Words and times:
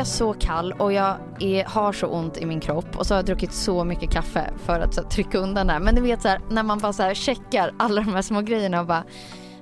Är 0.00 0.04
så 0.04 0.32
kall 0.32 0.72
och 0.72 0.92
jag 0.92 1.16
är, 1.40 1.64
har 1.64 1.92
så 1.92 2.06
ont 2.06 2.38
i 2.38 2.46
min 2.46 2.60
kropp 2.60 2.96
och 2.96 3.06
så 3.06 3.14
har 3.14 3.18
jag 3.18 3.26
druckit 3.26 3.52
så 3.52 3.84
mycket 3.84 4.10
kaffe 4.10 4.50
för 4.64 4.80
att 4.80 4.94
så, 4.94 5.02
trycka 5.02 5.38
undan 5.38 5.66
det 5.66 5.72
här. 5.72 5.80
Men 5.80 5.94
du 5.94 6.00
vet 6.00 6.22
så 6.22 6.28
här, 6.28 6.40
när 6.50 6.62
man 6.62 6.78
bara 6.78 6.92
så 6.92 7.02
här 7.02 7.14
checkar 7.14 7.74
alla 7.78 8.02
de 8.02 8.14
här 8.14 8.22
små 8.22 8.40
grejerna 8.40 8.80
och 8.80 8.86
bara 8.86 9.04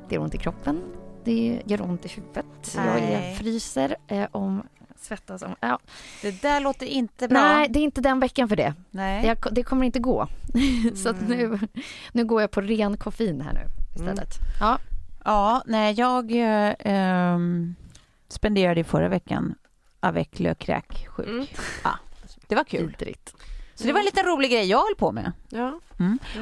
det 0.09 0.15
gör 0.15 0.23
ont 0.23 0.35
i 0.35 0.39
kroppen, 0.39 0.83
det 1.25 1.63
gör 1.65 1.83
ont 1.83 2.05
i 2.05 2.09
huvudet, 2.09 2.47
jag 2.75 2.85
Nej. 2.85 3.35
fryser 3.35 3.97
eh, 4.07 4.27
om 4.31 4.63
svettas 4.97 5.43
om, 5.43 5.55
ja. 5.61 5.79
Det 6.23 6.43
där 6.43 6.61
låter 6.61 6.87
inte 6.87 7.29
bra. 7.29 7.41
Nej, 7.41 7.69
det 7.71 7.79
är 7.79 7.83
inte 7.83 8.01
den 8.01 8.21
veckan 8.21 8.49
för 8.49 8.57
det. 8.57 8.75
Nej. 8.91 9.27
Jag, 9.27 9.39
det 9.53 9.63
kommer 9.63 9.87
inte 9.87 9.99
gå. 9.99 10.27
så 10.95 11.09
att 11.09 11.29
nu, 11.29 11.59
nu 12.13 12.25
går 12.25 12.41
jag 12.41 12.51
på 12.51 12.61
ren 12.61 12.97
koffein 12.97 13.41
här 13.41 13.53
nu 13.53 13.61
istället. 13.95 14.35
Ja. 14.61 14.79
Ja, 15.25 15.63
nej, 15.67 15.95
jag 15.95 16.33
eh, 16.33 16.75
ehm, 16.79 17.75
spenderade 18.29 18.85
förra 18.85 19.09
veckan 19.09 19.55
avec 20.01 20.39
le 20.41 20.55
crack 20.55 21.07
sjuk. 21.17 21.27
Mm. 21.27 21.47
Ja, 21.85 21.91
det 22.47 22.55
var 22.55 22.65
kul. 22.65 22.87
Vidrigt. 22.87 23.35
Så 23.75 23.85
det 23.87 23.93
var 23.93 24.01
en 24.01 24.05
liten 24.07 24.27
rolig 24.27 24.51
grej 24.51 24.65
jag 24.67 24.79
höll 24.79 24.95
på 24.99 25.13
med. 25.13 25.33
Ja. 25.49 25.81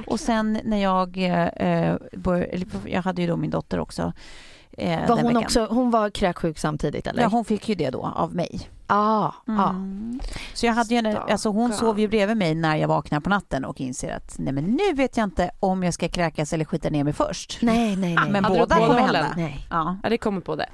Och 0.06 0.20
sen 0.20 0.60
när 0.64 0.82
jag 0.82 1.16
eh, 1.18 1.96
bör, 2.12 2.40
eller, 2.40 2.66
jag 2.86 3.02
hade 3.02 3.22
ju 3.22 3.28
då 3.28 3.36
min 3.36 3.50
dotter 3.50 3.78
också. 3.80 4.12
Eh, 4.72 5.08
Var 5.08 5.16
hon 5.16 5.24
veckan. 5.26 5.36
också, 5.36 5.66
hon 5.70 5.90
var 5.90 6.10
kräksjuk 6.10 6.58
samtidigt 6.58 7.06
eller? 7.06 7.22
Ja, 7.22 7.28
hon 7.28 7.44
fick 7.44 7.68
ju 7.68 7.74
det 7.74 7.90
då 7.90 8.12
av 8.16 8.34
mig. 8.34 8.60
ah, 8.86 9.32
ah. 9.46 9.70
Mm. 9.70 10.20
Så 10.54 10.66
jag 10.66 10.72
hade 10.72 10.94
ju 10.94 10.98
en, 10.98 11.06
alltså 11.16 11.48
hon 11.48 11.72
sov 11.72 12.00
ju 12.00 12.08
bredvid 12.08 12.36
mig 12.36 12.54
när 12.54 12.76
jag 12.76 12.88
vaknar 12.88 13.20
på 13.20 13.30
natten 13.30 13.64
och 13.64 13.80
inser 13.80 14.16
att 14.16 14.34
nej 14.38 14.52
men 14.52 14.64
nu 14.64 14.92
vet 14.94 15.16
jag 15.16 15.24
inte 15.24 15.50
om 15.60 15.82
jag 15.82 15.94
ska 15.94 16.08
kräkas 16.08 16.52
eller 16.52 16.64
skita 16.64 16.90
ner 16.90 17.04
mig 17.04 17.12
först. 17.12 17.58
Nej, 17.62 17.96
nej, 17.96 18.14
nej. 18.14 18.30
Men 18.30 18.42
båda 18.42 18.74
kommer 18.76 19.00
hållen? 19.00 19.24
hända. 19.24 19.32
nej. 19.36 19.66
Ja. 19.70 19.96
ja, 20.02 20.08
det 20.08 20.18
kommer 20.18 20.40
på 20.40 20.56
det. 20.56 20.68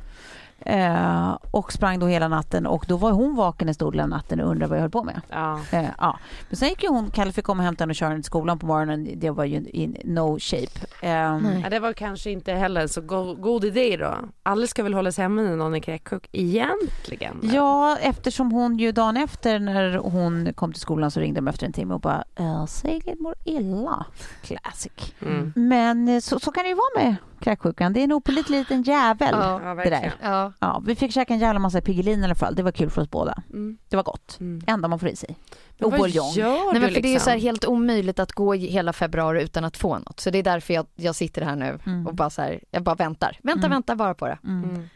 Eh, 0.67 1.39
och 1.51 1.73
sprang 1.73 1.99
då 1.99 2.07
hela 2.07 2.29
natten 2.29 2.67
och 2.67 2.85
då 2.89 2.97
var 2.97 3.11
hon 3.13 3.37
vaken 3.37 3.69
en 3.69 3.75
stor 3.75 3.93
del 3.93 4.01
av 4.01 4.09
natten 4.09 4.41
och 4.41 4.51
undrade 4.51 4.69
vad 4.71 4.79
jag 4.79 4.83
höll 4.83 4.91
på 4.91 5.05
med. 5.05 5.21
Ja. 5.31 5.61
Eh, 5.73 5.87
ja. 5.99 6.19
Men 6.49 6.57
sen 6.57 6.69
gick 6.69 6.83
ju 6.83 6.89
hon, 6.89 7.11
Kalle 7.11 7.33
fick 7.33 7.45
komma 7.45 7.61
och 7.61 7.65
hämta 7.65 7.83
henne 7.83 7.91
och 7.91 7.97
köra 7.97 8.09
henne 8.09 8.21
till 8.23 8.27
skolan 8.27 8.59
på 8.59 8.67
morgonen. 8.67 9.09
Det 9.17 9.31
var 9.31 9.45
ju 9.45 9.57
in 9.73 9.97
no 10.05 10.39
shape. 10.41 10.81
Eh, 11.03 11.39
Nej. 11.39 11.61
Ja, 11.65 11.71
det 11.71 11.79
var 11.79 11.93
kanske 11.93 12.31
inte 12.31 12.53
heller 12.53 12.87
så 12.87 13.01
go- 13.01 13.35
god 13.35 13.65
idé 13.65 13.97
då. 13.97 14.15
Alla 14.43 14.67
ska 14.67 14.83
väl 14.83 14.95
hålla 14.95 15.13
sig 15.13 15.23
hemma 15.23 15.43
när 15.43 15.57
någon 15.57 15.75
är 15.75 15.81
kräksjuk 15.81 16.29
egentligen? 16.33 17.41
Ja, 17.43 17.97
eftersom 18.01 18.53
hon 18.53 18.79
ju 18.79 18.93
dagen 18.93 19.17
efter 19.17 19.59
när 19.59 19.97
hon 19.97 20.53
kom 20.55 20.73
till 20.73 20.81
skolan 20.83 21.11
så 21.11 21.21
ringde 21.21 21.41
de 21.41 21.49
efter 21.49 21.67
en 21.67 21.73
timme 21.73 21.95
och 21.95 22.01
bara 22.01 22.25
äh, 22.39 22.67
Sigrid 22.67 23.21
mår 23.21 23.35
illa. 23.45 24.07
Classic. 24.43 25.15
Mm. 25.23 25.53
Men 25.57 26.09
eh, 26.09 26.21
så, 26.21 26.41
så 26.41 26.53
kan 26.53 26.63
det 26.65 26.69
ju 26.69 26.75
vara 26.75 27.05
med 27.05 27.17
kräksjukan. 27.43 27.93
Det 27.93 28.01
är 28.01 28.05
en 28.05 28.13
opålitlig 28.13 28.59
liten 28.59 28.83
jävel. 28.83 29.35
Ja, 29.39 29.75
det 29.85 29.91
där. 29.91 30.13
Ja. 30.23 30.53
Ja, 30.59 30.83
vi 30.87 30.95
fick 30.95 31.13
käka 31.13 31.35
en 31.35 31.41
jävla 31.41 31.59
massa 31.61 31.81
Piggelin 31.81 32.21
i 32.21 32.25
alla 32.25 32.35
fall. 32.35 32.55
Det 32.55 32.63
var 32.63 32.73
kul 32.73 32.91
för 32.91 33.03
oss 33.03 33.11
båda. 33.11 33.43
Mm. 33.51 33.79
Det 33.89 33.97
var 33.97 34.03
gott. 34.03 34.37
Mm. 34.41 34.63
Enda 34.67 34.89
man 34.89 34.99
får 34.99 35.09
i 35.09 35.17
sig. 35.17 35.37
Men 35.79 35.87
Och 35.87 35.93
vad 35.93 36.01
buljong. 36.01 36.31
gör 36.31 36.73
Nej, 36.73 36.81
men 36.81 36.91
för 36.95 37.01
det 37.01 37.09
är 37.09 37.09
ju 37.09 37.15
liksom? 37.15 37.25
så 37.25 37.31
här 37.31 37.39
helt 37.39 37.65
omöjligt 37.65 38.19
att 38.19 38.33
gå 38.33 38.53
hela 38.55 38.93
februari 38.93 39.43
utan 39.43 39.65
att 39.65 39.77
få 39.77 39.99
något. 39.99 40.21
Så 40.21 40.31
det 40.31 40.39
är 40.39 40.43
därför 40.43 40.75
jag, 40.75 40.87
jag 40.95 41.15
sitter 41.15 41.43
här 41.43 41.57
nu 41.57 41.79
Mm. 41.87 42.07
och 42.07 42.15
bara 42.15 42.31
så 42.31 42.43
här, 42.43 42.61
jag 42.71 42.83
bara 42.83 42.95
väntar. 42.95 43.39
Vänta, 43.43 43.59
Mm. 43.67 43.71
vänta 43.71 43.97
bara 43.97 44.15
på 44.15 44.27
det. 44.27 44.39
Mm. 44.45 44.71
Mm. 44.71 44.89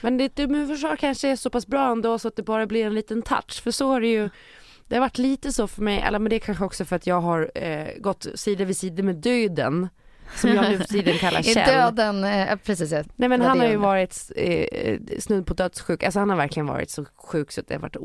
Men 0.00 0.16
ditt 0.16 0.38
immunförsvar 0.38 0.96
kanske 0.96 1.28
är 1.28 1.36
så 1.36 1.50
pass 1.50 1.66
bra 1.66 1.90
ändå 1.92 2.18
så 2.18 2.28
att 2.28 2.36
det 2.36 2.42
bara 2.42 2.66
blir 2.66 2.86
en 2.86 2.94
liten 2.94 3.22
touch. 3.22 3.62
För 3.62 3.70
så 3.70 3.88
har 3.88 4.00
det 4.00 4.08
ju 4.08 4.30
det 4.86 4.94
har 4.96 5.00
varit 5.00 5.18
lite 5.18 5.52
så 5.52 5.66
för 5.66 5.82
mig, 5.82 6.00
eller 6.00 6.18
men 6.18 6.30
det 6.30 6.36
är 6.36 6.40
kanske 6.40 6.64
också 6.64 6.84
för 6.84 6.96
att 6.96 7.06
jag 7.06 7.20
har 7.20 7.50
eh, 7.54 7.86
gått 7.98 8.26
sida 8.34 8.64
vid 8.64 8.76
sida 8.76 9.02
med 9.02 9.16
döden. 9.16 9.88
Som 10.36 10.50
jag 10.50 10.70
nu 10.70 10.78
för 10.78 10.84
tiden 10.84 11.18
kallar 11.18 11.42
Kjell. 11.54 11.68
döden, 11.68 12.24
eh, 12.24 12.56
precis. 12.56 12.92
ja. 12.92 13.02
Nej 13.16 13.28
men 13.28 13.40
han 13.40 13.60
har 13.60 13.66
ju 13.66 13.76
varit 13.76 14.30
eh, 14.36 14.98
snudd 15.18 15.46
på 15.46 15.54
dödssjuk, 15.54 16.02
alltså 16.02 16.18
han 16.18 16.30
har 16.30 16.36
verkligen 16.36 16.66
varit 16.66 16.90
så 16.90 17.04
sjuk 17.16 17.52
så 17.52 17.60
att 17.60 17.68
det 17.68 17.74
har 17.74 17.80
varit 17.80 17.96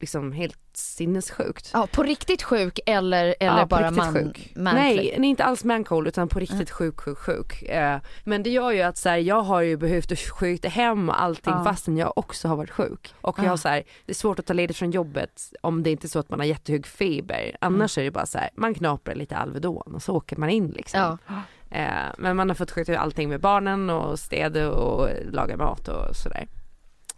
liksom 0.00 0.32
helt 0.32 0.58
sinnessjukt. 0.72 1.70
Ja, 1.72 1.86
på 1.92 2.02
riktigt 2.02 2.42
sjuk 2.42 2.80
eller, 2.86 3.34
eller 3.40 3.58
Ja, 3.58 3.66
bara 3.66 3.90
man, 3.90 4.14
sjuk. 4.14 4.52
man 4.56 4.74
Nej, 4.74 5.14
inte 5.26 5.44
alls 5.44 5.64
mancold 5.64 6.08
utan 6.08 6.28
på 6.28 6.38
riktigt 6.38 6.70
sjuk, 6.70 7.00
sjuk, 7.00 7.18
sjuk. 7.18 7.62
Eh, 7.62 7.98
men 8.24 8.42
det 8.42 8.50
gör 8.50 8.70
ju 8.70 8.82
att 8.82 8.96
så 8.96 9.08
här, 9.08 9.16
jag 9.16 9.42
har 9.42 9.60
ju 9.60 9.76
behövt 9.76 10.12
att 10.12 10.18
skjuta 10.18 10.68
hem 10.68 11.10
allting 11.10 11.52
Ja. 11.56 11.64
fastän 11.64 11.96
jag 11.96 12.18
också 12.18 12.48
har 12.48 12.56
varit 12.56 12.70
sjuk. 12.70 13.14
Och 13.20 13.38
jag 13.38 13.44
Ja. 13.46 13.50
har 13.50 13.56
så 13.56 13.68
här, 13.68 13.82
det 14.06 14.12
är 14.12 14.14
svårt 14.14 14.38
att 14.38 14.46
ta 14.46 14.52
ledigt 14.52 14.76
från 14.76 14.90
jobbet 14.90 15.42
om 15.60 15.82
det 15.82 15.90
inte 15.90 16.06
är 16.06 16.08
så 16.08 16.18
att 16.18 16.28
man 16.30 16.38
har 16.40 16.46
jättehög 16.46 16.86
feber. 16.86 17.56
Annars 17.60 17.98
är 17.98 18.04
det 18.04 18.10
bara 18.10 18.26
så 18.26 18.38
här, 18.38 18.50
man 18.54 18.74
knaprar 18.74 19.14
lite 19.14 19.36
Alvedon 19.36 19.94
och 19.94 20.02
så 20.02 20.14
åker 20.16 20.36
man 20.36 20.50
in 20.50 20.68
liksom. 20.68 21.00
Ja. 21.26 21.34
Eh, 21.70 21.88
men 22.18 22.36
man 22.36 22.48
har 22.48 22.54
fått 22.54 22.70
sköta 22.70 22.98
allting 22.98 23.28
med 23.28 23.40
barnen 23.40 23.90
och 23.90 24.18
städa 24.18 24.70
och 24.70 25.08
laga 25.32 25.56
mat 25.56 25.88
och 25.88 26.16
sådär. 26.16 26.46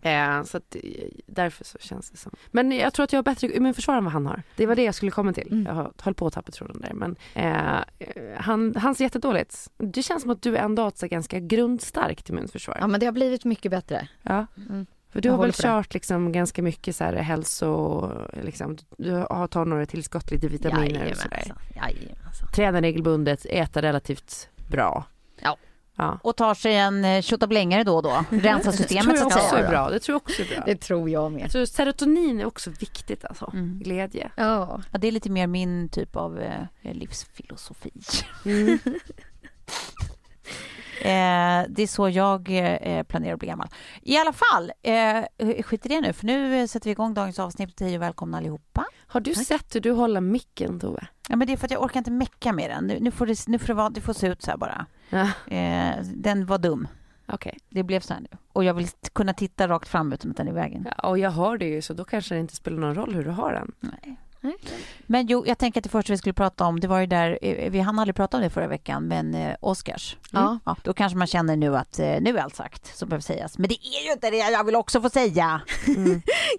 Eh, 0.03 0.43
så 0.43 0.57
att, 0.57 0.75
eh, 0.75 0.81
därför 1.27 1.65
så 1.65 1.79
känns 1.81 2.11
det 2.11 2.17
som. 2.17 2.33
Men 2.51 2.73
jag 2.73 2.93
tror 2.95 3.05
att 3.05 3.13
jag 3.13 3.19
har 3.19 3.23
bättre 3.23 3.57
immunförsvar 3.57 3.97
än 3.97 4.05
vad 4.05 4.13
han 4.13 4.27
har. 4.27 4.43
Det 4.57 4.67
var 4.67 4.77
det 4.77 4.83
jag 4.85 4.95
skulle 4.95 5.11
komma 5.11 5.33
till. 5.33 5.53
Mm. 5.53 5.67
Jag 5.67 5.75
har- 5.75 5.93
höll 6.01 6.15
på 6.15 6.27
att 6.27 6.33
tappa 6.33 6.53
tråden 6.53 6.81
där. 6.81 6.93
Men 6.95 7.17
eh, 7.35 8.37
han, 8.37 8.75
han 8.77 8.95
ser 8.95 9.05
jättedåligt. 9.05 9.69
Det 9.79 10.03
känns 10.03 10.23
som 10.23 10.31
att 10.31 10.43
du 10.43 10.57
ändå 10.57 10.83
har 10.83 10.89
ett 10.89 11.01
ganska 11.01 11.39
grundstarkt 11.41 12.29
immunförsvar. 12.31 12.77
ja, 12.81 12.87
men 12.87 13.01
det 13.01 13.07
har 13.07 13.13
blivit 13.13 13.45
mycket 13.45 13.71
bättre. 13.71 14.09
Ja. 14.23 14.47
Mm. 14.71 14.87
För 15.13 15.21
du 15.21 15.29
Jag 15.29 15.37
har 15.37 15.43
väl 15.43 15.53
kört 15.53 15.95
liksom 15.95 16.33
ganska 16.33 16.63
mycket 16.63 16.97
så 16.97 17.05
här 17.05 17.13
hälso, 17.13 18.11
liksom, 18.43 18.77
du 18.99 19.13
har 19.31 19.47
tagit 19.47 19.69
några 19.69 19.87
tillskott, 19.87 20.31
lite 20.31 20.49
vitaminer 20.49 21.11
och 21.11 21.17
sådär. 21.17 21.43
Jajamensan. 21.77 22.20
Tränar 22.55 22.81
regelbundet, 22.83 23.47
äter 23.51 23.83
relativt 23.83 24.49
bra. 24.69 25.05
Ja. 25.43 25.57
Ja. 25.97 26.19
Och 26.23 26.37
tar 26.37 26.55
sig 26.55 26.77
en 26.77 27.05
eh, 27.05 27.23
tjottablängare 27.23 27.85
då 27.85 27.97
och 27.97 28.03
då. 28.03 28.25
Rensa 28.31 28.71
Det 28.71 28.77
systemet 28.77 29.19
så 29.19 29.27
att 29.27 29.33
också 29.37 29.49
säga. 29.49 29.65
är 29.67 29.71
bra. 29.71 29.91
Det 29.91 29.99
tror 30.01 30.15
jag 30.15 30.23
också 30.23 30.43
är 30.43 30.47
bra. 30.57 30.63
Det 30.67 30.77
tror 30.81 31.11
jag 31.11 31.33
med. 31.33 31.43
Jag 31.43 31.51
tror 31.51 31.65
serotonin 31.65 32.41
är 32.41 32.45
också 32.45 32.71
viktigt 32.71 33.25
alltså. 33.25 33.51
Mm. 33.55 33.79
Glädje. 33.79 34.31
Ja. 34.37 34.81
Ja, 34.93 34.99
det 34.99 35.09
är 35.09 35.13
lite 35.13 35.31
mer 35.31 35.47
min 35.47 35.89
typ 35.89 36.17
av 36.17 36.39
eh, 36.41 36.93
livsfilosofi. 36.93 37.93
Mm. 38.45 38.79
Eh, 41.01 41.65
det 41.69 41.83
är 41.83 41.87
så 41.87 42.09
jag 42.09 42.49
eh, 42.51 43.03
planerar 43.03 43.33
att 43.33 43.39
bli 43.39 43.49
gammal. 43.49 43.69
I 44.03 44.17
alla 44.17 44.33
fall, 44.33 44.73
eh, 44.83 45.63
skit 45.63 45.87
i 45.87 45.89
det 45.89 46.01
nu 46.01 46.13
för 46.13 46.27
nu 46.27 46.69
sätter 46.69 46.85
vi 46.85 46.91
igång 46.91 47.15
dagens 47.15 47.39
avsnitt. 47.39 47.81
Hej 47.81 47.97
och 47.97 48.03
välkomna 48.03 48.39
allihopa. 48.39 48.85
Har 49.07 49.21
du 49.21 49.35
sett 49.35 49.75
hur 49.75 49.81
du 49.81 49.91
håller 49.91 50.21
micken 50.21 50.81
Tove? 50.81 51.07
Ja, 51.29 51.37
men 51.37 51.47
det 51.47 51.53
är 51.53 51.57
för 51.57 51.67
att 51.67 51.71
jag 51.71 51.83
orkar 51.83 52.01
inte 52.01 52.11
mecka 52.11 52.53
med 52.53 52.71
den. 52.71 52.87
Nu, 52.87 52.99
nu, 53.01 53.11
får, 53.11 53.27
det, 53.27 53.49
nu 53.49 53.59
får, 53.59 53.67
det, 53.67 53.75
vara, 53.75 53.91
det 53.91 54.01
får 54.01 54.13
se 54.13 54.27
ut 54.27 54.43
så 54.43 54.51
här 54.51 54.59
bara. 54.59 54.87
Ja. 55.11 55.55
Eh, 55.57 56.05
den 56.15 56.47
var 56.47 56.59
dum. 56.59 56.89
Okej. 57.27 57.59
Det 57.69 57.83
blev 57.83 58.01
så 58.01 58.15
här 58.15 58.21
nu. 58.21 58.39
Och 58.53 58.65
jag 58.65 58.75
vill 58.75 58.89
kunna 59.13 59.35
titta 59.35 59.69
rakt 59.69 59.89
fram 59.89 60.13
utan 60.13 60.31
att 60.31 60.37
den 60.37 60.47
är 60.47 60.53
i 60.53 60.55
vägen. 60.55 60.89
Ja, 60.97 61.09
och 61.09 61.19
jag 61.19 61.31
har 61.31 61.59
det 61.59 61.67
ju 61.67 61.83
så 61.83 61.95
då 61.95 62.05
kanske 62.05 62.35
det 62.35 62.41
inte 62.41 62.57
spelar 62.57 62.79
någon 62.79 62.95
roll 62.95 63.15
hur 63.15 63.25
du 63.25 63.31
har 63.31 63.53
den. 63.53 63.73
Nej. 63.81 64.17
Men 65.07 65.27
jo, 65.27 65.45
jag 65.47 65.59
tänker 65.59 65.81
att 65.81 65.85
det 65.85 65.91
första 65.91 66.13
vi 66.13 66.17
skulle 66.19 66.33
prata 66.33 66.65
om, 66.65 66.81
det 66.81 66.89
var 66.89 67.01
ju 67.01 67.07
där, 67.07 67.39
eh, 67.43 67.71
vi 67.71 67.81
hann 67.81 67.99
aldrig 67.99 68.15
prata 68.17 68.37
om 68.37 68.43
det 68.43 68.51
förra 68.51 68.67
veckan, 68.67 69.09
men 69.09 69.35
eh, 69.35 69.55
Oscars. 69.61 70.17
Ja. 70.31 70.59
Ja, 70.65 70.77
då 70.85 70.93
kanske 70.93 71.19
man 71.19 71.27
känner 71.27 71.57
nu 71.57 71.77
att 71.77 71.99
eh, 71.99 72.07
nu 72.21 72.39
är 72.39 72.43
allt 72.43 72.57
sagt 72.57 72.97
som 72.97 73.09
behöver 73.09 73.23
sägas. 73.23 73.59
Men 73.59 73.69
det 73.69 73.75
är 73.75 74.07
ju 74.07 74.13
inte 74.13 74.31
det, 74.31 74.37
jag 74.37 74.65
vill 74.65 74.77
också 74.77 75.03
få 75.03 75.11
säga. 75.11 75.61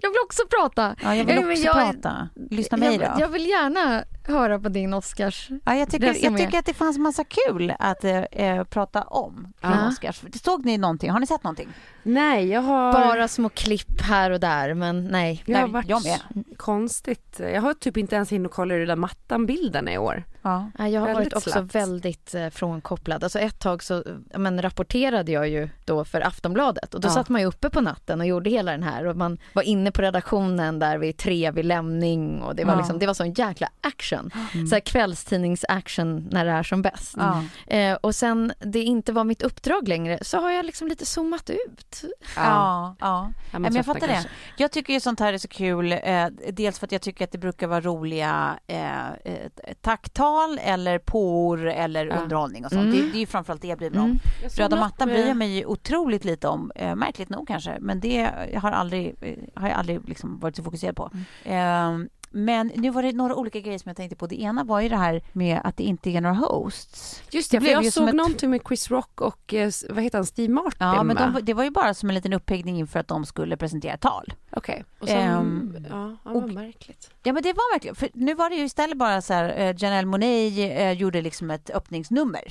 Jag 0.02 0.10
vill 0.10 0.18
också 0.24 0.42
prata. 0.60 0.96
Ja, 1.02 1.14
jag 1.14 1.24
vill 1.24 1.38
också 1.38 1.64
jag- 1.64 1.74
prata. 1.74 2.28
Lyssna 2.50 2.76
mig 2.78 2.98
då. 2.98 3.04
jag, 3.18 3.28
vill 3.28 3.46
gärna 3.46 4.04
höra 4.28 4.58
på 4.60 4.68
din 4.68 4.94
Oscars. 4.94 5.48
Ja, 5.64 5.74
jag, 5.74 5.90
tycker, 5.90 6.06
jag 6.24 6.36
tycker 6.38 6.58
att 6.58 6.66
det 6.66 6.74
fanns 6.74 6.98
massa 6.98 7.24
kul 7.24 7.74
att 7.78 8.04
eh, 8.04 8.64
prata 8.64 9.02
om 9.02 9.34
kring 9.60 9.70
Ja. 9.72 9.88
Oscars. 9.88 10.22
Såg 10.44 10.64
ni 10.64 10.78
någonting? 10.78 11.10
Har 11.10 11.20
ni 11.20 11.26
sett 11.26 11.44
någonting? 11.44 11.68
Nej, 12.02 12.48
jag 12.48 12.60
har... 12.62 12.92
Bara 12.92 13.28
små 13.28 13.48
klipp 13.48 14.00
här 14.00 14.30
och 14.30 14.40
där, 14.40 14.74
men 14.74 15.04
nej. 15.04 15.42
Jag 15.46 15.58
har 15.58 15.68
varit 15.68 15.88
jag 15.88 16.02
med. 16.04 16.20
konstigt. 16.56 17.40
Jag 17.40 17.62
har 17.62 17.71
typ 17.80 17.96
inte 17.96 18.14
ens 18.16 18.32
hunnit 18.32 18.52
kolla 18.52 18.74
hur 18.74 18.80
det 18.80 18.86
där 18.86 18.96
mattan-bilden 18.96 19.88
är 19.88 19.92
i 19.92 19.98
år. 19.98 20.24
Ja. 20.42 20.70
Jag 20.78 20.84
har 20.84 20.90
Väldigt 20.90 21.14
varit 21.14 21.32
också 21.36 21.50
slappt. 21.50 21.74
väldigt 21.74 22.34
eh, 22.34 22.48
frånkopplad. 22.48 23.24
Alltså 23.24 23.38
ett 23.38 23.58
tag 23.58 23.82
så 23.82 24.04
men, 24.36 24.62
rapporterade 24.62 25.32
jag 25.32 25.48
ju 25.48 25.68
då 25.84 26.04
för 26.04 26.20
Aftonbladet 26.26 26.94
och 26.94 27.00
då 27.00 27.08
Ja. 27.08 27.12
satt 27.12 27.28
man 27.28 27.40
ju 27.40 27.46
uppe 27.46 27.70
på 27.70 27.80
natten 27.80 28.20
och 28.20 28.26
gjorde 28.26 28.50
hela 28.50 28.72
den 28.72 28.82
här 28.82 29.06
och 29.06 29.16
man 29.16 29.38
var 29.52 29.62
inne 29.62 29.90
på 29.92 30.02
redaktionen 30.02 30.78
där 30.78 30.98
vid 30.98 31.16
tre 31.16 31.50
vid 31.50 31.64
lämning 31.64 32.42
och 32.42 32.56
det 32.56 32.64
var 32.64 32.72
Ja. 32.72 32.78
liksom, 32.78 32.98
det 32.98 33.06
var 33.06 33.14
sån 33.14 33.32
jäkla 33.32 33.68
action. 33.80 34.30
Så 34.70 34.74
här 34.74 34.80
kvällstidnings-action 34.80 36.28
när 36.30 36.44
det 36.44 36.50
är 36.50 36.62
som 36.62 36.82
bäst. 36.82 37.14
Ja. 37.16 37.44
Eh, 37.66 37.94
och 38.00 38.14
sen 38.14 38.52
det 38.58 38.82
inte 38.82 39.12
var 39.12 39.24
mitt 39.24 39.42
uppdrag 39.42 39.88
längre 39.88 40.18
så 40.22 40.38
har 40.40 40.50
jag 40.50 40.66
liksom 40.66 40.88
lite 40.88 41.06
zoomat 41.06 41.50
ut. 41.50 42.02
Ja, 42.36 42.96
ja. 43.00 43.30
Men 43.58 43.74
jag 43.74 43.84
fattar 43.86 44.00
det. 44.06 44.12
kanske. 44.12 44.30
Jag 44.56 44.72
tycker 44.72 44.92
ju 44.92 45.00
sånt 45.00 45.20
här 45.20 45.32
är 45.32 45.38
så 45.38 45.48
kul. 45.48 45.92
Eh, 45.92 46.26
dels 46.52 46.78
för 46.78 46.86
att 46.86 46.92
jag 46.92 47.02
tycker 47.02 47.24
att 47.24 47.32
det 47.32 47.38
brukar 47.38 47.61
vara 47.66 47.80
roliga 47.80 48.58
eh, 48.66 49.08
eh, 49.12 49.36
tacktal 49.80 50.58
eller 50.62 50.98
por 50.98 51.66
eller 51.68 52.06
Ja. 52.06 52.14
underhållning 52.16 52.64
och 52.64 52.70
sånt. 52.70 52.82
Mm. 52.82 52.96
Det, 52.96 53.02
det 53.12 53.16
är 53.16 53.20
ju 53.20 53.26
framförallt 53.26 53.62
det 53.62 53.68
jag 53.68 53.78
bryr 53.78 53.90
mig 53.90 54.00
om. 54.00 54.04
Mm. 54.06 54.18
Röda 54.56 54.76
mattan 54.76 55.08
med- 55.08 55.16
bryr 55.16 55.26
jag 55.28 55.36
mig 55.36 55.66
otroligt 55.66 56.24
lite 56.24 56.48
om. 56.48 56.72
Eh, 56.74 56.94
märkligt 56.94 57.28
nog 57.28 57.48
kanske, 57.48 57.76
men 57.80 58.00
det 58.00 58.30
har, 58.62 58.72
aldrig, 58.72 59.14
eh, 59.20 59.60
har 59.62 59.68
jag 59.68 59.78
aldrig 59.78 60.08
liksom 60.08 60.38
varit 60.38 60.56
så 60.56 60.62
fokuserad 60.62 60.96
på. 60.96 61.10
Mm. 61.44 62.02
Eh, 62.02 62.08
men 62.34 62.72
nu 62.76 62.90
var 62.90 63.02
det 63.02 63.12
några 63.12 63.34
olika 63.36 63.60
grejer 63.60 63.78
som 63.78 63.88
jag 63.88 63.96
tänkte 63.96 64.16
på. 64.16 64.26
Det 64.26 64.40
ena 64.42 64.64
var 64.64 64.80
ju 64.80 64.88
det 64.88 64.96
här 64.96 65.22
med 65.32 65.60
att 65.64 65.76
det 65.76 65.82
inte 65.84 66.10
är 66.10 66.20
några 66.20 66.34
hosts. 66.36 67.22
Just 67.30 67.50
Det 67.50 67.58
det, 67.58 67.64
för 67.66 67.72
jag 67.72 67.92
såg 67.92 68.08
ett- 68.08 68.14
någonting 68.14 68.50
med 68.50 68.60
Chris 68.68 68.90
Rock 68.90 69.20
och 69.20 69.54
eh, 69.54 69.70
vad 69.90 70.02
heter 70.04 70.18
han, 70.18 70.26
Steve 70.26 70.52
Martin 70.52 70.76
Ja, 70.86 71.02
men 71.02 71.16
de, 71.16 71.38
det 71.42 71.54
var 71.54 71.64
ju 71.64 71.70
bara 71.70 71.94
som 71.94 72.08
en 72.08 72.14
liten 72.14 72.32
uppeggning 72.32 72.78
inför 72.78 73.00
att 73.00 73.08
de 73.08 73.24
skulle 73.24 73.56
presentera 73.56 73.96
tal. 73.96 74.32
Okej, 74.56 74.84
och 75.00 75.08
sen, 75.08 75.16
Ehm, 75.30 75.76
ja, 75.90 76.16
ja, 76.24 76.30
och- 76.30 76.42
vad 76.42 76.52
märkligt. 76.52 77.10
Ja 77.22 77.32
men 77.32 77.42
det 77.42 77.52
var 77.52 77.74
verkligen, 77.74 77.94
för 77.96 78.08
nu 78.14 78.34
var 78.34 78.50
det 78.50 78.56
ju 78.56 78.64
istället 78.64 78.96
bara 78.98 79.22
så 79.22 79.32
här, 79.34 79.48
eh, 79.58 79.74
Janelle 79.78 80.06
Monáe 80.06 80.72
eh, 80.72 80.92
gjorde 80.92 81.22
liksom 81.22 81.50
ett 81.50 81.70
öppningsnummer. 81.70 82.42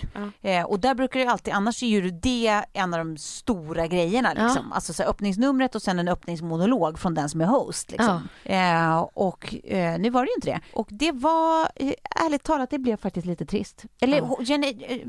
Ja. 0.42 0.50
Eh, 0.50 0.66
och 0.66 0.80
där 0.80 0.96
brukar 0.96 1.20
det 1.20 1.26
alltid, 1.26 1.54
annars 1.54 1.84
är 1.84 1.88
ju 1.88 2.12
det 2.12 2.64
en 2.74 2.94
av 2.94 2.98
de 2.98 3.18
stora 3.18 3.88
grejerna 3.88 4.34
liksom. 4.34 4.72
Alltså 4.72 4.94
så 4.94 5.04
här, 5.04 5.10
öppningsnumret 5.10 5.76
och 5.76 5.82
sen 5.82 6.00
en 6.00 6.08
öppningsmonolog 6.08 7.00
från 7.00 7.14
den 7.14 7.30
som 7.30 7.42
är 7.42 7.46
host 7.46 7.92
liksom. 7.92 8.28
Eh, 8.44 9.00
och 9.00 9.56
eh, 9.66 10.00
nu 10.00 10.10
var 10.10 10.22
det 10.26 10.30
ju 10.30 10.36
inte 10.36 10.48
det. 10.50 10.60
Och 10.74 10.88
det 10.92 11.12
var, 11.12 11.62
eh, 11.76 11.94
ärligt 12.26 12.44
talat, 12.44 12.70
det 12.70 12.80
blev 12.80 12.98
faktiskt 12.98 13.26
lite 13.28 13.46
trist. 13.46 13.86
Eller 14.02 14.18
Ja. 14.18 14.56
eh, 14.88 15.00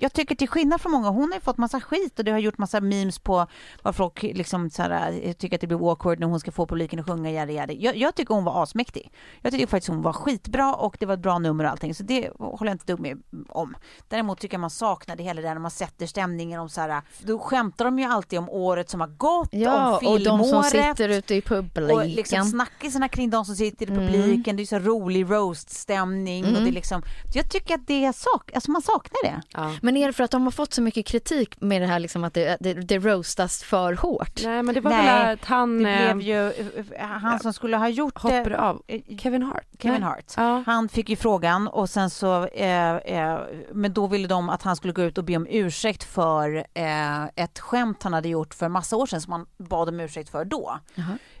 jag 0.00 0.12
tycker 0.12 0.34
till 0.34 0.48
skillnad 0.48 0.80
från 0.80 0.92
många, 0.92 1.08
hon 1.08 1.28
har 1.28 1.34
ju 1.34 1.40
fått 1.40 1.58
massa 1.58 1.80
skit 1.80 2.18
och 2.18 2.24
det 2.24 2.30
har 2.30 2.38
gjort 2.38 2.58
massa 2.58 2.80
memes 2.80 3.18
på 3.18 3.46
vad 3.82 3.96
folk 3.96 4.22
liksom 4.22 4.70
så 4.70 4.82
här, 4.82 5.32
tycker 5.32 5.56
att 5.56 5.60
det 5.60 5.66
blir 5.66 5.90
awkward 5.90 6.20
när 6.20 6.26
hon 6.26 6.40
ska 6.42 6.52
få 6.52 6.66
publiken 6.66 7.00
att 7.00 7.06
sjunga 7.06 7.30
yada 7.30 7.52
yada. 7.52 7.72
Jag, 7.72 7.96
jag 7.96 8.14
tycker 8.14 8.34
hon 8.34 8.44
var 8.44 8.62
asmäktig. 8.62 9.12
Jag 9.42 9.52
tycker 9.52 9.66
faktiskt 9.66 9.88
hon 9.88 10.02
var 10.02 10.12
skitbra 10.12 10.74
och 10.74 10.96
det 11.00 11.06
var 11.06 11.14
ett 11.14 11.20
bra 11.20 11.38
nummer 11.38 11.64
och 11.64 11.70
allting 11.70 11.94
så 11.94 12.02
det 12.02 12.30
håller 12.38 12.70
jag 12.70 12.74
inte 12.74 12.86
dugg 12.92 13.00
med 13.00 13.22
om. 13.48 13.74
Däremot 14.08 14.40
tycker 14.40 14.54
jag 14.54 14.60
man 14.60 14.70
saknade 14.70 15.22
hela 15.22 15.40
det 15.42 15.48
där 15.48 15.54
när 15.54 15.60
man 15.60 15.70
sätter 15.70 16.06
stämningen 16.06 16.60
om 16.60 16.68
så 16.68 16.80
här, 16.80 17.02
då 17.20 17.38
skämtar 17.38 17.84
de 17.84 17.98
ju 17.98 18.04
alltid 18.04 18.38
om 18.38 18.48
året 18.50 18.90
som 18.90 19.00
har 19.00 19.08
gått, 19.08 19.48
Ja, 19.52 19.98
om 19.98 20.06
och 20.06 20.18
de 20.20 20.24
som 20.24 20.38
filmåret. 20.64 20.70
sitter 20.96 21.08
ute 21.08 21.34
i 21.34 21.40
publiken. 21.42 21.96
Och 21.98 22.06
liksom 22.06 22.44
snackisarna 22.44 23.08
kring 23.08 23.30
de 23.30 23.44
som 23.44 23.54
sitter 23.56 23.86
i 23.86 23.92
Mm. 23.92 24.06
publiken, 24.06 24.56
det 24.56 24.62
är 24.62 24.66
så 24.66 24.78
rolig 24.78 25.30
roast-stämning 25.30 26.44
och 26.44 26.50
Mm. 26.50 26.64
det 26.64 26.70
är 26.70 26.72
liksom, 26.72 27.02
jag 27.34 27.50
tycker 27.50 27.74
att 27.74 27.86
det 27.86 28.04
är 28.04 28.12
sak, 28.12 28.50
alltså 28.54 28.70
man 28.70 28.82
saknar 28.82 29.22
det. 29.30 29.42
Ja. 29.52 29.72
Men 29.82 29.96
är 29.96 30.06
det 30.06 30.12
för 30.12 30.24
att 30.24 30.30
de 30.30 30.42
har 30.44 30.50
fått 30.50 30.74
så 30.74 30.82
mycket 30.82 31.06
kritik 31.06 31.60
med 31.60 31.82
det 31.82 31.86
här 31.86 31.98
liksom 31.98 32.24
att 32.24 32.34
det, 32.34 32.56
det, 32.60 32.74
det 32.74 32.98
roastas 32.98 33.62
för 33.62 33.92
hårt? 33.92 34.40
Nej 34.44 34.62
men 34.62 34.74
det 34.74 34.80
var 34.80 34.90
Nej, 34.90 35.06
väl 35.06 35.34
att 35.34 35.44
han 35.44 35.82
Det 35.82 35.90
eh, 35.90 36.14
blev 36.14 36.26
ju, 36.28 36.31
eh, 36.32 37.06
han 37.06 37.38
som 37.40 37.52
skulle 37.52 37.76
ha 37.76 37.88
gjort 37.88 38.18
hoppade 38.18 38.48
det, 38.48 38.60
av. 38.60 38.82
eh, 38.86 39.16
Kevin 39.18 39.42
Hart? 39.42 39.66
Kevin 39.78 40.00
Nej. 40.00 40.08
Hart. 40.08 40.24
Ja. 40.36 40.62
Han 40.66 40.88
fick 40.88 41.08
ju 41.08 41.16
frågan 41.16 41.68
och 41.68 41.90
sen 41.90 42.10
så, 42.10 42.46
eh, 42.46 42.96
eh, 42.96 43.40
men 43.72 43.92
då 43.92 44.06
ville 44.06 44.28
de 44.28 44.48
att 44.48 44.62
han 44.62 44.76
skulle 44.76 44.92
gå 44.92 45.02
ut 45.02 45.18
och 45.18 45.24
be 45.24 45.36
om 45.36 45.46
ursäkt 45.50 46.04
för 46.04 46.56
eh, 46.74 47.24
ett 47.24 47.58
skämt 47.58 48.02
han 48.02 48.12
hade 48.12 48.28
gjort 48.28 48.54
för 48.54 48.68
massa 48.68 48.96
år 48.96 49.06
sedan 49.06 49.20
som 49.20 49.32
han 49.32 49.46
bad 49.58 49.88
om 49.88 50.00
ursäkt 50.00 50.28
för 50.30 50.44
då. 50.44 50.78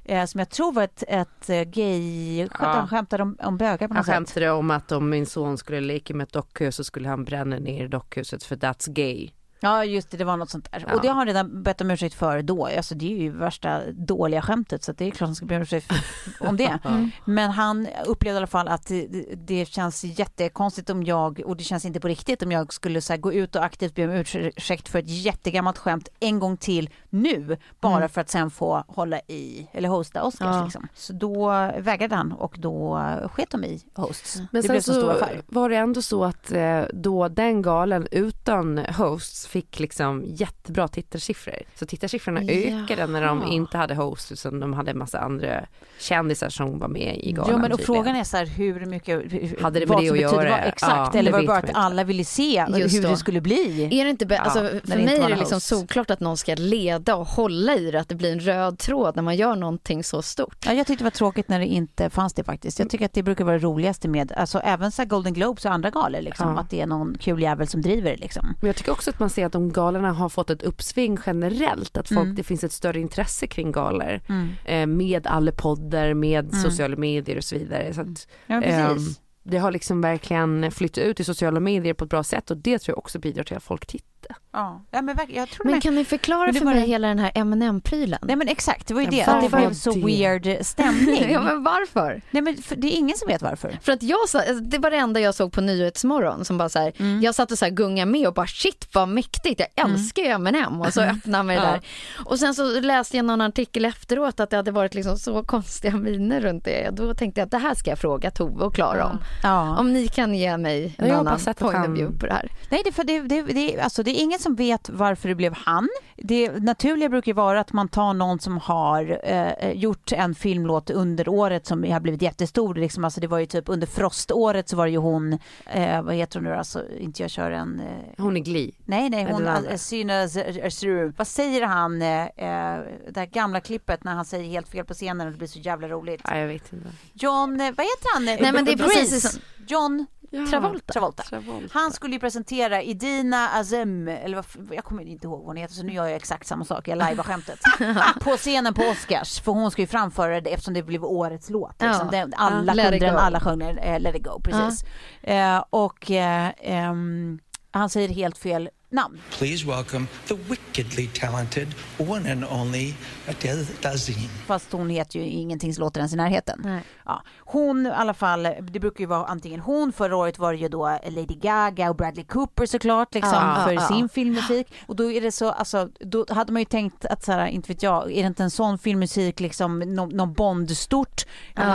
Eh, 0.04 0.24
som 0.24 0.38
jag 0.38 0.48
tror 0.50 0.72
var 0.72 0.82
ett, 0.82 1.04
ett 1.08 1.50
eh, 1.50 1.62
gay, 1.62 2.38
Ja. 2.40 2.48
han 2.60 2.88
skämtade 2.88 3.22
om, 3.22 3.36
om 3.42 3.56
bögar 3.58 3.88
på 3.88 3.94
Han 3.94 3.96
något 3.96 4.06
sätt. 4.06 4.14
skämtade 4.14 4.50
om 4.50 4.70
att 4.70 4.92
om 4.92 5.10
min 5.10 5.26
son 5.26 5.58
skulle 5.58 5.80
leka 5.80 6.14
med 6.14 6.24
ett 6.24 6.32
dockhus 6.32 6.76
så 6.76 6.84
skulle 6.84 7.08
han 7.08 7.24
bränna 7.24 7.56
ner 7.56 7.88
dockhuset 7.88 8.44
för 8.44 8.56
that's 8.56 8.90
gay. 8.92 9.30
Ja 9.62 9.84
just 9.84 10.10
det, 10.10 10.16
det 10.16 10.24
var 10.24 10.36
något 10.36 10.50
sånt 10.50 10.72
där. 10.72 10.84
Ja. 10.88 10.94
Och 10.94 11.02
det 11.02 11.08
har 11.08 11.14
han 11.14 11.26
redan 11.26 11.62
bett 11.62 11.80
om 11.80 11.90
ursäkt 11.90 12.14
för 12.14 12.42
då. 12.42 12.66
Alltså 12.66 12.94
det 12.94 13.12
är 13.12 13.16
ju 13.18 13.30
värsta 13.30 13.80
dåliga 13.92 14.42
skämtet 14.42 14.84
så 14.84 14.92
det 14.92 15.04
är 15.06 15.10
klart 15.10 15.28
han 15.28 15.34
ska 15.34 15.46
be 15.46 15.56
om 15.56 15.62
ursäkt 15.62 15.92
om 16.40 16.56
det. 16.56 16.78
Men 17.24 17.50
han 17.50 17.88
upplevde 18.06 18.34
i 18.34 18.36
alla 18.36 18.46
fall 18.46 18.68
att 18.68 18.86
det, 18.86 19.06
det 19.46 19.66
känns 19.66 20.04
jättekonstigt 20.04 20.90
om 20.90 21.02
jag, 21.04 21.40
och 21.46 21.56
det 21.56 21.64
känns 21.64 21.84
inte 21.84 22.00
på 22.00 22.08
riktigt 22.08 22.42
om 22.42 22.52
jag 22.52 22.72
skulle 22.72 23.00
så 23.00 23.12
här, 23.12 23.20
gå 23.20 23.32
ut 23.32 23.56
och 23.56 23.64
aktivt 23.64 23.94
be 23.94 24.04
om 24.04 24.10
ursäkt 24.10 24.88
för 24.88 24.98
ett 24.98 25.08
jättegammalt 25.08 25.78
skämt 25.78 26.08
en 26.20 26.38
gång 26.38 26.56
till 26.56 26.90
nu. 27.10 27.56
Bara 27.80 27.96
Mm. 27.96 28.08
för 28.08 28.20
att 28.20 28.30
sen 28.30 28.50
få 28.50 28.84
hålla 28.88 29.20
i, 29.20 29.68
eller 29.72 29.88
hosta 29.88 30.22
Oscars 30.22 30.46
Ja. 30.56 30.64
liksom. 30.64 30.88
Så 30.94 31.12
då 31.12 31.48
vägrade 31.78 32.14
han 32.14 32.32
och 32.32 32.54
då 32.58 33.00
sket 33.32 33.50
de 33.50 33.64
i 33.64 33.82
hosts. 33.94 34.36
Men 34.36 34.46
det 34.52 34.62
sen 34.62 34.70
blev 34.72 34.80
så 34.80 34.92
stor 34.92 35.02
så 35.02 35.10
affär. 35.10 35.42
var 35.46 35.68
det 35.68 35.76
ändå 35.76 36.02
så 36.02 36.24
att 36.24 36.52
eh, 36.52 36.82
då 36.92 37.28
den 37.28 37.62
galen 37.62 38.06
utan 38.10 38.78
hosts 38.78 39.46
fick 39.52 39.80
liksom 39.80 40.22
jättebra 40.26 40.88
tittarsiffror. 40.88 41.54
Så 41.74 41.86
tittarsiffrorna 41.86 42.42
Jaha. 42.42 42.84
ökade 42.84 43.06
när 43.06 43.26
de 43.26 43.42
inte 43.52 43.78
hade 43.78 43.94
hosts 43.94 44.32
utan 44.46 44.60
de 44.60 44.72
hade 44.72 44.90
en 44.90 44.98
massa 44.98 45.18
andra 45.18 45.64
kändisar 45.98 46.48
som 46.48 46.78
var 46.78 46.88
med 46.88 47.18
i 47.22 47.32
galan. 47.32 47.50
Ja 47.50 47.58
men 47.58 47.72
och 47.72 47.78
tydligen. 47.78 48.04
frågan 48.04 48.16
är 48.16 48.24
så 48.24 48.36
här 48.36 48.46
hur 48.46 48.86
mycket 48.86 49.16
Hade 49.62 49.80
det 49.80 49.86
med 49.86 49.94
vad 49.94 50.02
det 50.02 50.06
som 50.08 50.16
att 50.16 50.22
betyder 50.22 50.22
göra? 50.22 50.50
vad 50.50 50.68
exakt 50.68 51.14
Ja, 51.14 51.18
eller 51.18 51.32
var 51.32 51.40
det 51.40 51.46
bara 51.46 51.58
att 51.58 51.70
alla 51.74 52.04
ville 52.04 52.24
se 52.24 52.64
Just 52.74 52.96
hur 52.96 53.02
då. 53.02 53.08
det 53.08 53.16
skulle 53.16 53.40
bli. 53.40 53.88
Är 54.00 54.04
det 54.04 54.10
inte, 54.10 54.26
be- 54.26 54.34
Ja, 54.34 54.40
alltså, 54.40 54.60
när 54.62 54.70
för 54.96 54.96
mig 55.04 55.18
är 55.18 55.28
det 55.28 55.36
liksom 55.36 55.56
host. 55.56 55.66
solklart 55.66 56.10
att 56.10 56.20
någon 56.20 56.36
ska 56.36 56.54
leda 56.54 57.16
och 57.16 57.26
hålla 57.26 57.74
i 57.76 57.90
det, 57.90 58.00
att 58.00 58.08
det 58.08 58.14
blir 58.14 58.32
en 58.32 58.40
röd 58.40 58.78
tråd 58.78 59.16
när 59.16 59.22
man 59.22 59.36
gör 59.36 59.56
någonting 59.56 60.04
så 60.04 60.22
stort. 60.22 60.56
Ja, 60.66 60.72
jag 60.72 60.86
tyckte 60.86 61.02
det 61.04 61.06
var 61.06 61.10
tråkigt 61.10 61.48
när 61.48 61.58
det 61.58 61.66
inte 61.66 62.10
fanns 62.10 62.34
det 62.34 62.44
faktiskt. 62.44 62.78
Jag 62.78 62.90
tycker 62.90 63.04
att 63.04 63.12
det 63.12 63.22
brukar 63.22 63.44
vara 63.44 63.58
det 63.58 63.64
roligaste 63.64 64.08
med, 64.08 64.32
alltså 64.32 64.58
även 64.58 64.92
så 64.92 65.04
Golden 65.04 65.32
Globes 65.32 65.64
och 65.64 65.72
andra 65.72 65.90
galor 65.90 66.20
liksom, 66.20 66.48
Ja. 66.54 66.60
att 66.60 66.70
det 66.70 66.80
är 66.80 66.86
någon 66.86 67.16
kul 67.20 67.42
jävel 67.42 67.66
som 67.66 67.82
driver 67.82 68.10
det 68.10 68.16
liksom. 68.16 68.46
Men 68.60 68.66
jag 68.66 68.76
tycker 68.76 68.92
också 68.92 69.10
att 69.10 69.18
man 69.18 69.30
ser 69.30 69.41
att 69.46 69.52
de 69.52 69.72
galorna 69.72 70.12
har 70.12 70.28
fått 70.28 70.50
ett 70.50 70.62
uppsving 70.62 71.18
generellt. 71.26 71.96
Att 71.96 72.08
folk, 72.08 72.20
Mm. 72.20 72.34
det 72.34 72.42
finns 72.42 72.64
ett 72.64 72.72
större 72.72 73.00
intresse 73.00 73.46
kring 73.46 73.72
galor. 73.72 74.20
Eh, 74.64 74.86
med 74.86 75.26
alla 75.26 75.52
poddar, 75.52 76.14
med 76.14 76.44
Mm. 76.48 76.62
sociala 76.62 76.96
medier 76.96 77.36
och 77.36 77.44
så 77.44 77.58
vidare. 77.58 77.94
Så 77.94 78.00
att, 78.00 78.26
Ja, 78.46 78.60
precis. 78.60 79.08
Ehm, 79.08 79.14
det 79.42 79.58
har 79.58 79.70
liksom 79.72 80.00
verkligen 80.00 80.70
flyttat 80.70 81.04
ut 81.04 81.20
i 81.20 81.24
sociala 81.24 81.60
medier 81.60 81.94
på 81.94 82.04
ett 82.04 82.10
bra 82.10 82.22
sätt 82.22 82.50
och 82.50 82.56
det 82.56 82.78
tror 82.78 82.92
jag 82.92 82.98
också 82.98 83.18
bidrar 83.18 83.44
till 83.44 83.56
att 83.56 83.62
folk 83.62 83.86
tittar. 83.86 84.11
Ja. 84.52 84.82
ja, 84.90 85.02
men 85.02 85.16
verkligen, 85.16 85.40
jag 85.40 85.48
tror 85.48 85.64
Men 85.64 85.72
med. 85.74 85.82
kan 85.82 85.94
ni 85.94 86.04
förklara 86.04 86.52
för 86.52 86.64
mig 86.64 86.74
det- 86.74 86.80
hela 86.86 87.08
den 87.08 87.18
här 87.18 87.32
M&M-prylen? 87.34 88.18
Nej 88.22 88.36
men 88.36 88.48
exakt, 88.48 88.86
det 88.88 88.94
var 88.94 89.00
ju 89.00 89.06
Men 89.06 89.14
det, 89.16 89.22
att 89.24 89.42
det 89.42 89.48
varför 89.48 89.66
blev 89.66 89.74
så 89.74 89.92
det? 89.92 90.04
weird 90.06 90.58
stämning. 90.66 91.30
ja 91.32 91.40
men 91.42 91.62
varför? 91.64 92.22
Nej 92.30 92.42
men 92.42 92.56
för, 92.56 92.76
det 92.76 92.86
är 92.94 92.98
ingen 92.98 93.16
som 93.16 93.28
vet 93.28 93.42
varför. 93.42 93.78
För 93.82 93.92
att 93.92 94.02
jag 94.02 94.28
sa, 94.28 94.38
alltså, 94.38 94.54
det 94.54 94.78
var 94.78 94.90
det 94.90 94.96
enda 94.96 95.20
jag 95.20 95.34
såg 95.34 95.52
på 95.52 95.60
Nyhetsmorgon 95.60 96.44
som 96.44 96.58
bara 96.58 96.68
så 96.68 96.78
här, 96.78 96.92
Mm. 96.98 97.20
jag 97.22 97.34
satt 97.34 97.50
och 97.52 97.58
så 97.58 97.64
här 97.64 97.72
gungade 97.72 98.10
med 98.10 98.26
och 98.28 98.34
bara 98.34 98.46
shit 98.46 98.88
vad 98.92 99.08
mäktigt, 99.08 99.60
jag 99.74 99.90
älskar 99.90 100.22
ju 100.22 100.28
M&M 100.28 100.80
och 100.80 100.92
så 100.92 101.00
öppnade 101.00 101.44
man 101.44 101.46
det 101.46 101.54
Ja. 101.54 101.60
där. 101.62 101.80
Och 102.24 102.38
sen 102.38 102.54
så 102.54 102.80
läste 102.80 103.16
jag 103.16 103.24
någon 103.26 103.40
artikel 103.40 103.84
efteråt 103.84 104.40
att 104.40 104.50
det 104.50 104.56
hade 104.56 104.70
varit 104.70 104.94
liksom 104.94 105.18
så 105.18 105.42
konstiga 105.44 105.96
miner 105.96 106.40
runt 106.40 106.64
det. 106.64 106.90
Då 106.92 107.14
tänkte 107.14 107.40
jag 107.40 107.44
att 107.46 107.50
det 107.50 107.58
här 107.58 107.74
ska 107.74 107.90
jag 107.90 107.98
fråga 107.98 108.30
Tove 108.30 108.64
och 108.64 108.74
Klara 108.74 109.06
om. 109.06 109.18
Ja. 109.42 109.78
Om 109.78 109.92
ni 109.92 110.08
kan 110.08 110.34
ge 110.34 110.56
mig 110.56 110.94
en 110.98 111.08
Jag 111.08 111.16
annan 111.18 111.38
point 111.58 111.88
of 111.88 111.96
view 111.96 112.18
på 112.18 112.26
det 112.26 112.32
här. 112.32 112.50
Nej, 112.70 112.82
det, 112.84 112.92
för 112.92 113.04
det, 113.04 113.20
det, 113.20 113.42
det, 113.42 113.80
alltså, 113.80 114.02
det 114.02 114.11
är 114.12 114.22
ingen 114.22 114.38
som 114.38 114.54
vet 114.54 114.90
varför 114.90 115.28
det 115.28 115.34
blev 115.34 115.54
han. 115.54 115.88
Det 116.16 116.50
naturliga 116.50 117.08
brukar 117.08 117.34
vara 117.34 117.60
att 117.60 117.72
man 117.72 117.88
tar 117.88 118.14
någon 118.14 118.38
som 118.38 118.58
har 118.58 119.20
eh, 119.24 119.72
gjort 119.72 120.12
en 120.12 120.34
filmlåt 120.34 120.90
under 120.90 121.28
året 121.28 121.66
som 121.66 121.84
har 121.84 122.00
blivit 122.00 122.22
jättestor. 122.22 122.74
Liksom. 122.74 123.04
Alltså, 123.04 123.20
det 123.20 123.26
var 123.26 123.38
ju 123.38 123.46
typ 123.46 123.68
under 123.68 123.86
froståret 123.86 124.68
så 124.68 124.76
var 124.76 124.86
det 124.86 124.90
ju 124.90 124.98
hon, 124.98 125.38
eh, 125.66 126.02
vad 126.02 126.14
heter 126.14 126.38
hon 126.38 126.44
nu 126.44 126.54
alltså, 126.54 126.82
inte 126.98 127.22
jag 127.22 127.30
kör 127.30 127.50
en... 127.50 127.80
Eh, 127.80 128.22
Hon 128.24 128.36
är 128.36 128.40
Glee. 128.40 128.70
Nej, 128.84 129.10
nej, 129.10 129.24
hon. 129.30 129.78
Sina 129.78 130.22
Azur. 130.22 131.12
Vad 131.16 131.26
säger 131.26 131.62
han, 131.62 132.02
eh, 132.02 132.22
eh, 132.22 132.80
det 133.10 133.20
här 133.20 133.26
gamla 133.26 133.60
klippet 133.60 134.04
när 134.04 134.14
han 134.14 134.24
säger 134.24 134.50
helt 134.50 134.68
fel 134.68 134.84
på 134.84 134.94
scenen 134.94 135.26
och 135.26 135.32
det 135.32 135.38
blir 135.38 135.48
så 135.48 135.58
jävla 135.58 135.88
roligt. 135.88 136.20
Ja, 136.24 136.38
jag 136.38 136.46
vet 136.46 136.72
inte. 136.72 136.88
John, 137.12 137.60
eh, 137.60 137.72
vad 137.76 137.86
heter 137.86 138.14
han? 138.14 138.24
Nej, 138.24 138.52
men 138.52 138.64
det 138.64 138.72
är 138.72 138.76
precis 138.76 139.40
John 139.72 140.06
Ja, 140.34 140.46
Travolta. 140.46 140.92
Travolta. 140.92 141.22
Travolta. 141.22 141.68
Han 141.72 141.92
skulle 141.92 142.14
ju 142.14 142.20
presentera 142.20 142.82
Idina 142.82 143.48
Azem, 143.48 144.08
eller 144.08 144.36
vad, 144.36 144.46
jag 144.76 144.84
kommer 144.84 145.02
inte 145.02 145.26
ihåg 145.26 145.38
vad 145.38 145.46
hon 145.46 145.56
heter 145.56 145.74
så 145.74 145.82
nu 145.82 145.92
gör 145.92 146.06
jag 146.06 146.16
exakt 146.16 146.46
samma 146.46 146.64
sak, 146.64 146.88
jag 146.88 146.98
lajvar 146.98 147.24
skämtet. 147.24 147.60
på 148.20 148.30
scenen 148.30 148.74
på 148.74 148.82
Oscars, 148.82 149.40
för 149.40 149.52
hon 149.52 149.70
ska 149.70 149.82
ju 149.82 149.88
framföra 149.88 150.40
det 150.40 150.50
eftersom 150.50 150.74
det 150.74 150.82
blev 150.82 151.04
årets 151.04 151.50
låt. 151.50 151.82
Liksom. 151.82 152.08
Ja. 152.12 152.18
Den, 152.18 152.34
alla 152.36 152.74
Ja, 152.74 152.82
kunde 152.82 153.06
den, 153.06 153.16
alla 153.16 153.40
sjöng 153.40 153.58
den, 153.58 153.78
eh, 153.78 154.00
Let 154.00 154.16
it 154.16 154.24
go, 154.24 154.40
precis. 154.44 154.84
Eh, 155.22 155.64
och 155.70 156.10
eh, 156.10 156.50
ehm, 156.58 157.38
han 157.70 157.90
säger 157.90 158.08
helt 158.08 158.38
fel 158.38 158.70
namn. 158.92 159.20
Please 159.30 159.66
welcome 159.66 160.06
the 160.26 160.34
wickedly 160.34 161.06
talented 161.06 161.68
one 161.98 162.32
and 162.32 162.44
only 162.44 162.94
Adele 163.28 163.64
Dazeem. 163.82 164.28
Fast 164.46 164.72
hon 164.72 164.90
heter 164.90 165.18
ju 165.18 165.24
ingenting 165.26 165.74
som 165.74 165.80
låter 165.84 166.00
ens 166.00 166.12
i 166.12 166.16
närheten. 166.16 166.60
Nej. 166.64 166.82
Ja, 167.04 167.22
hon 167.38 167.86
i 167.86 167.90
alla 167.90 168.14
fall, 168.14 168.42
det 168.60 168.80
brukar 168.80 169.00
ju 169.00 169.06
vara 169.06 169.26
antingen 169.26 169.60
hon, 169.60 169.92
förra 169.92 170.16
året 170.16 170.38
var 170.38 170.52
det 170.52 170.58
ju 170.58 170.68
då 170.68 170.98
Lady 171.08 171.34
Gaga 171.34 171.90
och 171.90 171.96
Bradley 171.96 172.24
Cooper 172.24 172.66
såklart 172.66 173.14
liksom 173.14 173.32
Ja, 173.34 173.64
för 173.64 173.72
ja. 173.72 173.88
sin 173.88 174.08
filmmusik. 174.08 174.74
Och 174.86 174.96
då 174.96 175.12
är 175.12 175.20
det 175.20 175.32
så, 175.32 175.50
alltså 175.50 175.88
då 176.00 176.26
hade 176.28 176.52
man 176.52 176.62
ju 176.62 176.66
tänkt 176.66 177.04
att 177.04 177.24
så 177.24 177.32
här, 177.32 177.46
inte 177.46 177.72
vet 177.72 177.82
jag, 177.82 178.12
är 178.12 178.22
det 178.22 178.26
inte 178.26 178.42
en 178.42 178.50
sån 178.50 178.78
filmmusik 178.78 179.40
liksom, 179.40 179.78
någon, 179.78 180.08
någon 180.08 180.32
Bond-stort, 180.32 181.22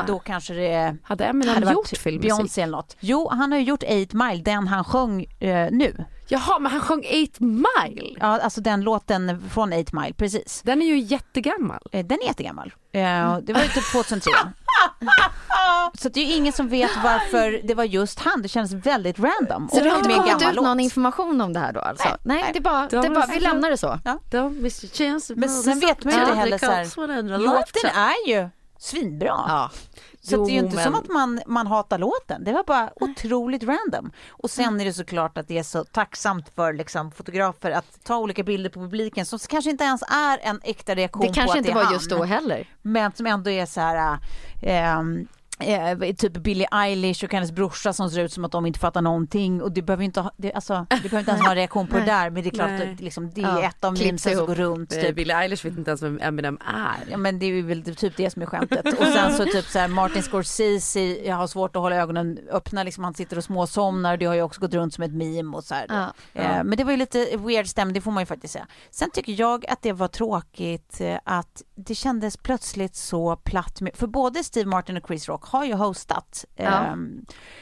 då 0.08 0.20
kanske 0.20 0.54
det 0.54 0.98
Hade 1.04 1.26
hade 1.26 1.44
varit 1.66 1.74
gjort 1.74 1.88
filmmusik? 1.88 2.22
Beyoncé 2.22 2.62
eller 2.62 2.78
något. 2.78 2.98
Jo, 3.00 3.30
han 3.32 3.52
har 3.52 3.60
ju 3.60 3.66
gjort 3.66 3.84
8 3.84 4.18
Mile, 4.18 4.44
den 4.44 4.68
han 4.68 4.84
sjöng 4.84 5.26
eh, 5.40 5.68
nu. 5.72 6.06
Jaha, 6.30 6.60
men 6.60 6.72
han 6.72 6.82
sjöng 6.82 7.00
8 7.00 7.10
Mile. 7.40 8.16
Ja, 8.20 8.40
alltså 8.40 8.62
den 8.62 8.82
låten 8.82 9.50
från 9.54 9.74
8 9.74 9.84
Mile, 10.02 10.14
precis. 10.14 10.62
Den 10.66 10.82
är 10.82 10.86
ju 10.86 11.00
jättegammal. 11.00 11.80
Eh, 11.92 12.06
Den 12.06 12.18
är 12.22 12.26
jättegammal. 12.26 12.74
Eh, 12.92 13.38
Det 13.42 13.54
var 13.54 13.62
ju 13.62 13.68
typ 13.68 13.92
2003. 13.92 14.32
Så 15.94 16.10
det 16.10 16.20
är 16.20 16.26
ju 16.26 16.34
ingen 16.34 16.54
som 16.54 16.68
vet 16.70 16.92
varför 17.04 17.62
det 17.68 17.74
var 17.74 17.84
just 17.84 18.20
han. 18.20 18.42
Det 18.42 18.48
känns 18.50 18.74
väldigt 18.74 19.20
random. 19.20 19.70
Så 19.74 19.80
det 19.80 19.90
har 19.90 19.98
inte 19.98 20.10
kommit 20.14 20.32
gammal 20.40 20.56
ut 20.58 20.62
någon 20.64 20.80
information 20.80 21.42
om 21.42 21.54
det 21.54 21.60
här 21.60 21.74
då 21.74 21.80
alltså? 21.80 22.08
Nej, 22.08 22.18
Nej, 22.24 22.42
nej. 22.44 22.50
det 22.54 22.60
är 22.60 22.62
bara, 22.62 22.88
De 22.88 23.02
det 23.02 23.08
är 23.08 23.12
bara 23.16 23.26
vi 23.26 23.40
lämnar 23.40 23.70
det 23.70 23.78
så. 23.78 24.00
Chance. 24.94 25.34
Men 25.36 25.50
sen 25.50 25.80
vet 25.80 26.04
man 26.04 26.14
ju 26.14 26.20
inte 26.20 26.36
heller 26.36 26.58
så 26.58 26.66
här, 26.72 27.38
låten 27.38 27.90
är 27.96 28.30
ju 28.30 28.50
svinbra. 28.80 29.28
Ja. 29.48 29.70
Så 30.30 30.42
att 30.42 30.48
det 30.48 30.52
är 30.52 30.54
ju 30.54 30.60
Jo, 30.60 30.64
inte 30.66 30.76
men- 30.76 30.84
som 30.86 30.96
att 30.96 31.08
man, 31.08 31.42
man 31.48 31.68
hatar 31.68 31.98
låten. 31.98 32.44
Det 32.44 32.52
var 32.54 32.64
bara 32.64 32.90
otroligt 32.96 33.64
random. 33.64 34.12
Och 34.30 34.50
sen 34.50 34.82
är 34.82 34.86
det 34.86 34.94
såklart 34.94 35.38
att 35.38 35.48
det 35.48 35.58
är 35.58 35.64
så 35.64 35.84
tacksamt 35.84 36.50
för 36.56 36.74
liksom, 36.74 37.12
fotografer 37.12 37.72
att 37.72 38.04
ta 38.04 38.18
olika 38.18 38.44
bilder 38.44 38.70
på 38.70 38.80
publiken 38.80 39.26
som 39.26 39.40
kanske 39.40 39.70
inte 39.72 39.84
ens 39.84 40.02
är 40.02 40.40
en 40.42 40.60
äkta 40.64 40.96
reaktion 40.96 41.22
Det 41.22 41.28
på 41.28 41.34
kanske 41.34 41.52
att 41.52 41.58
inte 41.58 41.70
det 41.74 41.80
är 41.80 41.86
var 41.86 41.94
just 41.94 42.12
han. 42.12 42.20
då 42.20 42.26
heller. 42.26 42.68
men 42.82 43.12
som 43.12 43.26
ändå 43.28 43.50
är 43.50 43.66
så 43.66 43.82
här 43.82 44.18
ehm, 44.64 45.28
eh, 45.60 46.14
typ 46.16 46.34
Billie 46.34 46.68
Eilish 46.72 47.24
och 47.24 47.34
hennes 47.34 47.52
brorsa 47.52 47.94
som 47.94 48.10
ser 48.10 48.20
ut 48.24 48.34
som 48.34 48.46
att 48.46 48.52
de 48.52 48.66
inte 48.66 48.80
fattar 48.80 49.02
någonting 49.02 49.62
och 49.62 49.72
det 49.72 49.82
behöver 49.82 50.04
inte 50.04 50.22
ha, 50.22 50.32
det, 50.38 50.54
alltså, 50.54 50.86
det 50.90 50.96
behöver 50.96 51.20
inte 51.20 51.32
ens 51.32 51.44
ha 51.44 51.50
en 51.52 51.56
reaktion 51.58 51.88
på 51.88 51.98
det 51.98 52.06
där 52.06 52.30
men 52.30 52.44
det 52.44 52.50
är 52.50 52.52
klart 52.52 52.70
Nej. 52.70 52.94
att 52.94 53.00
liksom, 53.02 53.32
det 53.36 53.42
är 53.42 53.46
Ja, 53.46 53.64
ett 53.64 53.84
av 53.84 53.94
memesen 53.94 54.36
som 54.38 54.46
går 54.46 54.56
runt. 54.56 54.94
Eh, 54.94 55.02
Typ. 55.02 55.16
Billie 55.16 55.34
Eilish 55.34 55.66
vet 55.66 55.78
inte 55.78 55.92
ens 55.92 56.02
vem 56.02 56.20
Eminem 56.22 56.58
är. 56.76 57.12
Ja 57.12 57.18
men 57.18 57.40
det 57.40 57.46
är 57.46 57.62
väl 57.64 57.96
typ 57.96 58.18
det 58.18 58.30
som 58.30 58.42
är 58.42 58.46
skämtet. 58.46 58.86
Och 59.00 59.06
sen 59.08 59.34
så 59.34 59.46
typ 59.46 59.66
så 59.66 59.80
här 59.80 59.88
Martin 59.88 60.24
Scorsese, 60.24 61.00
jag 61.26 61.36
har 61.36 61.48
svårt 61.48 61.76
att 61.76 61.82
hålla 61.82 61.96
ögonen 61.96 62.40
öppna 62.52 62.84
liksom, 62.84 63.04
han 63.04 63.14
sitter 63.14 63.38
och 63.38 63.44
småsomnar, 63.44 64.18
det 64.18 64.26
har 64.26 64.36
ju 64.36 64.42
också 64.42 64.62
gått 64.62 64.74
runt 64.74 64.94
som 64.94 65.04
ett 65.04 65.14
meme 65.14 65.58
och 65.58 65.64
så 65.64 65.76
här. 65.76 65.86
Ja. 65.90 66.14
Eh, 66.42 66.64
Men 66.64 66.78
det 66.78 66.84
var 66.84 66.92
ju 66.92 66.98
lite 66.98 67.38
weird 67.38 67.68
stämning, 67.68 67.94
det 67.94 68.02
får 68.02 68.12
man 68.12 68.22
ju 68.22 68.26
faktiskt 68.26 68.54
säga. 68.54 68.68
Sen 68.92 69.12
tycker 69.12 69.40
jag 69.40 69.66
att 69.66 69.82
det 69.82 69.94
var 69.94 70.08
tråkigt 70.08 71.02
eh, 71.02 71.18
att 71.24 71.62
det 71.80 71.96
kändes 71.96 72.38
plötsligt 72.38 72.96
så 72.96 73.36
platt 73.36 73.82
med, 73.82 73.96
för 73.96 74.08
både 74.08 74.44
Steve 74.44 74.70
Martin 74.70 74.98
och 74.98 75.08
Chris 75.08 75.30
Rock 75.30 75.46
har 75.46 75.66
ju 75.66 75.74
hostat 75.74 76.46
eh, 76.56 76.66
Ja. 76.66 76.98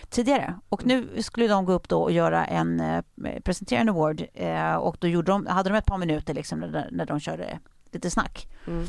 tidigare 0.10 0.60
och 0.69 0.86
nu 0.86 1.22
skulle 1.22 1.48
de 1.48 1.65
gå 1.65 1.74
upp 1.74 1.89
då 1.89 2.01
och 2.01 2.12
göra 2.12 2.45
en, 2.45 2.79
eh, 2.79 3.03
presentera 3.43 3.79
en 3.79 3.89
award 3.89 4.25
eh, 4.34 4.75
och 4.75 4.98
då 5.00 5.07
gjorde 5.07 5.31
de, 5.31 5.45
hade 5.48 5.69
de 5.69 5.75
ett 5.75 5.86
par 5.86 5.98
minuter 5.98 6.34
liksom 6.34 6.60
när, 6.60 6.89
när 6.91 7.05
de 7.05 7.19
körde 7.19 7.60
lite 7.91 8.10
snack. 8.10 8.48
Mm. 8.67 8.86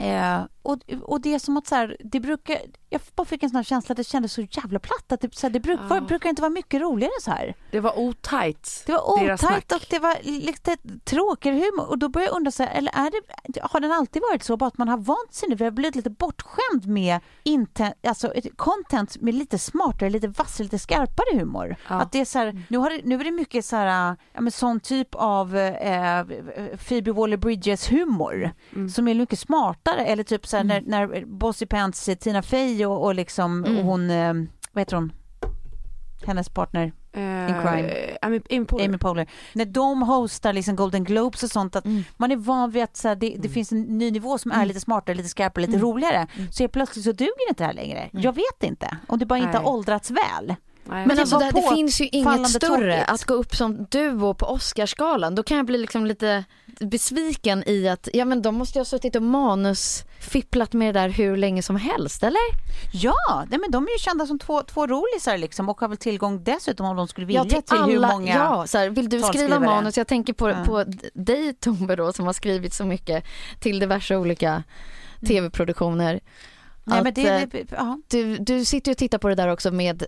Eh, 0.00 0.40
och, 0.62 0.78
och 1.02 1.20
det 1.20 1.34
är 1.34 1.38
som 1.38 1.56
att 1.56 1.66
så 1.66 1.74
här, 1.74 1.96
det 2.04 2.20
brukar, 2.20 2.56
jag 2.90 3.00
bara 3.14 3.24
fick 3.24 3.42
en 3.42 3.50
sån 3.50 3.56
här 3.56 3.62
känsla 3.64 3.92
att 3.92 3.96
det 3.96 4.04
kändes 4.04 4.32
så 4.32 4.40
jävla 4.40 4.78
platt. 4.78 5.12
Att 5.12 5.20
det, 5.20 5.34
så 5.34 5.46
här, 5.46 5.52
det 5.52 5.60
bruk, 5.60 5.80
Ja. 5.82 5.86
var, 5.88 6.00
brukar 6.00 6.28
inte 6.30 6.42
vara 6.42 6.50
mycket 6.50 6.80
roligare 6.80 7.12
så 7.20 7.30
här. 7.30 7.54
Det 7.70 7.80
var 7.80 7.98
otajt. 7.98 8.82
Det 8.86 8.92
var 8.92 9.12
otajt 9.34 9.72
och 9.72 9.86
det 9.90 9.98
var 9.98 10.16
lite 10.22 10.76
tråkigare 11.04 11.56
humor. 11.56 11.88
Och 11.88 11.98
då 11.98 12.08
börjar 12.08 12.28
jag 12.28 12.36
undra, 12.36 12.50
så 12.50 12.62
här, 12.62 12.70
eller 12.74 12.92
är 12.94 13.10
det, 13.48 13.60
har 13.62 13.80
den 13.80 13.92
alltid 13.92 14.22
varit 14.30 14.42
så? 14.42 14.56
Bara 14.56 14.66
att 14.66 14.78
man 14.78 14.88
har 14.88 14.98
vant 14.98 15.34
sig 15.34 15.48
nu? 15.48 15.54
Vi 15.54 15.64
har 15.64 15.70
blivit 15.70 15.96
lite 15.96 16.10
bortskämd 16.10 16.86
med 16.86 17.20
inten, 17.42 17.92
alltså 18.06 18.32
content 18.56 19.20
med 19.20 19.34
lite 19.34 19.58
smartare, 19.58 20.10
lite 20.10 20.28
vassare, 20.28 20.64
lite 20.64 20.78
skarpare 20.78 21.38
humor. 21.38 21.76
Ja. 21.88 21.94
Att 22.00 22.12
det 22.12 22.20
är 22.20 22.24
så 22.24 22.38
här, 22.38 22.62
nu, 22.68 22.78
har 22.78 23.00
nu 23.04 23.14
är 23.20 23.24
det 23.24 23.30
mycket 23.30 23.64
så 23.64 23.76
här, 23.76 24.16
ja, 24.32 24.40
men 24.40 24.52
sån 24.52 24.80
typ 24.80 25.08
av 25.14 25.56
eh, 25.56 26.24
Phoebe 26.88 27.12
Waller-Bridges 27.12 27.90
humor 27.90 28.50
Mm. 28.72 28.88
som 28.88 29.08
är 29.08 29.14
mycket 29.14 29.38
smartare. 29.38 29.89
Eller 29.96 30.22
typ 30.22 30.46
så 30.46 30.56
här, 30.56 30.64
när, 30.64 30.80
när 30.80 31.24
Bossy 31.24 31.66
Pants, 31.66 32.08
eh, 32.08 32.14
Tina 32.14 32.42
Fey 32.42 32.86
och, 32.86 33.04
och 33.04 33.14
liksom 33.14 33.64
och 33.64 33.84
hon, 33.84 34.10
eh, 34.10 34.34
vad 34.72 34.80
heter 34.80 34.96
hon? 34.96 35.12
Hennes 36.26 36.48
partner 36.48 36.92
In 37.16 37.54
crime. 37.62 38.16
Amy, 38.22 38.40
Amy 38.50 38.64
Poehler. 38.64 38.88
Amy 38.88 38.98
Poehler. 38.98 39.30
När 39.52 39.64
de 39.64 40.02
hostar 40.02 40.52
liksom 40.52 40.76
Golden 40.76 41.04
Globes 41.04 41.42
och 41.42 41.50
sånt, 41.50 41.76
att 41.76 41.84
man 42.16 42.32
är 42.32 42.36
van 42.36 42.70
vid 42.70 42.82
att 42.82 42.96
så 42.96 43.08
här, 43.08 43.16
det, 43.16 43.36
det 43.38 43.48
finns 43.48 43.72
en 43.72 43.82
ny 43.82 44.10
nivå 44.10 44.38
som 44.38 44.52
är 44.52 44.66
lite 44.66 44.80
smartare, 44.80 45.16
lite 45.16 45.28
skarpare, 45.28 45.66
lite 45.66 45.78
roligare. 45.78 46.26
Så 46.50 46.62
helt 46.62 46.72
plötsligt 46.72 47.04
så 47.04 47.12
duger 47.12 47.48
inte 47.48 47.62
det 47.62 47.66
här 47.66 47.74
längre. 47.74 48.08
Jag 48.12 48.32
vet 48.32 48.62
inte. 48.62 48.96
Om 49.06 49.18
det 49.18 49.26
bara 49.26 49.38
inte 49.38 49.52
Nej. 49.52 49.62
har 49.62 49.72
åldrats 49.72 50.10
väl. 50.10 50.54
Nej. 50.84 51.06
Men 51.06 51.16
det 51.16 51.22
alltså 51.22 51.38
det, 51.38 51.50
det 51.54 51.74
finns 51.74 52.00
ju 52.00 52.08
inget 52.12 52.50
större 52.50 52.92
tråkigt. 52.92 53.08
att 53.08 53.24
gå 53.24 53.34
upp 53.34 53.54
som 53.56 53.86
duo 53.90 54.34
på 54.34 54.46
Oscarsgalan. 54.46 55.34
Då 55.34 55.42
kan 55.42 55.56
jag 55.56 55.66
bli 55.66 55.78
liksom 55.78 56.06
lite 56.06 56.44
besviken 56.80 57.64
i 57.66 57.88
att, 57.88 58.08
ja 58.12 58.24
men 58.24 58.42
de 58.42 58.54
måste 58.54 58.78
ju 58.78 58.80
ha 58.80 58.84
suttit 58.84 59.16
och 59.16 59.22
manusfipplat 59.22 60.72
med 60.72 60.94
det 60.94 61.00
där 61.00 61.08
hur 61.08 61.36
länge 61.36 61.62
som 61.62 61.76
helst, 61.76 62.22
eller? 62.22 62.40
Ja, 62.92 63.44
nej, 63.50 63.58
men 63.58 63.70
de 63.70 63.84
är 63.84 63.90
ju 63.90 63.98
kända 63.98 64.26
som 64.26 64.38
två, 64.38 64.62
två 64.62 64.86
rolisar 64.86 65.38
liksom 65.38 65.68
och 65.68 65.80
har 65.80 65.88
väl 65.88 65.96
tillgång 65.96 66.44
dessutom 66.44 66.86
om 66.86 66.96
de 66.96 67.08
skulle 67.08 67.26
vilja 67.26 67.44
till, 67.44 67.62
hur 67.70 68.00
många... 68.00 68.34
ja, 68.34 68.66
så 68.66 68.78
här, 68.78 68.90
vill 68.90 69.08
du 69.08 69.22
skriva 69.22 69.60
manus? 69.60 69.98
Jag 69.98 70.06
tänker 70.06 70.32
på, 70.32 70.50
Ja. 70.50 70.64
på 70.66 70.84
dig 71.14 71.54
Tove 71.54 71.96
då 71.96 72.12
som 72.12 72.26
har 72.26 72.32
skrivit 72.32 72.74
så 72.74 72.84
mycket 72.84 73.24
till 73.60 73.78
diverse 73.78 74.16
olika 74.16 74.62
tv-produktioner. 75.26 76.20
Nej, 76.84 76.98
Att, 76.98 77.04
men 77.04 77.14
det, 77.14 77.28
eh, 77.28 77.48
det, 77.52 77.64
ja. 77.70 77.98
du, 78.08 78.36
du 78.36 78.64
sitter 78.64 78.90
ju 78.90 78.92
och 78.92 78.98
tittar 78.98 79.18
på 79.18 79.28
det 79.28 79.34
där 79.34 79.48
också 79.48 79.70
med 79.70 80.04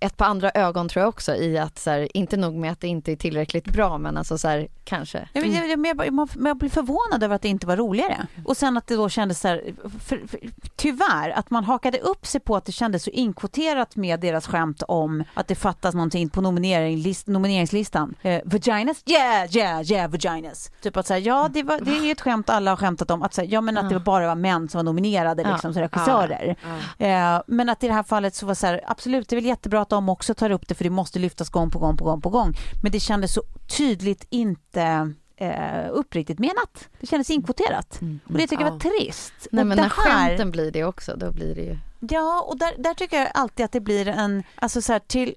ett 0.00 0.16
par 0.16 0.26
andra 0.26 0.50
ögon 0.50 0.88
tror 0.88 1.00
jag 1.00 1.08
också 1.08 1.34
i 1.34 1.58
att 1.58 1.78
så 1.78 1.90
här, 1.90 2.16
inte 2.16 2.36
nog 2.36 2.54
med 2.54 2.72
att 2.72 2.80
det 2.80 2.88
inte 2.88 3.12
är 3.12 3.16
tillräckligt 3.16 3.72
bra 3.72 3.98
men 3.98 4.16
alltså 4.16 4.38
så 4.38 4.48
här, 4.48 4.68
kanske. 4.84 5.28
Jag, 5.32 5.46
jag, 5.46 5.68
jag, 5.68 5.86
jag, 5.86 6.06
jag, 6.06 6.28
jag 6.46 6.56
blir 6.56 6.70
förvånad 6.70 7.22
över 7.22 7.34
att 7.34 7.42
det 7.42 7.48
inte 7.48 7.66
var 7.66 7.76
roligare. 7.76 8.26
Och 8.44 8.56
sen 8.56 8.76
att 8.76 8.86
det 8.86 8.96
då 8.96 9.08
kändes 9.08 9.40
så 9.40 9.48
här, 9.48 9.62
för, 10.00 10.26
för, 10.26 10.40
tyvärr, 10.76 11.30
att 11.30 11.50
man 11.50 11.64
hakade 11.64 11.98
upp 11.98 12.26
sig 12.26 12.40
på 12.40 12.56
att 12.56 12.64
det 12.64 12.72
kändes 12.72 13.04
så 13.04 13.10
inkvoterat 13.10 13.96
med 13.96 14.20
deras 14.20 14.46
skämt 14.46 14.82
om 14.88 15.24
att 15.34 15.48
det 15.48 15.54
fattas 15.54 15.94
någonting 15.94 16.28
på 16.28 16.40
nomineringslist, 16.40 17.26
nomineringslistan. 17.26 18.14
Eh, 18.22 18.40
vaginas? 18.44 19.02
Yeah, 19.06 19.56
yeah, 19.56 19.92
yeah, 19.92 20.10
vaginas. 20.10 20.70
Typ 20.82 20.96
att 20.96 21.06
säga, 21.06 21.18
ja 21.18 21.48
det, 21.52 21.62
var, 21.62 21.80
det 21.80 21.96
är 21.96 22.04
ju 22.04 22.12
ett 22.12 22.20
skämt 22.20 22.50
alla 22.50 22.70
har 22.70 22.76
skämtat 22.76 23.10
om, 23.10 23.22
att 23.22 23.34
säga, 23.34 23.48
ja 23.50 23.60
men 23.60 23.78
att 23.78 23.90
det 23.90 24.00
bara 24.00 24.26
var 24.26 24.34
män 24.34 24.68
som 24.68 24.78
var 24.78 24.82
nominerade 24.82 25.44
liksom, 25.44 25.72
som 25.72 25.82
regissörer. 25.82 26.56
Eh, 26.98 27.42
men 27.46 27.68
att 27.68 27.84
i 27.84 27.86
det 27.86 27.94
här 27.94 28.02
fallet 28.02 28.34
så 28.34 28.46
var 28.46 28.54
så 28.54 28.66
här, 28.66 28.80
absolut 28.86 29.28
det 29.28 29.34
är 29.34 29.40
väl 29.40 29.46
jättebra 29.46 29.84
att 29.90 30.04
de 30.04 30.08
också 30.08 30.34
tar 30.34 30.50
upp 30.50 30.68
det 30.68 30.74
för 30.74 30.84
det 30.84 30.90
måste 30.90 31.18
lyftas 31.18 31.50
gång 31.50 31.70
på 31.70 31.78
gång 31.78 31.96
på 31.96 32.04
gång 32.04 32.20
på 32.20 32.30
gång. 32.30 32.56
Men 32.82 32.92
det 32.92 33.00
kändes 33.00 33.34
så 33.34 33.42
tydligt 33.76 34.26
inte 34.30 35.14
eh, 35.36 35.88
uppriktigt 35.90 36.38
menat. 36.38 36.88
Det 37.00 37.06
kändes 37.06 37.30
inkvoterat. 37.30 38.00
Och 38.24 38.38
det 38.38 38.46
tycker 38.46 38.64
jag 38.64 38.70
var 38.70 38.78
trist. 38.78 39.32
Nej 39.50 39.62
och 39.62 39.66
men 39.66 39.76
när 39.76 39.84
här, 39.84 39.90
skämten 39.90 40.50
blir 40.50 40.70
det 40.70 40.84
också 40.84 41.16
då 41.16 41.32
blir 41.32 41.54
det 41.54 41.62
ju. 41.62 41.78
Ja, 42.00 42.42
och 42.48 42.58
där, 42.58 42.74
där 42.78 42.94
tycker 42.94 43.18
jag 43.18 43.28
alltid 43.34 43.64
att 43.64 43.72
det 43.72 43.80
blir 43.80 44.08
en, 44.08 44.42
alltså 44.54 44.82
så 44.82 44.92
här 44.92 45.00
till 45.00 45.34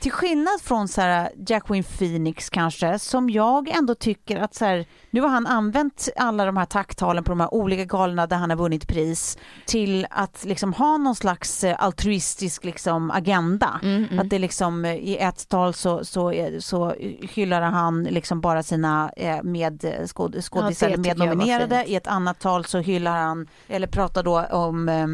till 0.00 0.12
skillnad 0.12 0.60
från 0.62 0.88
så 0.88 1.00
här, 1.00 1.30
Jacqueline 1.46 1.84
Phoenix 1.84 2.50
kanske, 2.50 2.98
som 2.98 3.30
jag 3.30 3.68
ändå 3.68 3.94
tycker 3.94 4.36
att 4.40 4.54
så 4.54 4.64
här, 4.64 4.86
nu 5.10 5.20
har 5.20 5.28
han 5.28 5.46
använt 5.46 6.08
alla 6.16 6.44
de 6.44 6.56
här 6.56 6.64
tacktalen 6.66 7.24
på 7.24 7.32
de 7.32 7.40
här 7.40 7.54
olika 7.54 7.84
galorna 7.84 8.26
där 8.26 8.36
han 8.36 8.50
har 8.50 8.56
vunnit 8.56 8.88
pris 8.88 9.38
till 9.66 10.06
att 10.10 10.44
liksom 10.44 10.72
ha 10.72 10.96
någon 10.96 11.14
slags 11.14 11.64
eh, 11.64 11.76
altruistisk 11.78 12.64
liksom 12.64 13.10
agenda. 13.10 13.80
Mm, 13.82 14.04
mm. 14.04 14.18
Att 14.18 14.30
det 14.30 14.38
liksom 14.38 14.84
eh, 14.84 14.94
i 14.94 15.16
ett 15.16 15.48
tal 15.48 15.74
så, 15.74 16.04
så, 16.04 16.32
är- 16.32 16.60
så 16.60 16.94
hyllar 17.34 17.62
han 17.62 18.04
liksom 18.04 18.40
bara 18.40 18.62
sina 18.62 19.10
eh, 19.16 19.42
med 19.42 19.84
eh, 19.84 20.06
skåd, 20.06 20.36
skådisar, 20.44 20.88
Ja, 20.88 20.96
mednominerade. 20.96 21.84
I 21.86 21.94
ett 21.96 22.06
annat 22.06 22.40
tal 22.40 22.64
så 22.64 22.78
hyllar 22.78 23.16
han, 23.20 23.46
eller 23.68 23.86
pratar 23.86 24.22
då 24.22 24.40
om 24.42 24.88
eh, 24.88 25.06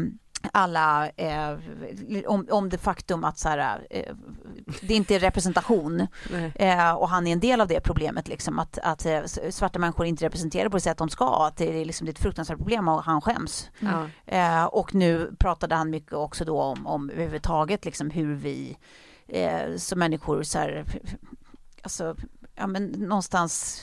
alla, 0.53 1.09
eh, 1.09 1.57
om, 2.25 2.47
om 2.51 2.69
det 2.69 2.77
faktum 2.77 3.23
att 3.23 3.37
så 3.39 3.49
här, 3.49 3.87
eh, 3.89 4.15
det 4.81 4.93
inte 4.93 5.15
är 5.15 5.19
representation. 5.19 6.07
Eh, 6.55 6.91
och 6.91 7.09
han 7.09 7.27
är 7.27 7.31
en 7.31 7.39
del 7.39 7.61
av 7.61 7.67
det 7.67 7.79
problemet 7.81 8.27
liksom 8.27 8.59
att, 8.59 8.77
att 8.83 9.05
eh, 9.05 9.23
svarta 9.49 9.79
människor 9.79 10.05
inte 10.05 10.25
representerar 10.25 10.69
på 10.69 10.77
det 10.77 10.81
sätt 10.81 10.97
de 10.97 11.09
ska, 11.09 11.45
att 11.47 11.57
det 11.57 11.81
är, 11.81 11.85
liksom, 11.85 12.07
ett 12.07 12.19
fruktansvärt 12.19 12.57
problem 12.57 12.87
och 12.87 13.03
han 13.03 13.21
skäms. 13.21 13.69
Eh, 14.25 14.63
och 14.63 14.95
nu 14.95 15.35
pratade 15.39 15.75
han 15.75 15.89
mycket 15.89 16.13
också 16.13 16.45
då 16.45 16.61
om, 16.61 16.87
om 16.87 17.09
överhuvudtaget 17.09 17.85
liksom 17.85 18.09
hur 18.09 18.35
vi 18.35 18.77
eh, 19.27 19.75
som 19.77 19.99
människor 19.99 20.43
så 20.43 20.59
här, 20.59 20.85
alltså, 21.81 22.15
ja 22.55 22.67
men 22.67 22.85
någonstans 22.85 23.81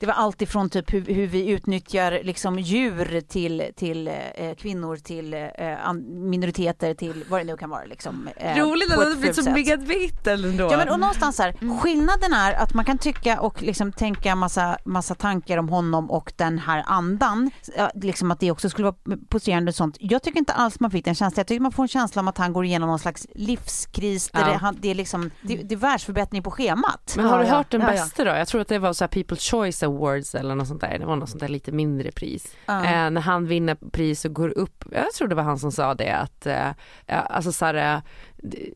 det 0.00 0.06
var 0.06 0.14
allt 0.14 0.42
ifrån 0.42 0.70
typ 0.70 0.92
hur, 0.92 1.04
hur 1.04 1.26
vi 1.26 1.48
utnyttjar 1.48 2.20
liksom 2.22 2.58
djur 2.58 3.20
till, 3.20 3.64
till 3.76 4.08
eh, 4.08 4.54
kvinnor, 4.58 4.96
till 4.96 5.34
eh, 5.34 5.92
minoriteter, 6.08 6.94
till 6.94 7.24
vad 7.28 7.40
det 7.40 7.44
nu 7.44 7.56
kan 7.56 7.70
vara. 7.70 7.84
Liksom, 7.84 8.28
eh, 8.36 8.56
Roligt 8.56 8.92
att 8.92 8.98
det 9.10 9.16
blivit 9.16 9.36
så 9.44 9.50
medvetet 9.50 10.26
ändå. 10.26 10.68
Ja 10.70 10.76
men 10.76 10.88
och 10.88 11.00
någonstans 11.00 11.36
så 11.36 11.42
här, 11.42 11.54
Mm. 11.60 11.78
skillnaden 11.78 12.32
är 12.32 12.52
att 12.52 12.74
man 12.74 12.84
kan 12.84 12.98
tycka 12.98 13.40
och 13.40 13.62
liksom 13.62 13.92
tänka 13.92 14.34
massa, 14.34 14.78
massa 14.84 15.14
tankar 15.14 15.58
om 15.58 15.68
honom 15.68 16.10
och 16.10 16.32
den 16.36 16.58
här 16.58 16.82
andan, 16.86 17.50
liksom 17.94 18.30
att 18.30 18.40
det 18.40 18.50
också 18.50 18.70
skulle 18.70 18.84
vara 18.84 19.16
poserande 19.28 19.68
och 19.70 19.74
sånt. 19.74 19.96
Jag 20.00 20.22
tycker 20.22 20.38
inte 20.38 20.52
alls 20.52 20.80
man 20.80 20.90
fick 20.90 21.04
den 21.04 21.14
känslan, 21.14 21.40
jag 21.40 21.46
tycker 21.46 21.60
man 21.60 21.72
får 21.72 21.82
en 21.84 21.88
känsla 21.88 22.20
om 22.20 22.28
att 22.28 22.38
han 22.38 22.52
går 22.52 22.64
igenom 22.64 22.88
någon 22.88 22.98
slags 22.98 23.26
livskris 23.34 24.30
där 24.32 24.40
Ja. 24.40 24.46
det, 24.46 24.52
han, 24.54 24.76
det 24.80 24.90
är 24.90 24.94
liksom, 24.94 25.30
det, 25.42 25.56
det 25.56 25.74
är 25.74 25.78
världsförbättring 25.78 26.42
på 26.42 26.50
schemat. 26.50 27.12
Men 27.16 27.24
har 27.26 27.36
Ja, 27.38 27.42
du 27.42 27.48
ja. 27.48 27.56
hört 27.56 27.70
den 27.70 27.80
Ja, 27.80 27.86
ja. 27.86 27.92
bästa 27.92 28.24
då? 28.24 28.30
Jag 28.30 28.48
tror 28.48 28.60
att 28.60 28.68
det 28.68 28.78
var 28.78 28.92
så 28.92 29.04
här 29.04 29.08
People's 29.08 29.50
Choice 29.50 29.82
Awards 29.96 30.34
eller 30.34 30.54
något 30.54 30.68
sånt 30.68 30.80
där. 30.80 30.98
Det 30.98 31.06
var 31.06 31.16
något 31.16 31.28
sånt 31.28 31.40
där 31.40 31.48
lite 31.48 31.72
mindre 31.72 32.10
pris. 32.12 32.56
Ja. 32.66 32.84
Eh, 32.84 33.10
när 33.10 33.20
han 33.20 33.46
vinner 33.46 33.74
pris 33.90 34.24
och 34.24 34.32
går 34.34 34.48
upp, 34.58 34.84
jag 34.92 35.12
tror 35.12 35.28
det 35.28 35.34
var 35.34 35.42
han 35.42 35.58
som 35.58 35.72
sa 35.72 35.94
det 35.94 36.10
att, 36.16 36.46
eh, 36.46 36.68
alltså 37.06 37.52
så 37.52 37.64
här, 37.64 38.02
det, 38.36 38.68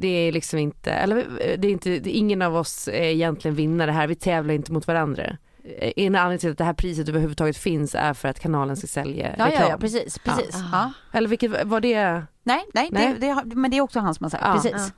det 0.00 0.08
är 0.08 0.32
liksom 0.32 0.58
inte, 0.58 0.90
eller 0.92 1.16
eh, 1.18 1.58
det 1.58 1.68
är 1.68 1.72
inte, 1.72 1.90
det 1.98 2.10
är 2.16 2.18
ingen 2.18 2.42
av 2.42 2.56
oss 2.56 2.88
är 2.88 2.92
egentligen 2.92 3.54
vinnare 3.54 3.90
här, 3.90 4.06
vi 4.06 4.14
tävlar 4.14 4.54
inte 4.54 4.72
mot 4.72 4.86
varandra. 4.86 5.36
Eh, 5.78 5.92
En 5.96 6.14
anledning 6.14 6.38
till 6.38 6.50
att 6.50 6.58
det 6.58 6.64
här 6.64 6.72
priset 6.72 7.08
överhuvudtaget 7.08 7.56
finns 7.56 7.94
är 7.94 8.14
för 8.14 8.28
att 8.28 8.40
kanalen 8.40 8.76
ska 8.76 8.86
sälja 8.86 9.34
Ja, 9.38 9.46
reklam. 9.46 9.62
ja, 9.62 9.68
ja, 9.70 9.78
precis. 9.78 10.18
precis. 10.18 10.50
Ja. 10.52 10.68
Ja. 10.72 10.92
Eller 11.18 11.28
vilket, 11.28 11.64
var 11.64 11.80
det? 11.80 12.22
Nej, 12.42 12.64
nej, 12.74 12.88
Nej. 12.92 13.16
Det, 13.20 13.26
det, 13.44 13.56
men 13.56 13.70
det 13.70 13.76
är 13.76 13.80
också 13.80 14.00
han 14.00 14.14
som 14.14 14.24
har 14.24 14.30
sagt, 14.30 14.44
precis. 14.44 14.92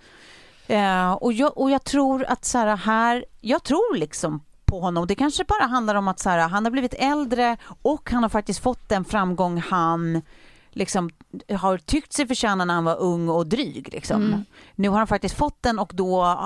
Eh, 0.66 1.12
och, 1.12 1.32
jag, 1.32 1.58
och 1.58 1.70
jag 1.70 1.84
tror 1.84 2.24
att 2.24 2.44
så 2.44 2.58
här, 2.58 2.76
här, 2.76 3.24
jag 3.40 3.62
tror 3.62 3.96
liksom 3.96 4.40
på 4.70 4.80
honom. 4.80 5.06
Det 5.06 5.14
kanske 5.14 5.44
bara 5.44 5.66
handlar 5.66 5.94
om 5.94 6.08
att 6.08 6.18
så 6.18 6.30
här, 6.30 6.48
han 6.48 6.64
har 6.64 6.70
blivit 6.70 6.94
äldre 6.94 7.56
och 7.82 8.10
han 8.10 8.22
har 8.22 8.30
faktiskt 8.30 8.62
fått 8.62 8.88
den 8.88 9.04
framgång 9.04 9.58
han 9.60 10.22
liksom 10.70 11.10
har 11.58 11.78
tyckt 11.78 12.12
sig 12.12 12.26
förtjäna 12.26 12.64
när 12.64 12.74
han 12.74 12.84
var 12.84 12.96
ung 13.00 13.28
och 13.28 13.46
dryg. 13.46 13.88
Liksom. 13.92 14.22
Mm. 14.22 14.44
Nu 14.74 14.88
har 14.88 14.98
han 14.98 15.06
faktiskt 15.06 15.36
fått 15.36 15.62
den 15.62 15.78
och 15.78 15.92
då 15.94 16.36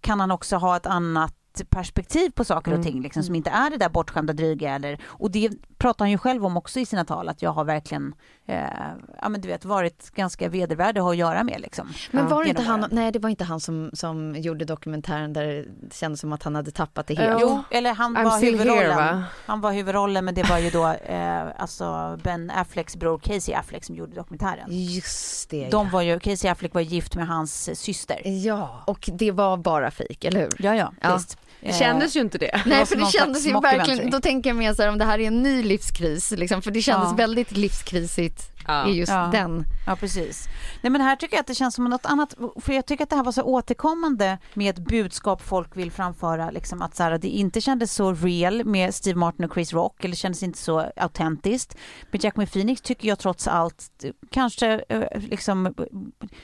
kan 0.00 0.20
han 0.20 0.30
också 0.30 0.56
ha 0.56 0.76
ett 0.76 0.86
annat 0.86 1.34
perspektiv 1.68 2.30
på 2.30 2.44
saker 2.44 2.70
och 2.70 2.78
Mm. 2.78 2.92
ting 2.92 3.02
liksom, 3.02 3.22
som 3.22 3.34
inte 3.34 3.50
är 3.50 3.70
det 3.70 3.76
där 3.76 3.88
bortskämda 3.88 4.32
dryga 4.32 4.74
eller, 4.74 4.98
och 5.04 5.30
det 5.30 5.50
pratar 5.78 6.04
han 6.04 6.10
ju 6.10 6.18
själv 6.18 6.46
om 6.46 6.56
också 6.56 6.80
i 6.80 6.86
sina 6.86 7.04
tal 7.04 7.28
att 7.28 7.42
jag 7.42 7.52
har 7.52 7.64
verkligen 7.64 8.14
eh, 8.50 8.88
ja 9.22 9.28
men 9.28 9.40
du 9.40 9.48
vet 9.48 9.64
varit 9.64 10.10
ganska 10.14 10.48
vedervärdig 10.48 11.00
att 11.00 11.04
ha 11.04 11.10
att 11.10 11.16
göra 11.16 11.44
med 11.44 11.60
liksom. 11.60 11.92
Men 12.10 12.24
Ja. 12.24 12.30
var 12.30 12.42
det 12.44 12.48
inte 12.48 12.62
han, 12.62 12.84
nej 12.90 13.12
det 13.12 13.18
var 13.18 13.30
inte 13.30 13.44
han 13.44 13.60
som, 13.60 13.90
som 13.92 14.36
gjorde 14.36 14.64
dokumentären 14.64 15.32
där 15.32 15.44
det 15.46 15.94
kändes 15.94 16.20
som 16.20 16.32
att 16.32 16.42
han 16.42 16.54
hade 16.54 16.70
tappat 16.70 17.06
det 17.06 17.14
helt. 17.14 17.40
Jo, 17.40 17.62
eller 17.70 17.94
han 17.94 18.16
I'm 18.16 18.24
var 18.24 18.30
here, 18.40 18.50
huvudrollen. 18.50 18.96
va? 18.96 19.22
Han 19.46 19.60
var 19.60 19.72
huvudrollen 19.72 20.24
men 20.24 20.34
det 20.34 20.42
var 20.50 20.58
ju 20.58 20.70
då 20.70 20.86
eh, 20.88 21.42
alltså 21.58 22.18
Ben 22.24 22.50
Afflecks 22.50 22.96
bror 22.96 23.18
Casey 23.18 23.54
Affleck 23.54 23.84
som 23.84 23.94
gjorde 23.96 24.14
dokumentären. 24.14 24.66
Just 24.68 25.50
det. 25.50 25.68
De 25.70 25.90
var 25.90 26.02
ju, 26.02 26.18
Casey 26.20 26.50
Affleck 26.50 26.74
var 26.74 26.80
gift 26.80 27.14
med 27.14 27.26
hans 27.28 27.80
syster. 27.80 28.20
Ja, 28.24 28.82
och 28.86 29.10
det 29.12 29.30
var 29.30 29.56
bara 29.56 29.90
fejk, 29.90 30.24
eller 30.24 30.40
hur? 30.40 30.50
Ja, 30.58 30.74
ja, 30.74 30.92
Ja. 31.00 31.14
visst. 31.16 31.38
Det 31.60 31.68
Eh, 31.68 31.78
kändes 31.78 32.16
ju 32.16 32.20
inte 32.20 32.38
det. 32.38 32.60
Nej 32.66 32.86
för 32.86 32.96
det 32.96 33.06
kändes 33.06 33.46
ju 33.46 33.60
verkligen, 33.60 34.10
då 34.10 34.20
tänker 34.20 34.50
jag 34.50 34.56
mer 34.56 34.74
så 34.74 34.82
här 34.82 34.88
om 34.88 34.98
det 34.98 35.04
här 35.04 35.18
är 35.18 35.26
en 35.26 35.42
ny 35.42 35.62
livskris 35.62 36.30
liksom, 36.30 36.62
för 36.62 36.70
det 36.70 36.82
kändes 36.82 37.08
Ja. 37.10 37.16
väldigt 37.16 37.52
livskrisigt 37.52 38.42
Ja. 38.66 38.88
i 38.88 38.92
just 38.92 39.12
Ja. 39.12 39.28
den. 39.32 39.64
Ja, 39.86 39.96
precis. 39.96 40.48
Nej, 40.82 40.90
men 40.90 41.00
här 41.00 41.16
tycker 41.16 41.34
jag 41.36 41.40
att 41.40 41.46
det 41.46 41.54
känns 41.54 41.74
som 41.74 41.84
något 41.84 42.06
annat, 42.06 42.34
för 42.60 42.72
jag 42.72 42.86
tycker 42.86 43.04
att 43.04 43.10
det 43.10 43.16
här 43.16 43.24
var 43.24 43.32
så 43.32 43.42
återkommande 43.42 44.38
med 44.54 44.70
ett 44.78 44.84
budskap 44.88 45.42
folk 45.42 45.76
vill 45.76 45.90
framföra, 45.92 46.50
liksom 46.50 46.82
att 46.82 46.96
så 46.96 47.02
här, 47.02 47.18
det 47.18 47.28
inte 47.28 47.60
kändes 47.60 47.94
så 47.94 48.12
real 48.12 48.64
med 48.64 48.94
Steve 48.94 49.18
Martin 49.18 49.44
och 49.44 49.54
Chris 49.54 49.72
Rock, 49.72 50.04
eller 50.04 50.16
kändes 50.16 50.42
inte 50.42 50.58
så 50.58 50.86
autentiskt. 50.96 51.76
Med 52.10 52.24
Jack 52.24 52.34
Phoenix 52.52 52.80
tycker 52.80 53.08
jag 53.08 53.18
trots 53.18 53.48
allt, 53.48 54.04
kanske 54.30 54.84
eh, 54.88 55.02
liksom 55.20 55.74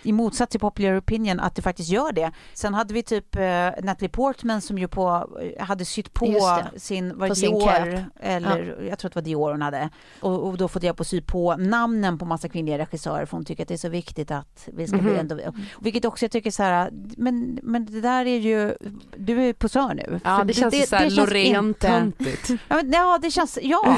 i 0.02 0.12
motsats 0.12 0.50
till 0.50 0.60
popular 0.60 0.98
opinion, 1.00 1.40
att 1.40 1.54
det 1.54 1.62
faktiskt 1.62 1.88
gör 1.90 2.12
det. 2.12 2.32
Sen 2.54 2.74
hade 2.74 2.94
vi 2.94 3.02
typ 3.02 3.36
eh, 3.36 3.42
Natalie 3.82 4.08
Portman 4.08 4.60
som 4.60 4.78
ju 4.78 4.88
på, 4.88 5.28
eh, 5.56 5.64
hade 5.66 5.84
sytt 5.84 6.12
på 6.14 6.60
sin, 6.76 7.18
var 7.18 7.28
På 7.28 7.34
sin 7.34 7.50
Dior, 7.50 7.66
cap. 7.66 8.04
eller 8.20 8.82
jag 8.88 8.98
tror 8.98 9.08
att 9.08 9.14
det 9.14 9.20
var 9.20 9.22
Dior 9.24 9.50
hon 9.50 9.62
hade, 9.62 9.90
och, 10.20 10.48
och 10.48 10.56
då 10.56 10.68
fått 10.68 10.82
hjälp 10.82 11.00
att 11.00 11.06
sy 11.06 11.20
på 11.20 11.56
namnen 12.06 12.18
på 12.18 12.24
massa 12.24 12.48
kvinnliga 12.48 12.78
regissörer 12.78 13.26
för 13.26 13.36
hon 13.36 13.44
tycker 13.44 13.62
att 13.62 13.68
det 13.68 13.74
är 13.74 13.78
så 13.78 13.88
viktigt 13.88 14.30
att 14.30 14.68
vi 14.72 14.86
ska 14.86 14.96
bli 14.96 15.10
Mhm. 15.10 15.18
ändå, 15.20 15.38
vilket 15.80 16.04
också 16.04 16.24
jag 16.24 16.32
tycker 16.32 16.50
så 16.50 16.62
här, 16.62 16.90
men, 17.16 17.58
men 17.62 17.86
det 17.86 18.00
där 18.00 18.26
är 18.26 18.38
ju, 18.38 18.76
du 19.16 19.40
är 19.48 19.52
posör 19.52 19.94
nu. 19.94 20.20
Ja 20.24 20.38
För 20.38 20.44
det 20.44 20.52
känns 20.54 20.88
såhär 20.88 21.00
känns 21.02 21.12
inte- 21.18 21.26
Loreen-töntigt. 21.26 22.50
Ja, 22.68 22.76
men, 22.76 22.92
ja 22.92 23.18
det 23.22 23.30
känns, 23.30 23.58
ja. 23.62 23.96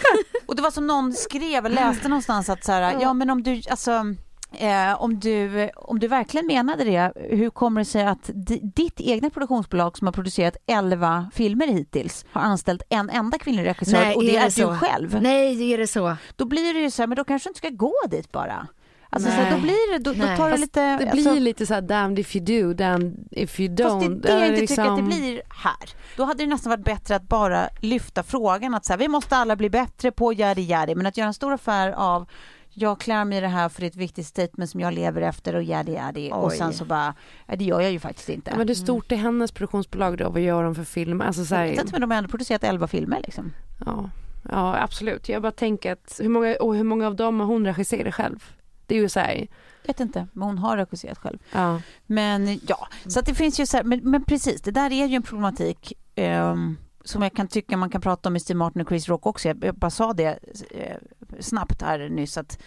och 0.46 0.56
det 0.56 0.62
var 0.62 0.70
som 0.70 0.86
någon 0.86 1.12
skrev, 1.12 1.70
läste 1.70 2.08
någonstans 2.08 2.48
att 2.48 2.64
så 2.64 2.72
här, 2.72 2.96
ja 3.00 3.12
men 3.14 3.30
om 3.30 3.42
du, 3.42 3.62
alltså 3.70 4.14
Eh, 4.52 5.02
om, 5.02 5.20
du, 5.20 5.70
om 5.76 5.98
du 5.98 6.08
verkligen 6.08 6.46
menade 6.46 6.84
det, 6.84 7.12
hur 7.30 7.50
kommer 7.50 7.80
det 7.80 7.84
sig 7.84 8.04
att 8.04 8.30
di, 8.34 8.60
ditt 8.62 9.00
egna 9.00 9.30
produktionsbolag 9.30 9.98
som 9.98 10.06
har 10.06 10.12
producerat 10.12 10.56
11 10.66 11.30
filmer 11.34 11.66
hittills 11.66 12.24
har 12.32 12.40
anställt 12.40 12.82
en 12.88 13.10
enda 13.10 13.38
kvinnlig 13.38 13.66
regissör 13.66 14.00
Nej, 14.00 14.16
och 14.16 14.22
det 14.22 14.36
är 14.36 14.40
är, 14.40 14.44
det 14.44 14.50
så? 14.50 14.70
du 14.70 14.76
själv? 14.78 15.22
Nej, 15.22 15.72
är 15.72 15.78
det 15.78 15.86
så? 15.86 16.16
Då 16.36 16.44
blir 16.44 16.74
det 16.74 16.80
ju 16.80 16.90
så 16.90 17.02
här, 17.02 17.06
men 17.06 17.16
då 17.16 17.24
kanske 17.24 17.48
du 17.48 17.50
inte 17.50 17.58
ska 17.58 17.68
gå 17.70 17.94
dit 18.10 18.32
bara. 18.32 18.66
Alltså 19.12 19.28
så 19.28 19.34
här, 19.34 19.42
Nej. 19.42 19.52
då 19.52 19.60
blir 19.60 19.92
det, 19.92 19.98
då, 19.98 20.12
då 20.12 20.24
Nej. 20.24 20.36
tar 20.36 20.50
det 20.50 20.56
lite... 20.56 20.80
Det 20.80 21.10
alltså, 21.10 21.32
blir 21.32 21.40
lite 21.40 21.66
såhär 21.66 21.80
damned 21.80 22.18
if 22.18 22.36
you 22.36 22.44
do, 22.44 22.74
damned 22.74 23.28
if 23.30 23.60
you 23.60 23.76
Fast 23.76 24.00
det 24.00 24.06
är 24.06 24.10
don't. 24.10 24.22
det 24.22 24.28
jag 24.32 24.46
inte 24.48 24.60
tycker 24.60 24.82
att 24.82 24.96
det 24.96 25.02
liksom- 25.02 25.20
blir 25.20 25.42
här. 25.48 25.90
Då 26.16 26.24
hade 26.24 26.44
det 26.44 26.50
nästan 26.50 26.70
varit 26.70 26.84
bättre 26.84 27.16
att 27.16 27.28
bara 27.28 27.68
lyfta 27.80 28.22
frågan 28.22 28.74
att 28.74 28.84
så 28.84 28.92
här, 28.92 28.98
vi 28.98 29.08
måste 29.08 29.36
alla 29.36 29.56
bli 29.56 29.70
bättre 29.70 30.10
på 30.10 30.32
yadi 30.32 30.62
yadi, 30.62 30.94
men 30.94 31.06
att 31.06 31.16
göra 31.16 31.26
en 31.28 31.34
stor 31.34 31.52
affär 31.52 31.90
av 31.92 32.28
jag 32.72 33.00
klär 33.00 33.24
mig 33.24 33.38
i 33.38 33.40
det 33.40 33.48
här 33.48 33.68
för 33.68 33.80
det 33.80 33.86
är 33.86 33.90
ett 33.90 33.96
viktigt 33.96 34.26
statement 34.26 34.70
som 34.70 34.80
jag 34.80 34.94
lever 34.94 35.22
efter 35.22 35.54
och 35.54 35.62
yadi 35.62 35.92
yadi 35.92 36.30
och 36.32 36.52
sen 36.52 36.72
så 36.72 36.84
bara, 36.84 37.14
det 37.46 37.64
gör 37.64 37.80
jag 37.80 37.92
ju 37.92 38.00
faktiskt 38.00 38.28
inte. 38.28 38.50
Ja, 38.50 38.56
men 38.56 38.68
hur 38.68 38.74
stort 38.74 39.12
är 39.12 39.16
hennes 39.16 39.52
produktionsbolag 39.52 40.18
då? 40.18 40.30
Vad 40.30 40.40
gör 40.42 40.62
de 40.62 40.74
för 40.74 40.84
film? 40.84 41.20
Alltså 41.20 41.44
så 41.44 41.54
jag 41.54 41.60
här, 41.60 41.84
men 41.92 42.00
de 42.00 42.10
har 42.10 42.18
ändå 42.18 42.30
producerat 42.30 42.64
11 42.64 42.86
filmer 42.86 43.20
liksom. 43.24 43.52
ja, 43.86 44.10
ja 44.50 44.82
absolut. 44.82 45.28
Jag 45.28 45.42
bara 45.42 45.52
tänker 45.52 45.92
att 45.92 46.20
hur 46.22 46.28
många, 46.28 46.56
och 46.60 46.74
hur 46.74 46.84
många 46.84 47.06
av 47.06 47.16
dem 47.16 47.40
har 47.40 47.46
hon 47.46 47.66
regisserat 47.66 48.14
själv? 48.14 48.44
Det 48.86 48.94
är 48.96 49.00
ju 49.00 49.08
såhär, 49.08 49.46
Vet 49.86 50.00
inte, 50.00 50.26
men 50.32 50.42
hon 50.48 50.58
har 50.58 50.76
regisserat 50.76 51.18
själv. 51.18 51.38
ja. 51.52 51.80
Men 52.06 52.60
ja, 52.68 52.88
så 53.06 53.18
att 53.20 53.26
det 53.26 53.34
finns 53.34 53.60
ju 53.60 53.66
så 53.66 53.76
här, 53.76 53.84
men, 53.84 54.00
men 54.10 54.24
precis, 54.24 54.62
det 54.62 54.70
där 54.70 54.92
är 54.92 55.06
ju 55.06 55.16
en 55.16 55.22
problematik 55.22 55.92
ehm, 56.14 56.76
som 57.04 57.22
jag 57.22 57.32
kan 57.32 57.48
tycka 57.48 57.76
man 57.76 57.90
kan 57.90 58.00
prata 58.00 58.28
om 58.28 58.32
med 58.32 58.42
Steve 58.42 58.58
Martin 58.58 58.82
och 58.82 58.88
Chris 58.88 59.08
Rock 59.08 59.26
också. 59.26 59.48
Jag, 59.48 59.74
bara 59.74 59.90
sa 59.90 60.12
det 60.12 60.38
eh, 60.70 60.96
snabbt 61.40 61.82
här 61.82 62.08
nyss 62.08 62.38
att 62.38 62.58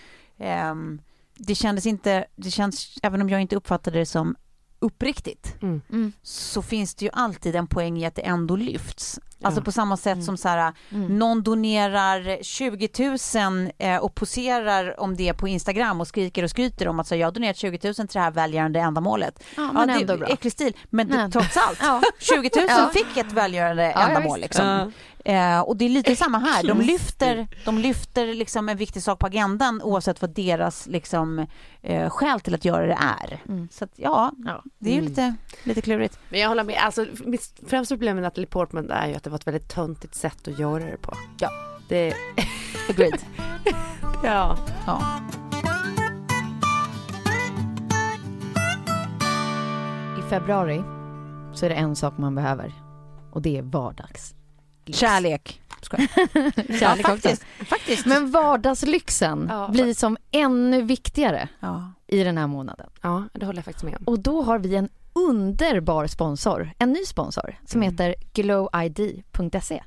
um, 0.71 1.01
det 1.35 1.55
kändes 1.55 1.85
inte, 1.85 2.25
det 2.35 2.51
känns, 2.51 2.97
även 3.03 3.21
om 3.21 3.29
jag 3.29 3.41
inte 3.41 3.55
uppfattade 3.55 3.99
det 3.99 4.05
som 4.05 4.35
uppriktigt, 4.83 5.55
Mm. 5.61 5.81
Mm. 5.89 6.13
så 6.23 6.61
finns 6.61 6.95
det 6.95 7.05
ju 7.05 7.11
alltid 7.13 7.55
en 7.55 7.67
poäng 7.67 7.97
i 7.97 8.05
att 8.05 8.15
det 8.15 8.21
ändå 8.21 8.55
lyfts. 8.55 9.19
Alltså 9.45 9.61
Ja. 9.61 9.65
på 9.65 9.71
samma 9.71 9.97
sätt 9.97 10.13
Mm. 10.13 10.25
som 10.25 10.37
så 10.37 10.47
här, 10.49 10.73
Mm. 10.89 11.19
någon 11.19 11.43
donerar 11.43 12.43
20 12.43 12.89
000 13.35 13.71
eh, 13.77 13.97
och 13.97 14.15
poserar 14.15 14.99
om 14.99 15.15
det 15.15 15.33
på 15.33 15.47
Instagram 15.47 16.01
och 16.01 16.07
skriker 16.07 16.43
och 16.43 16.49
skryter 16.49 16.87
om 16.87 16.99
att 16.99 17.07
så, 17.07 17.15
jag 17.15 17.27
har 17.27 17.31
donerat 17.31 17.57
20 17.57 17.79
000 17.83 17.93
till 17.95 18.07
det 18.13 18.19
här 18.19 18.31
välgörande 18.31 18.79
ändamålet. 18.79 19.43
Ja, 19.55 19.71
men 19.73 19.87
det 19.87 19.93
ändå 19.93 20.13
är 20.13 20.17
bra. 20.17 20.27
äcklig 20.27 20.53
stil, 20.53 20.73
men 20.89 21.07
det, 21.07 21.15
Men- 21.15 21.31
trots 21.31 21.57
allt. 21.57 21.79
Ja. 21.81 22.01
20 22.19 22.49
000 22.55 22.65
Ja. 22.69 22.89
fick 22.93 23.17
ett 23.17 23.31
välgörande 23.31 23.83
Ja, 23.83 23.91
ja, 23.95 24.07
ändamål. 24.07 24.39
Liksom. 24.39 24.93
Eh, 25.25 25.59
och 25.59 25.77
det 25.77 25.86
är 25.86 25.89
lite 25.89 26.15
samma 26.15 26.38
här. 26.39 26.63
De 26.67 26.81
lyfter, 26.81 27.47
de 27.65 27.77
lyfter 27.77 28.33
liksom 28.33 28.69
en 28.69 28.77
viktig 28.77 29.03
sak 29.03 29.19
på 29.19 29.27
agendan 29.27 29.81
oavsett 29.81 30.21
vad 30.21 30.29
deras 30.33 30.88
liksom, 30.88 31.45
eh, 31.81 32.09
skäl 32.09 32.39
till 32.39 32.55
att 32.55 32.65
göra 32.65 32.88
det 32.88 32.97
är. 33.23 33.41
Så 33.71 33.83
att, 33.83 33.91
ja, 33.95 34.31
Ja. 34.45 34.63
det 34.79 34.89
är 34.91 34.95
ju 34.95 35.01
lite, 35.01 35.36
lite 35.63 35.81
klurigt. 35.81 36.19
Men 36.29 36.39
jag 36.39 36.47
håller 36.49 36.63
med, 36.63 36.77
alltså 36.81 37.05
mitt 37.25 37.59
främsta 37.67 37.95
problem 37.95 38.15
med 38.15 38.23
Natalie 38.23 38.47
Portman 38.47 38.91
är 38.91 39.07
ju 39.07 39.15
att 39.15 39.23
det 39.23 39.29
var 39.29 39.38
ett 39.38 39.47
väldigt 39.47 39.69
töntigt 39.69 40.15
sätt 40.15 40.47
att 40.47 40.59
göra 40.59 40.83
det 40.86 40.97
på. 40.97 41.13
Ja. 41.39 41.49
Det, 41.89 42.13
Agreed. 42.89 43.19
ja. 44.23 44.57
Ja. 44.86 45.19
I 50.19 50.29
februari 50.29 50.83
så 51.53 51.65
är 51.65 51.69
det 51.69 51.75
en 51.75 51.95
sak 51.95 52.17
man 52.17 52.36
behöver 52.36 52.73
och 53.31 53.41
det 53.41 53.57
är 53.57 53.62
vardags. 53.62 54.36
Kärlek. 54.91 55.61
Skojar. 55.81 56.07
Kärlek 56.79 57.05
ja, 57.05 57.09
faktiskt. 57.09 57.43
faktiskt. 57.69 58.05
Men 58.05 58.31
vardagslyxen 58.31 59.45
Ja, 59.49 59.67
blir 59.71 59.93
som 59.93 60.17
ännu 60.31 60.81
viktigare 60.81 61.49
Ja. 61.59 61.91
i 62.07 62.23
den 62.23 62.37
här 62.37 62.47
månaden. 62.47 62.89
ja, 63.01 63.23
det 63.33 63.45
håller 63.45 63.57
jag 63.57 63.65
faktiskt 63.65 63.83
med 63.85 63.95
om. 63.97 64.03
Och 64.05 64.19
då 64.19 64.41
har 64.41 64.59
vi 64.59 64.75
en 64.75 64.89
underbar 65.13 66.07
sponsor, 66.07 66.71
en 66.79 66.91
ny 66.91 67.05
sponsor 67.05 67.55
som 67.65 67.81
heter 67.81 68.15
glowid.se. 68.33 69.83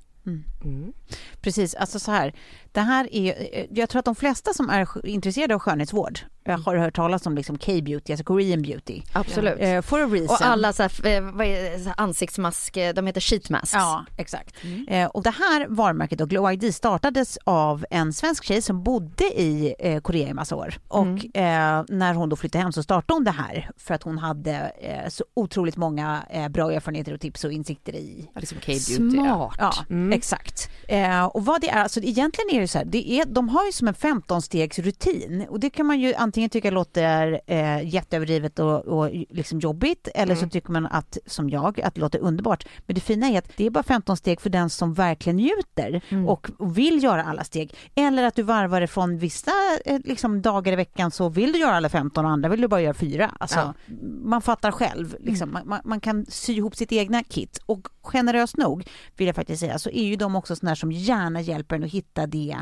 Mm. 0.64 0.92
Precis, 1.40 1.74
alltså 1.74 1.98
så 1.98 2.11
här. 2.12 2.35
Det 2.72 2.80
här 2.80 3.09
är, 3.14 3.59
eh, 3.59 3.66
jag 3.70 3.88
tror 3.88 3.98
att 3.98 4.04
de 4.04 4.14
flesta 4.14 4.52
som 4.54 4.70
är 4.70 5.06
intresserade 5.06 5.54
av 5.54 5.61
skönhetsvård 5.61 6.20
eh, 6.46 6.61
har 6.61 6.76
hört 6.76 6.94
talas 6.96 7.26
om 7.26 7.35
liksom 7.35 7.59
K-beauty, 7.59 8.12
alltså 8.12 8.24
Korean 8.24 8.62
beauty. 8.62 9.02
Absolut. 9.12 9.54
Eh, 9.59 9.82
for 9.82 10.00
a 10.00 10.06
reason. 10.06 10.28
Och 10.28 10.42
alla 10.42 10.72
så 10.72 10.82
här, 10.82 11.06
eh, 11.06 11.16
är, 11.16 11.70
det, 11.72 11.78
så 11.78 11.88
här 11.88 11.94
ansiktsmask, 12.00 12.76
eh, 12.76 12.94
de 12.94 13.06
heter 13.06 13.20
sheet 13.20 13.50
masks. 13.50 13.72
Ja, 13.72 14.04
exakt. 14.16 14.54
Eh, 14.88 15.06
och 15.06 15.22
det 15.22 15.30
här 15.30 15.66
varumärket 15.68 16.18
då, 16.18 16.26
Glow 16.26 16.52
ID 16.52 16.74
startades 16.74 17.38
av 17.44 17.87
en 17.90 18.12
svensk 18.12 18.44
tjej 18.44 18.62
som 18.62 18.82
bodde 18.82 19.24
i 19.24 19.74
eh, 19.78 20.00
Korea 20.00 20.28
i 20.28 20.35
massa 20.35 20.56
år. 20.56 20.74
Och 20.88 21.37
eh, 21.37 21.85
när 21.88 22.14
hon 22.14 22.28
då 22.28 22.37
flyttade 22.37 22.62
hem 22.62 22.72
så 22.72 22.82
startade 22.82 23.16
hon 23.16 23.24
det 23.24 23.30
här 23.30 23.70
för 23.76 23.94
att 23.94 24.02
hon 24.02 24.18
hade 24.18 24.72
så 25.09 25.24
otroligt 25.35 25.76
många 25.76 26.22
bra 26.50 26.72
erfarenheter 26.72 27.14
och 27.14 27.20
tips 27.20 27.44
och 27.44 27.52
insikter 27.52 27.94
i 27.94 28.30
liksom 28.35 28.59
K-beauty. 28.59 29.11
Smart. 29.11 29.54
Ja, 29.59 29.72
exakt. 30.12 30.70
Eh, 30.88 31.24
och 31.24 31.44
vad 31.44 31.61
det 31.61 31.68
är, 31.68 31.82
alltså 31.82 32.00
egentligen 32.00 32.50
är 32.50 32.61
det 32.61 32.68
så 32.68 32.78
här, 32.78 32.85
det 32.85 33.11
är, 33.11 33.24
de 33.24 33.48
har 33.48 33.66
ju 33.66 33.72
som 33.72 33.88
en 33.88 33.94
15-stegs 33.94 34.78
rutin 34.78 35.46
och 35.48 35.61
det 35.61 35.70
kan 35.70 35.87
man 35.87 36.00
ju 36.00 36.14
antingen 36.14 36.36
tycka 36.51 36.70
låter 36.70 37.40
eh, 37.46 37.88
jätteöverdrivet 37.88 38.59
och, 38.59 38.85
och 38.85 39.11
liksom 39.31 39.61
jobbigt 39.61 40.09
eller 40.14 40.35
så 40.35 40.49
tycker 40.49 40.70
man 40.70 40.87
att, 40.87 41.18
som 41.27 41.51
jag, 41.51 41.81
att 41.81 41.94
det 41.94 42.01
låter 42.01 42.18
underbart. 42.18 42.66
Men 42.87 42.94
det 42.94 43.01
fina 43.01 43.27
är 43.27 43.38
att 43.38 43.57
det 43.57 43.66
är 43.66 43.70
bara 43.70 43.85
15 43.85 44.16
steg 44.16 44.40
för 44.40 44.51
den 44.51 44.70
som 44.70 44.94
verkligen 44.94 45.37
njuter 45.37 46.01
och, 46.27 46.51
och 46.59 46.79
vill 46.79 47.03
göra 47.03 47.25
alla 47.25 47.44
steg. 47.44 47.75
Eller 47.94 48.25
att 48.25 48.35
du 48.35 48.42
varvar 48.42 48.81
det 48.81 48.87
från 48.87 49.18
vissa 49.18 49.51
eh, 49.85 50.01
liksom, 50.05 50.42
dagar 50.42 50.72
i 50.72 50.77
veckan 50.77 51.11
så 51.11 51.29
vill 51.29 51.53
du 51.53 51.59
göra 51.59 51.77
alla 51.77 51.88
15 51.88 52.25
och 52.25 52.31
andra 52.31 52.49
vill 52.49 52.61
du 52.61 52.68
bara 52.68 52.81
göra 52.81 52.94
fyra. 52.94 53.31
Alltså, 53.40 53.75
Man 54.25 54.42
fattar 54.42 54.70
själv, 54.72 55.16
liksom. 55.20 55.53
man, 55.53 55.68
man, 55.68 55.81
man 55.85 56.01
kan 56.01 56.27
sy 56.29 56.53
ihop 56.53 56.77
sitt 56.77 56.92
egna 56.92 57.22
kit 57.22 57.59
och 57.66 57.88
generöst 58.03 58.57
nog 58.57 58.88
vill 59.16 59.27
jag 59.27 59.37
faktiskt 59.37 59.61
säga 59.61 59.79
så 59.79 59.90
är 59.90 60.05
ju 60.05 60.16
de 60.16 60.37
också 60.37 60.57
sådana 60.57 60.77
som 60.77 60.92
gärna 60.92 61.40
hjälper 61.40 61.77
en 61.77 61.85
att 61.85 61.90
hitta 61.90 62.27
det 62.27 62.57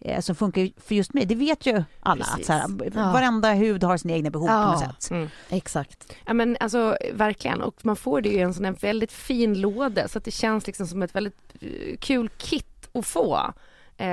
eh, 0.00 0.20
som 0.20 0.34
funkar 0.36 0.68
för 0.80 0.94
just 0.94 1.14
mig. 1.14 1.26
Det 1.26 1.34
vet 1.34 1.66
ju 1.66 1.84
alla 2.00 2.24
att 2.24 2.44
så 2.44 2.52
här, 2.52 2.64
Ja. 2.94 3.12
varenda 3.12 3.52
hud 3.52 3.84
har 3.84 3.96
sina 3.96 4.14
egna 4.14 4.30
behov 4.30 4.46
på 4.46 4.52
Ja. 4.52 4.70
något 4.70 5.02
sätt. 5.02 5.10
Mm. 5.10 5.28
Exakt. 5.48 6.12
Ja 6.26 6.32
men 6.34 6.56
alltså 6.60 6.96
verkligen 7.12 7.62
och 7.62 7.74
man 7.84 7.96
får 7.96 8.20
det 8.20 8.28
ju 8.28 8.34
i 8.34 8.40
en 8.40 8.54
sån 8.54 8.64
här 8.64 8.72
väldigt 8.80 9.12
fin 9.12 9.60
låda 9.60 10.08
så 10.08 10.18
att 10.18 10.24
det 10.24 10.30
känns 10.30 10.66
liksom 10.66 10.86
som 10.86 11.02
ett 11.02 11.14
väldigt 11.14 11.38
eh, 11.60 11.96
kul 12.00 12.28
kit 12.28 12.88
att 12.94 13.06
få 13.06 13.52
eh, 13.96 14.06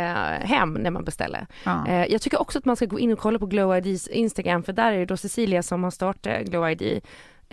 hem 0.48 0.74
när 0.74 0.92
man 0.92 1.04
beställer. 1.04 1.48
Ja. 1.64 1.88
Eh, 1.88 2.06
jag 2.06 2.22
tycker 2.22 2.42
också 2.42 2.60
att 2.60 2.66
man 2.66 2.76
ska 2.76 2.86
gå 2.86 3.00
in 3.00 3.12
och 3.14 3.20
kolla 3.20 3.40
på 3.40 3.46
Glow 3.46 3.78
IDs 3.78 4.08
Instagram 4.08 4.64
för 4.64 4.74
där 4.74 4.92
är 4.92 4.98
det 5.00 5.06
då 5.06 5.18
Cecilia 5.18 5.64
som 5.64 5.84
har 5.84 5.92
startat 5.92 6.42
Glow 6.44 6.70
ID 6.72 7.02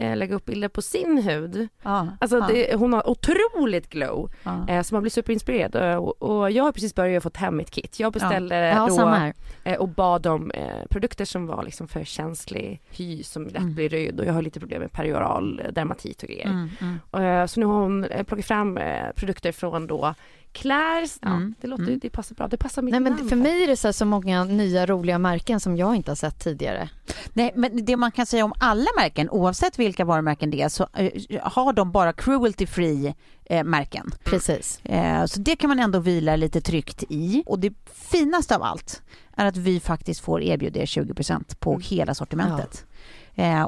eh, 0.00 0.16
lägga 0.16 0.34
upp 0.34 0.44
bilder 0.44 0.68
på 0.68 0.82
sin 0.82 1.22
hud. 1.22 1.68
Ja. 1.82 2.08
Alltså 2.20 2.38
ja. 2.38 2.46
det, 2.46 2.74
hon 2.74 2.92
har 2.92 3.10
otroligt 3.10 3.88
glow 3.90 4.30
Ja. 4.42 4.68
eh, 4.68 4.82
så 4.82 4.94
man 4.94 5.02
blir 5.02 5.10
superinspirerad 5.10 5.98
och, 5.98 6.22
och 6.22 6.50
jag 6.50 6.64
har 6.64 6.72
precis 6.72 6.94
börjat 6.94 7.22
få 7.22 7.30
hem 7.34 7.56
mitt 7.56 7.70
kit. 7.70 8.00
Jag 8.00 8.12
beställde 8.12 8.56
Ja, 8.56 8.86
då 8.88 9.70
eh, 9.70 9.78
och 9.78 9.88
bad 9.88 10.26
om 10.26 10.50
eh, 10.50 10.86
produkter 10.90 11.24
som 11.24 11.46
var 11.46 11.62
liksom 11.62 11.88
för 11.88 12.04
känslig 12.04 12.80
hy 12.90 13.22
som 13.22 13.44
lätt 13.44 13.56
Mm. 13.60 13.74
blir 13.74 13.88
röd 13.88 14.20
och 14.20 14.26
jag 14.26 14.32
har 14.32 14.42
lite 14.42 14.60
problem 14.60 14.80
med 14.80 14.92
perioral 14.92 15.60
eh, 15.64 15.72
dermatit 15.72 16.22
och 16.22 16.28
grejer. 16.28 16.46
Mm, 16.46 16.68
mm. 17.12 17.40
Eh, 17.40 17.46
så 17.46 17.60
nu 17.60 17.66
har 17.66 17.74
hon 17.80 18.06
plockat 18.26 18.46
fram 18.46 18.78
produkter 19.16 19.52
från 19.52 19.86
då 19.86 20.14
Claire's, 20.52 21.18
ja, 21.22 21.28
Mm. 21.28 21.54
det 21.60 21.66
låter 21.68 21.84
Mm. 21.84 21.98
det 22.02 22.10
passar 22.10 22.34
bra, 22.34 22.48
det 22.48 22.56
passar 22.56 22.82
mitt 22.82 22.92
Nej, 22.92 23.00
men 23.00 23.12
namn. 23.12 23.28
för 23.28 23.36
mig 23.36 23.62
är 23.62 23.66
det 23.66 23.76
så, 23.76 23.88
här 23.88 23.92
så 23.92 24.04
många 24.04 24.44
nya 24.44 24.86
roliga 24.86 25.18
märken 25.18 25.60
som 25.60 25.76
jag 25.76 25.96
inte 25.96 26.10
har 26.10 26.16
sett 26.16 26.38
tidigare. 26.38 26.88
Nej, 27.32 27.52
men 27.54 27.84
det 27.84 27.96
man 27.96 28.12
kan 28.12 28.26
säga 28.26 28.44
om 28.44 28.52
alla 28.58 28.86
märken, 28.98 29.30
oavsett 29.30 29.78
vilka 29.78 30.04
varumärken 30.04 30.50
det 30.50 30.62
är, 30.62 30.68
så 30.68 30.86
eh, 30.94 31.10
har 31.42 31.72
de 31.72 31.92
bara 31.92 32.12
cruelty 32.12 32.66
free 32.66 33.14
eh, 33.44 33.64
märken. 33.64 34.10
Precis. 34.24 34.80
Eh, 34.84 35.24
så 35.24 35.40
det 35.40 35.56
kan 35.56 35.68
man 35.68 35.78
ändå 35.78 35.98
vila 35.98 36.36
lite 36.36 36.60
tryggt 36.60 37.04
i. 37.08 37.42
Och 37.46 37.58
det 37.58 37.72
finaste 38.10 38.56
av 38.56 38.62
allt 38.62 39.02
är 39.36 39.46
att 39.46 39.56
vi 39.56 39.80
faktiskt 39.80 40.20
får 40.20 40.42
erbjuda 40.42 40.80
er 40.80 40.86
20% 40.86 41.56
på 41.58 41.78
hela 41.78 42.14
sortimentet. 42.14 42.84
Eh, 42.84 42.86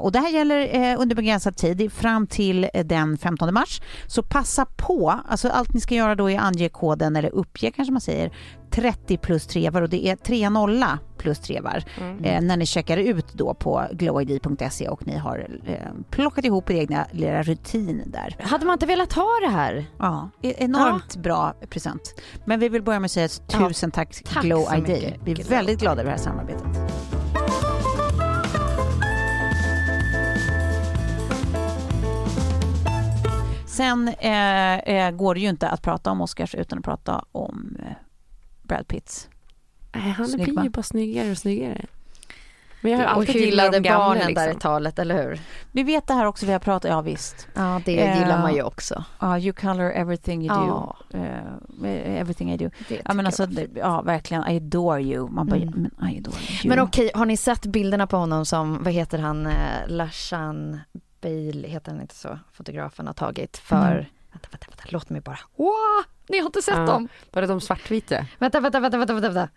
och 0.01 0.11
det 0.11 0.19
här 0.19 0.29
gäller 0.29 0.75
eh, 0.75 1.01
under 1.01 1.15
begränsad 1.15 1.57
tid 1.57 1.91
fram 1.93 2.27
till 2.27 2.69
eh, 2.73 2.85
den 2.85 3.17
15 3.17 3.53
mars. 3.53 3.81
Så 4.07 4.23
passa 4.23 4.65
på, 4.65 5.19
alltså 5.29 5.47
allt 5.49 5.73
ni 5.73 5.81
ska 5.81 5.95
göra 5.95 6.15
då 6.15 6.29
är 6.29 6.39
ange 6.39 6.69
koden, 6.69 7.15
eller 7.15 7.29
uppge 7.29 7.71
kanske 7.71 7.91
man 7.91 8.01
säger, 8.01 8.31
30 8.71 9.17
plus 9.17 9.47
trevar 9.47 9.81
och 9.81 9.89
det 9.89 10.07
är 10.07 10.15
30 10.15 10.99
plus 11.17 11.39
trevar 11.39 11.83
eh, 12.23 12.41
när 12.41 12.57
ni 12.57 12.65
checkar 12.65 12.97
ut 12.97 13.33
då 13.33 13.53
på 13.53 13.83
glowid.se 13.91 14.87
och 14.87 15.07
ni 15.07 15.17
har 15.17 15.47
eh, 15.65 15.75
plockat 16.09 16.45
ihop 16.45 16.69
er 16.69 16.73
egna 16.73 17.05
lilla 17.11 17.43
rutin 17.43 18.03
där. 18.05 18.35
Hade 18.39 18.65
man 18.65 18.73
inte 18.73 18.85
velat 18.85 19.13
ha 19.13 19.39
det 19.41 19.51
här? 19.51 19.85
Ja, 19.99 20.29
e- 20.41 20.53
enormt 20.57 21.15
bra 21.15 21.53
present. 21.69 22.21
Men 22.45 22.59
vi 22.59 22.69
vill 22.69 22.83
börja 22.83 22.99
med 22.99 23.05
att 23.05 23.11
säga 23.11 23.25
ett 23.25 23.41
Ja, 23.51 23.67
tusen 23.67 23.91
tack, 23.91 24.23
tack 24.33 24.43
Glow 24.43 24.67
ID. 24.77 25.13
Vi 25.23 25.31
är 25.31 25.49
väldigt 25.49 25.79
glada 25.79 26.01
över 26.01 26.11
det 26.11 26.17
här 26.17 26.23
samarbetet. 26.23 27.22
Sen 33.73 34.07
eh, 34.07 34.73
eh, 34.79 35.11
går 35.11 35.33
det 35.35 35.39
ju 35.41 35.49
inte 35.49 35.69
att 35.69 35.81
prata 35.81 36.11
om 36.11 36.21
Oscars 36.21 36.55
utan 36.55 36.79
att 36.79 36.85
prata 36.85 37.25
om 37.31 37.77
eh, 37.79 37.85
Brad 38.63 38.87
Pitts. 38.87 39.29
Nej, 39.95 40.09
han 40.11 40.27
Snygg, 40.27 40.53
blir 40.53 40.63
ju 40.63 40.69
bara 40.69 40.83
snyggare 40.83 41.31
och 41.31 41.37
snyggare. 41.37 41.85
Men 42.81 42.91
jag 42.91 42.99
har 42.99 43.05
Och 43.05 43.11
alltid 43.11 43.35
gillat 43.35 43.47
hyllade 43.47 43.79
de 43.79 43.89
gamla 43.89 44.05
barnen 44.07 44.27
liksom. 44.27 44.45
där 44.45 44.51
i 44.51 44.55
talet, 44.59 44.99
eller 44.99 45.23
hur? 45.23 45.41
Vi 45.71 45.83
vet 45.83 46.07
det 46.07 46.13
här 46.13 46.25
också, 46.25 46.45
vi 46.45 46.51
har 46.51 46.59
pratat, 46.59 46.91
ja 46.91 47.01
visst. 47.01 47.47
Ja, 47.53 47.81
det 47.85 47.99
Eh, 47.99 48.19
gillar 48.19 48.41
man 48.41 48.55
ju 48.55 48.63
också. 48.63 49.03
Ja, 49.19 49.37
you 49.39 49.53
color 49.53 49.91
everything 49.91 50.45
you 50.45 50.55
do. 50.55 50.95
Eh, 51.17 52.19
everything 52.19 52.51
I 52.53 52.57
do. 52.57 52.69
Det 52.89 53.01
Ja 53.05 53.13
men 53.13 53.25
alltså, 53.25 53.45
det- 53.45 53.67
ja 53.75 54.01
verkligen, 54.01 54.47
I 54.47 54.57
adore 54.57 55.01
you. 55.01 55.29
Man 55.29 55.47
bara, 55.47 55.55
Mm. 55.61 55.73
men 55.97 56.09
I 56.09 56.17
adore 56.17 56.35
you. 56.63 56.69
Men 56.69 56.79
okej, 56.79 57.11
har 57.13 57.25
ni 57.25 57.37
sett 57.37 57.65
bilderna 57.65 58.07
på 58.07 58.17
honom 58.17 58.45
som, 58.45 58.83
vad 58.83 58.93
heter 58.93 59.17
han, 59.19 59.45
eh, 59.45 59.53
Lashan 59.87 60.79
Bale, 61.23 61.67
heter 61.67 61.91
han 61.91 62.01
inte 62.01 62.15
så, 62.15 62.39
fotografen 62.53 63.07
har 63.07 63.13
tagit 63.13 63.57
för, 63.57 63.75
Mm. 63.91 64.05
vänta, 64.31 64.47
vänta, 64.51 64.67
vänta, 64.69 64.83
låt 64.89 65.09
mig 65.09 65.21
bara, 65.21 65.39
wow, 65.57 66.03
ni 66.29 66.37
har 66.39 66.45
inte 66.45 66.61
sett 66.61 66.75
Ja. 66.77 66.85
dem? 66.85 67.07
Var 67.31 67.41
det 67.41 67.47
de 67.47 67.61
svartvita? 67.61 68.25
Vänta, 68.39 68.59
vänta, 68.59 68.79
vänta, 68.79 68.97
vänta, 68.97 69.13
vänta, 69.13 69.29
vänta. 69.29 69.49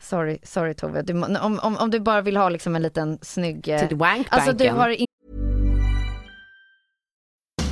Sorry, 0.00 0.38
sorry 0.42 0.74
Tove, 0.74 1.02
du, 1.02 1.12
om, 1.22 1.58
om, 1.62 1.76
om 1.76 1.90
du 1.90 2.00
bara 2.00 2.20
vill 2.20 2.36
ha 2.36 2.48
liksom 2.48 2.76
en 2.76 2.82
liten 2.82 3.18
snygg... 3.22 3.68
eh, 3.68 3.88
Till? 3.88 3.98
Alltså 4.30 4.52
du 4.52 4.68
har 4.70 4.88
in- 4.88 5.06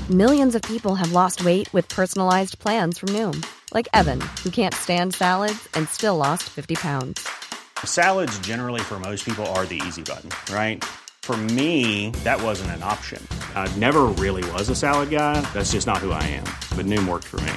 Millions 0.08 0.54
of 0.54 0.62
people 0.62 0.94
have 0.96 1.12
lost 1.12 1.40
weight 1.44 1.74
with 1.74 1.88
personalized 1.96 2.58
plans 2.58 2.98
from 2.98 3.08
Noom, 3.12 3.42
like 3.74 3.88
Evan, 3.92 4.20
who 4.44 4.50
can't 4.50 4.74
stand 4.74 5.14
salads 5.14 5.68
and 5.74 5.88
still 5.88 6.16
lost 6.16 6.42
50 6.42 6.74
pounds. 6.76 7.28
Salads, 7.84 8.38
generally, 8.46 8.80
for 8.80 8.98
most 8.98 9.24
people, 9.24 9.46
are 9.46 9.66
the 9.66 9.80
easy 9.88 10.02
button, 10.02 10.30
right? 10.52 10.84
For 11.22 11.36
me, 11.36 12.10
that 12.24 12.42
wasn't 12.42 12.72
an 12.72 12.82
option. 12.82 13.24
I 13.54 13.72
never 13.76 14.06
really 14.18 14.42
was 14.50 14.68
a 14.68 14.74
salad 14.74 15.10
guy. 15.10 15.40
That's 15.54 15.70
just 15.70 15.86
not 15.86 15.98
who 15.98 16.10
I 16.10 16.22
am. 16.24 16.44
But 16.76 16.86
Noom 16.86 17.06
worked 17.08 17.26
for 17.26 17.40
me. 17.40 17.52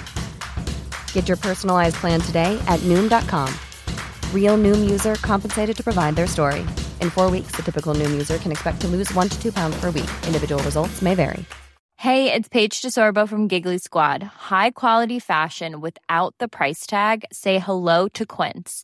Get 1.14 1.28
your 1.28 1.38
personalized 1.38 1.96
plan 1.96 2.22
today 2.22 2.64
at 2.68 2.80
Noom.com. 2.82 3.52
Real 4.32 4.60
Noom 4.60 4.88
user 4.92 5.16
compensated 5.16 5.76
to 5.76 5.84
provide 5.84 6.16
their 6.16 6.28
story. 6.28 6.62
In 7.02 7.10
four 7.10 7.32
weeks, 7.32 7.54
the 7.56 7.64
typical 7.64 7.96
Noom 7.96 8.12
user 8.12 8.38
can 8.38 8.52
expect 8.52 8.80
to 8.82 8.88
lose 8.88 9.12
one 9.16 9.28
to 9.28 9.42
two 9.42 9.52
pounds 9.52 9.76
per 9.82 9.90
week. 9.90 10.12
Individual 10.28 10.64
results 10.64 11.02
may 11.02 11.16
vary. 11.16 11.44
Hey, 11.98 12.34
it's 12.34 12.50
Paige 12.50 12.82
DeSorbo 12.82 13.30
from 13.30 13.48
Giggly 13.48 13.78
Squad. 13.78 14.22
High 14.22 14.72
quality 14.72 15.20
fashion 15.20 15.80
without 15.80 16.36
the 16.38 16.50
price 16.50 16.86
tag. 16.86 17.24
Say 17.32 17.60
hello 17.60 18.10
to 18.10 18.26
Quince. 18.26 18.84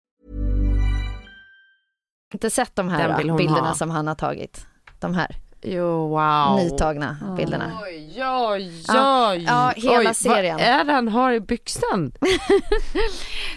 Inte 2.33 2.49
sett 2.49 2.75
de 2.75 2.89
här 2.89 3.17
bilderna 3.23 3.67
ha. 3.67 3.73
som 3.75 3.89
han 3.89 4.07
har 4.07 4.15
tagit. 4.15 4.65
De 4.99 5.13
här 5.15 5.35
Jo, 5.63 6.07
wow. 6.09 6.55
nytagna 6.63 7.17
bilderna. 7.37 7.79
Oj, 7.83 8.23
oj, 8.23 8.83
Ja, 8.87 9.31
oj. 9.31 9.43
ja, 9.47 9.73
hela 9.75 10.09
oj, 10.09 10.15
serien. 10.15 10.57
Vad 10.57 10.65
är 10.65 10.83
det 10.83 10.93
han 10.93 11.07
har 11.07 11.31
i 11.33 11.39
byxan? 11.39 12.11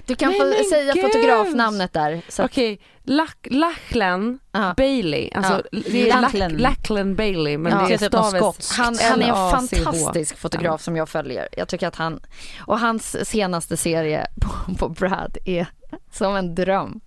Du 0.07 0.15
kan 0.15 0.31
Nej, 0.31 0.41
få 0.41 0.47
men 0.47 0.65
säga 0.65 0.93
gud. 0.93 1.03
fotografnamnet 1.03 1.93
där. 1.93 2.21
Okej, 2.39 2.81
Lack, 3.05 3.47
Lachlan 3.51 4.39
Ja. 4.53 4.75
Bailey. 4.77 5.31
Alltså, 5.35 5.63
Ja. 5.73 5.81
det 5.91 6.11
är 6.11 6.21
Lachlan. 6.21 6.53
Lachlan 6.53 7.15
Bailey 7.17 7.59
men 7.59 7.73
Ja. 7.73 7.87
det 7.89 7.95
är 7.95 7.99
som 7.99 8.09
stavet 8.09 8.69
han, 8.77 8.97
han 9.01 9.23
är 9.23 9.29
en 9.29 9.31
L-A-C-H. 9.31 9.85
fantastisk 9.93 10.37
fotograf 10.39 10.83
som 10.83 10.97
jag 10.97 11.09
följer. 11.09 11.49
Jag 11.57 11.69
tycker 11.69 11.89
att 11.89 11.97
han, 11.97 12.21
och 12.67 12.79
hans 12.81 13.29
senaste 13.29 13.77
serie 13.77 14.27
på, 14.41 14.75
på 14.75 14.89
Brad 14.89 15.37
är 15.45 15.67
som 16.11 16.37
en 16.37 16.55
dröm. 16.55 17.01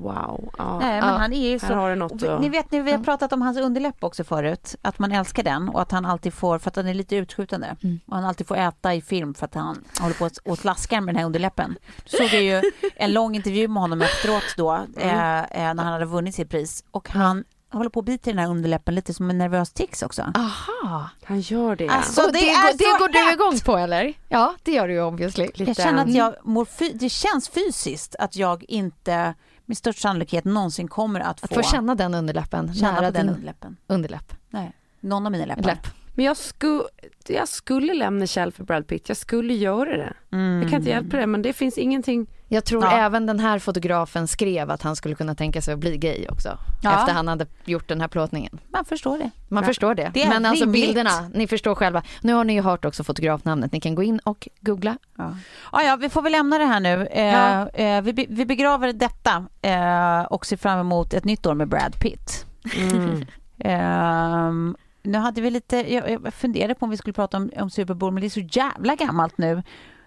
Wow. 0.00 0.52
Ja. 0.58 0.78
Nej, 0.78 1.00
men 1.00 1.08
Ja. 1.10 1.16
han 1.18 1.32
är 1.32 1.50
ju 1.50 1.58
Här 1.58 1.68
så... 1.68 1.74
har 1.74 1.90
du 1.90 1.96
något 1.96 2.22
att- 2.22 2.40
Ni 2.40 2.48
vet, 2.48 2.70
ni, 2.70 2.80
vi 2.82 2.92
har 2.92 2.98
pratat 2.98 3.32
om 3.32 3.42
hans 3.42 3.58
underläpp 3.58 4.04
också 4.04 4.24
förut. 4.24 4.76
Att 4.82 4.98
man 4.98 5.12
älskar 5.12 5.42
den 5.42 5.68
och 5.68 5.82
att 5.82 5.90
han 5.92 6.06
alltid 6.06 6.34
får, 6.34 6.58
för 6.58 6.68
att 6.70 6.74
den 6.74 6.86
är 6.88 6.94
lite 6.94 7.16
utskjutande. 7.16 7.76
Mm. 7.82 8.00
Och 8.06 8.16
han 8.16 8.24
alltid 8.24 8.46
får 8.46 8.56
äta 8.56 8.94
i 8.94 9.02
film 9.02 9.34
för 9.34 9.46
att 9.46 9.54
han 9.54 9.84
håller 10.00 10.14
på 10.14 10.24
att- 10.24 10.36
och 10.38 10.58
slaskar 10.58 11.00
med 11.00 11.14
den 11.14 11.18
här 11.18 11.26
underläppen. 11.26 11.76
Då 12.10 12.16
såg 12.16 12.26
jag 12.26 12.42
ju 12.42 12.62
en 12.96 13.12
lång 13.12 13.34
intervju 13.36 13.68
med 13.68 13.80
honom 13.82 14.02
efteråt 14.02 14.54
då, 14.56 14.72
eh, 14.96 15.38
eh, 15.38 15.44
när 15.74 15.82
han 15.82 15.92
hade 15.92 16.04
vunnit 16.04 16.34
sitt 16.34 16.50
pris. 16.50 16.84
Och 16.90 17.08
han 17.10 17.44
håller 17.72 17.90
på 17.90 18.00
att 18.00 18.06
bita 18.06 18.30
i 18.30 18.32
den 18.32 18.38
här 18.44 18.50
underläppen 18.50 18.94
lite 18.94 19.14
som 19.14 19.30
en 19.30 19.38
nervös 19.38 19.72
tics 19.72 20.02
också. 20.02 20.22
Aha. 20.34 21.10
Han 21.24 21.40
gör 21.40 21.76
det. 21.76 21.88
Alltså, 21.88 22.12
Så 22.12 22.26
det 22.26 22.32
det, 22.32 22.48
är 22.50 22.62
går, 22.72 22.78
det 22.78 22.98
går 22.98 23.26
du 23.26 23.32
igång 23.32 23.58
på 23.60 23.76
eller? 23.76 24.14
Ja, 24.28 24.54
det 24.62 24.72
gör 24.72 24.88
du 24.88 24.94
ju 24.94 25.02
obviously. 25.02 25.48
Jag 25.54 25.76
känner 25.76 26.02
att 26.02 26.14
jag 26.14 26.34
mår 26.42 26.64
fy- 26.64 26.92
det 26.94 27.08
känns 27.08 27.48
fysiskt 27.48 28.16
att 28.18 28.36
jag 28.36 28.64
inte 28.68 29.34
med 29.66 29.76
störst 29.76 29.98
sannolikhet 30.00 30.44
någonsin 30.44 30.88
kommer 30.88 31.20
att 31.20 31.40
få, 31.40 31.44
Att 31.46 31.54
få 31.54 31.62
känna 31.62 31.94
den 31.94 32.14
underläppen 32.14 32.74
känna 32.74 32.92
nära 32.92 33.06
på 33.06 33.12
den 33.12 33.26
din 33.26 33.34
underläppen. 33.34 33.76
underläpp. 33.86 34.32
Nej, 34.50 34.72
någon 35.00 35.26
av 35.26 35.32
mina 35.32 35.44
läppar. 35.46 35.62
Läpp. 35.62 35.86
Men 36.14 36.24
jag, 36.24 36.36
sku, 36.36 36.80
jag 37.26 37.48
skulle 37.48 37.94
lämna 37.94 38.26
Kjell 38.26 38.52
för 38.52 38.64
Brad 38.64 38.86
Pitt. 38.86 39.08
Jag 39.08 39.16
skulle 39.16 39.54
göra 39.54 39.96
det. 39.96 40.12
Jag 40.30 40.70
kan 40.70 40.74
inte 40.78 40.90
hjälpa 40.90 41.16
det 41.16 41.26
men 41.26 41.42
det 41.42 41.52
finns 41.52 41.78
ingenting. 41.78 42.26
Jag 42.52 42.64
tror 42.64 42.84
Ja. 42.84 42.90
även 42.90 43.26
den 43.26 43.40
här 43.40 43.58
fotografen 43.58 44.28
skrev 44.28 44.70
att 44.70 44.82
han 44.82 44.96
skulle 44.96 45.14
kunna 45.14 45.34
tänka 45.34 45.62
sig 45.62 45.74
att 45.74 45.80
bli 45.80 45.96
gay 45.98 46.26
också. 46.28 46.58
Ja. 46.82 46.98
Efter 47.00 47.12
han 47.12 47.28
hade 47.28 47.46
gjort 47.64 47.88
den 47.88 48.00
här 48.00 48.08
plåtningen. 48.08 48.58
Man 48.68 48.84
förstår 48.84 49.18
det. 49.18 49.30
Man 49.48 49.62
Ja. 49.62 49.66
förstår 49.66 49.94
det. 49.94 50.10
Det 50.14 50.28
Men 50.28 50.46
alltså 50.46 50.64
rimligt. 50.64 50.86
bilderna, 50.86 51.10
ni 51.34 51.46
förstår 51.46 51.74
själva. 51.74 52.02
Nu 52.20 52.32
har 52.34 52.44
ni 52.44 52.52
ju 52.52 52.62
hört 52.62 52.84
också 52.84 53.04
fotografnamnet. 53.04 53.72
Ni 53.72 53.80
kan 53.80 53.94
gå 53.94 54.02
in 54.02 54.18
och 54.18 54.48
googla. 54.60 54.98
Ja. 55.18 55.36
Ja, 55.72 55.82
ja, 55.82 55.96
vi 55.96 56.08
får 56.08 56.22
väl 56.22 56.32
lämna 56.32 56.58
det 56.58 56.64
här 56.64 56.80
nu. 56.80 57.06
Eh, 57.06 57.26
Ja. 57.26 57.68
eh, 57.68 58.02
vi, 58.02 58.26
vi 58.30 58.46
begraver 58.46 58.92
detta 58.92 59.46
eh, 59.62 60.22
och 60.22 60.46
ser 60.46 60.56
fram 60.56 60.78
emot 60.78 61.14
ett 61.14 61.24
nytt 61.24 61.46
år 61.46 61.54
med 61.54 61.68
Brad 61.68 62.00
Pitt. 62.00 62.46
Mm. 62.76 63.24
Ehm, 63.64 64.76
nu 65.02 65.18
hade 65.18 65.40
vi 65.40 65.50
lite, 65.50 65.92
jag, 65.94 66.10
jag 66.10 66.34
funderade 66.34 66.74
på 66.74 66.84
om 66.84 66.90
vi 66.90 66.96
skulle 66.96 67.12
prata 67.14 67.36
om, 67.36 67.50
om 67.56 67.70
Super 67.70 67.94
Bowl, 67.94 68.12
men 68.12 68.20
det 68.20 68.26
är 68.26 68.30
så 68.30 68.40
jävla 68.60 68.94
gammalt 68.94 69.38
nu. 69.38 69.62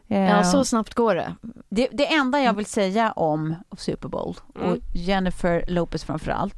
Eh, 0.08 0.22
Ja, 0.30 0.44
så 0.44 0.66
snabbt 0.66 0.94
går 0.94 1.16
det. 1.16 1.36
det, 1.70 1.88
det 1.92 2.14
enda 2.14 2.40
jag 2.42 2.54
vill 2.54 2.66
säga 2.66 3.12
om 3.12 3.56
Super 3.78 4.08
Bowl 4.08 4.36
och 4.56 4.62
Mm. 4.62 4.82
Jennifer 4.94 5.64
Lopez 5.68 6.04
framför 6.04 6.32
allt, 6.32 6.56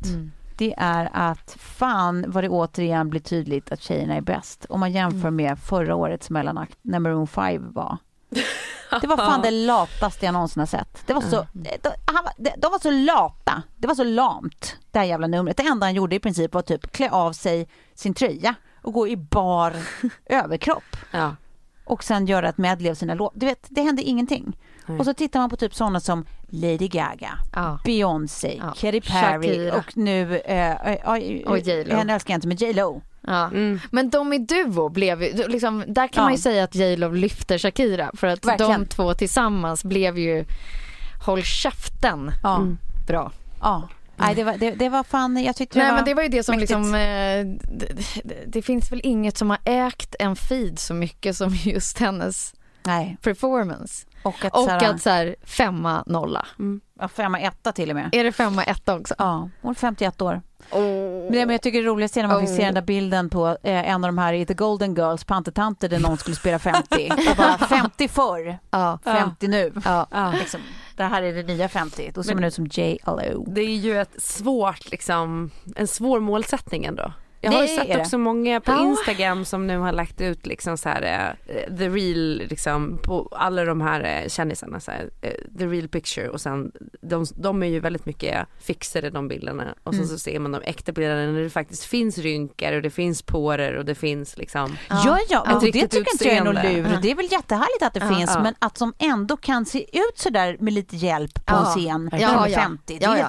det 0.58 0.74
är 0.78 1.10
att 1.14 1.56
fan 1.60 2.26
vad 2.28 2.44
det 2.44 2.50
återigen 2.50 3.10
blir 3.10 3.22
tydligt 3.22 3.72
att 3.72 3.82
tjejerna 3.82 4.16
är 4.16 4.22
bäst. 4.22 4.66
Om 4.70 4.80
man 4.80 4.92
jämför 4.92 5.30
med 5.30 5.60
förra 5.60 5.96
årets 5.96 6.30
mellanakt 6.30 6.78
när 6.82 7.00
Maroon 7.00 7.28
5 7.28 7.74
var. 7.74 7.98
Det 9.02 9.08
var 9.08 9.18
fan 9.18 9.42
det 9.42 9.52
lataste 9.52 10.26
jag 10.26 10.34
någonsin 10.34 10.60
har 10.60 10.68
sett. 10.68 11.04
Det 11.08 11.14
var 11.14 11.22
så, 11.22 11.48
de, 11.54 11.90
han, 12.06 12.24
var- 12.24 12.34
de, 12.44 12.50
de 12.58 12.72
var 12.72 12.80
så 12.80 12.92
lata. 12.92 13.64
Det 13.78 13.88
var 13.88 13.96
så 13.96 14.04
lamt, 14.04 14.76
det 14.92 15.00
här 15.00 15.06
jävla 15.06 15.28
numret. 15.28 15.58
Det 15.58 15.64
enda 15.64 15.86
han 15.86 15.94
gjorde 15.94 16.16
i 16.16 16.20
princip 16.20 16.54
var 16.54 16.62
typ 16.62 16.92
klä 16.92 17.10
av 17.10 17.34
sig 17.34 17.68
sin 17.96 18.14
tröja 18.14 18.56
och 18.82 18.94
gå 18.94 19.08
i 19.08 19.18
bar 19.18 19.74
överkropp 20.26 20.98
Ja. 21.12 21.36
Och 21.88 22.04
sen 22.04 22.26
göra 22.26 22.50
ett 22.50 22.58
medley 22.58 22.92
av 22.92 22.96
sina 22.96 23.14
låtar. 23.14 23.40
Du 23.40 23.46
vet, 23.46 23.66
det 23.70 23.82
hände 23.82 24.02
ingenting. 24.04 24.58
Nej. 24.86 25.00
Och 25.00 25.06
så 25.06 25.14
tittar 25.14 25.40
man 25.40 25.50
på 25.50 25.56
typ 25.56 25.76
sådana 25.76 26.00
som 26.00 26.26
Lady 26.50 26.88
Gaga, 26.88 27.40
Ja. 27.56 27.80
Beyoncé, 27.86 28.58
Ja. 28.64 28.74
Katy 28.78 29.02
Perry 29.02 29.48
Shakira. 29.48 29.76
och 29.78 29.98
nu... 29.98 30.38
Eh, 30.38 30.92
eh, 30.92 31.08
Och 31.46 31.58
J.Lo. 31.60 31.96
Henne 31.96 32.14
älskar 32.14 32.34
jag 32.34 32.38
inte, 32.38 32.48
men 32.48 32.58
J 32.58 32.74
Lo. 32.74 33.02
Ja. 33.22 33.46
Mm. 33.46 33.80
Men 33.92 34.10
de 34.10 34.34
i 34.34 34.38
duo 34.38 34.90
blev 34.90 35.24
ju, 35.24 35.48
liksom, 35.48 35.84
där 35.88 36.08
kan 36.08 36.22
Ja. 36.22 36.24
man 36.24 36.32
ju 36.32 36.38
säga 36.38 36.64
att 36.64 36.76
J 36.76 36.96
Lo 36.98 37.12
lyfter 37.12 37.58
Shakira 37.58 38.12
för 38.14 38.28
att 38.28 38.46
Verkligen. 38.46 38.80
de 38.82 38.86
två 38.88 39.14
tillsammans 39.14 39.84
blev 39.84 40.18
ju 40.18 40.46
Håll 41.26 41.44
käften 41.44 42.32
Ja. 42.44 42.56
Mm. 42.56 42.78
bra. 43.08 43.32
ja. 43.62 43.90
Nej, 44.20 44.36
det 44.36 44.44
var, 44.44 44.58
det, 44.58 44.72
det 44.72 44.90
var 44.90 45.04
fan, 45.04 45.44
jag 45.44 45.56
tyckte 45.56 45.80
det 45.80 45.84
Nej 45.84 45.92
var... 45.92 45.98
men 45.98 46.06
det 46.06 46.14
var 46.14 46.24
ju 46.24 46.30
det 46.30 46.44
som 46.44 46.56
mäktigt. 46.56 46.70
liksom, 46.72 46.96
eh, 46.96 47.00
det, 47.78 47.88
det, 48.24 48.36
det 48.48 48.62
finns 48.62 48.92
väl 48.92 49.02
inget 49.04 49.38
som 49.38 49.50
har 49.50 49.60
ägt 49.66 50.16
en 50.20 50.36
feed 50.36 50.80
så 50.80 50.94
mycket 50.94 51.38
som 51.38 51.50
just 51.64 52.00
hennes 52.00 52.54
Nej, 52.88 53.18
performance. 53.22 54.06
och 54.24 54.46
att 54.46 54.54
Och 54.56 54.64
såhär, 54.64 54.90
att 54.94 55.02
så 55.02 55.10
här 55.10 55.36
femma 55.44 56.04
nolla. 56.08 56.46
ja, 57.00 57.08
femma 57.08 57.40
etta 57.40 57.72
till 57.72 57.90
och 57.90 57.96
med. 57.96 58.10
Är 58.12 58.24
det 58.24 58.32
femma 58.32 58.64
etta 58.64 58.96
också? 59.00 59.16
Ja, 59.18 59.50
hon 59.62 59.72
är 59.72 59.76
51 59.76 60.22
år. 60.22 60.42
Oh. 60.72 61.32
Men, 61.32 61.50
jag 61.50 61.62
tycker 61.62 61.82
det 61.82 61.88
roligaste 61.88 62.20
är 62.20 62.22
när 62.28 62.34
man 62.34 62.40
fick 62.42 62.50
se 62.56 62.62
Oh. 62.62 62.66
den 62.66 62.74
där 62.74 62.82
bilden 62.82 63.30
på 63.30 63.48
eh, 63.48 63.90
en 63.90 64.04
av 64.04 64.08
de 64.08 64.18
här 64.18 64.34
i 64.34 64.46
The 64.46 64.54
Golden 64.54 64.96
Girls, 64.96 65.24
pantertanter, 65.24 65.90
där 65.90 66.00
någon 66.00 66.18
skulle 66.18 66.36
spela 66.36 66.60
50. 66.60 67.12
Och 67.30 67.38
bara 67.38 67.58
50 67.70 68.08
förr, 68.08 68.58
Ja. 68.72 69.00
50 69.04 69.48
nu. 69.48 69.72
Ja. 69.86 70.08
Ja. 70.12 70.32
Liksom, 70.32 70.62
det 70.96 71.04
här 71.04 71.22
är 71.24 71.34
det 71.34 71.44
nya 71.44 71.70
50. 71.70 72.12
Då 72.14 72.24
ser 72.24 72.30
Men- 72.30 72.38
man 72.42 72.48
ut 72.48 72.54
som 72.54 72.66
J.Lo. 72.72 73.46
Det 73.48 73.62
är 73.62 73.76
ju 73.76 74.02
ett 74.02 74.22
svårt, 74.24 74.92
liksom, 74.92 75.52
en 75.76 75.88
svår 75.88 76.20
målsättning 76.20 76.86
ändå. 76.86 77.12
Jag 77.42 77.52
har 77.52 77.62
ju 77.62 77.68
Det 77.68 77.74
sett 77.76 77.88
det. 77.88 78.00
också 78.02 78.18
många 78.18 78.62
på. 78.62 78.72
Instagram 78.72 79.46
som 79.46 79.68
nu 79.68 79.78
har 79.78 79.92
lagt 79.92 80.22
ut 80.22 80.46
liksom 80.46 80.78
så 80.78 80.90
här, 80.90 81.36
eh, 81.46 81.78
the 81.78 81.90
real, 81.90 82.42
liksom 82.50 83.00
på 83.04 83.28
alla 83.32 83.66
de 83.66 83.82
här 83.82 84.22
eh, 84.24 84.30
kändisarna, 84.30 84.80
så 84.80 84.92
här, 84.92 85.10
eh, 85.22 85.32
the 85.58 85.66
real 85.68 85.88
picture 85.88 86.30
och 86.30 86.42
sen 86.42 86.72
de, 87.02 87.26
de 87.36 87.64
är 87.64 87.68
ju 87.68 87.80
väldigt 87.80 88.06
mycket 88.06 88.48
fixade 88.60 89.10
de 89.10 89.28
bilderna 89.28 89.64
och 89.84 89.94
Mm. 89.94 90.06
så, 90.08 90.14
så 90.14 90.20
ser 90.20 90.40
man 90.40 90.52
de 90.52 90.62
äkta 90.62 90.92
bilderna 90.92 91.32
när 91.32 91.42
det 91.42 91.50
faktiskt 91.50 91.84
finns 91.84 92.18
rynkor 92.18 92.74
och 92.74 92.82
det 92.82 92.90
finns 92.90 93.22
porer 93.22 93.74
och 93.78 93.86
det 93.86 93.96
finns 93.96 94.38
liksom 94.38 94.78
Ja, 94.90 95.20
ja, 95.30 95.44
Ja. 95.48 95.56
Ett 95.56 95.60
det 95.62 95.72
tycker 95.72 95.80
inte 95.82 96.28
jag 96.28 96.34
är 96.38 96.52
utseende. 96.52 96.74
lur. 96.74 97.00
Det 97.02 97.12
är 97.12 97.16
väl 97.16 97.32
jättehärligt 97.32 97.84
att 97.84 97.94
det 97.94 98.00
Ja. 98.10 98.16
finns, 98.16 98.32
Ja. 98.36 98.44
men 98.44 98.56
att 98.60 98.78
som 98.78 98.94
ändå 98.98 99.38
kan 99.38 99.66
se 99.66 99.80
ut 99.98 100.18
så 100.18 100.30
där 100.30 100.58
med 100.60 100.74
lite 100.74 100.96
hjälp 100.96 101.46
på 101.46 101.56
en 101.56 101.66
scen 101.66 102.10
Ja, 102.12 102.18
när 102.28 102.36
de 102.36 102.44
är 102.44 102.48
ja. 102.50 102.60
50. 102.60 102.98
Det 103.00 103.06
är 103.06 103.10
helt 103.10 103.20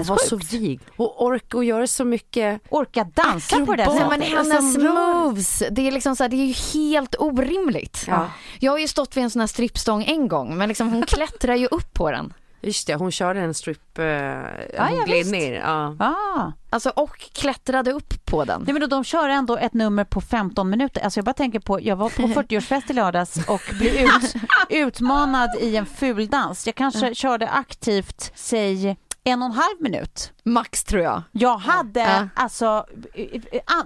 och 0.00 0.06
vara 0.06 0.18
så 0.18 0.38
sinnessjukt. 0.38 0.52
vig 0.52 0.80
och 0.96 1.22
orka 1.24 1.56
och 1.56 1.64
göra 1.64 1.86
så 1.86 2.04
mycket 2.04 2.60
Orka 2.68 3.04
dansa 3.14 3.41
på 3.50 3.74
det 3.76 3.84
men 3.86 4.20
sättet. 4.20 4.38
Alltså, 4.38 4.52
hennes 4.54 4.76
rör- 4.76 5.14
moves, 5.24 5.62
det 5.70 5.86
är 5.88 5.92
liksom 5.92 6.16
så 6.16 6.24
här, 6.24 6.28
det 6.28 6.36
är 6.36 6.46
ju 6.46 6.52
helt 6.80 7.14
orimligt. 7.18 8.04
Ja. 8.08 8.26
Jag 8.60 8.72
har 8.72 8.78
ju 8.78 8.88
stått 8.88 9.16
vid 9.16 9.24
en 9.24 9.30
sån 9.30 9.40
här 9.40 9.46
strippstång 9.46 10.04
en 10.04 10.28
gång 10.28 10.56
men 10.56 10.68
liksom 10.68 10.92
hon 10.92 11.02
klättrar 11.02 11.54
ju 11.54 11.66
upp 11.66 11.94
på 11.94 12.10
den. 12.10 12.32
Just 12.64 12.86
det, 12.86 12.94
hon 12.94 13.10
körde 13.12 13.40
en 13.40 13.54
strip, 13.54 13.98
eh, 13.98 14.04
ja, 14.04 14.42
hon 14.88 15.04
gled 15.04 15.18
visst. 15.18 15.30
ner. 15.32 15.54
Ja. 15.54 15.96
Ah. 15.98 16.52
Alltså 16.70 16.90
och 16.90 17.18
klättrade 17.18 17.92
upp 17.92 18.26
på 18.26 18.44
den. 18.44 18.62
Nej, 18.66 18.72
men 18.72 18.80
då, 18.80 18.86
de 18.86 19.04
kör 19.04 19.28
ändå 19.28 19.56
ett 19.56 19.74
nummer 19.74 20.04
på 20.04 20.20
15 20.20 20.70
minuter. 20.70 21.00
Alltså 21.00 21.18
jag 21.18 21.24
bara 21.24 21.32
tänker 21.34 21.60
på, 21.60 21.80
jag 21.82 21.96
var 21.96 22.08
på 22.08 22.22
40-årsfest 22.22 22.90
i 22.90 22.92
lördags 22.92 23.48
och 23.48 23.60
blev 23.78 23.94
ut, 23.94 24.34
utmanad 24.68 25.50
i 25.60 25.76
en 25.76 25.86
fuldans. 25.86 26.66
Jag 26.66 26.74
kanske 26.74 27.14
körde 27.14 27.48
aktivt, 27.48 28.32
säg 28.34 28.96
en 29.24 29.42
och 29.42 29.46
en 29.48 29.52
halv 29.54 29.76
minut. 29.80 30.32
Max 30.44 30.84
tror 30.84 31.02
jag. 31.02 31.22
Jag 31.32 31.56
hade 31.56 32.00
Ja. 32.00 32.28
alltså, 32.34 32.86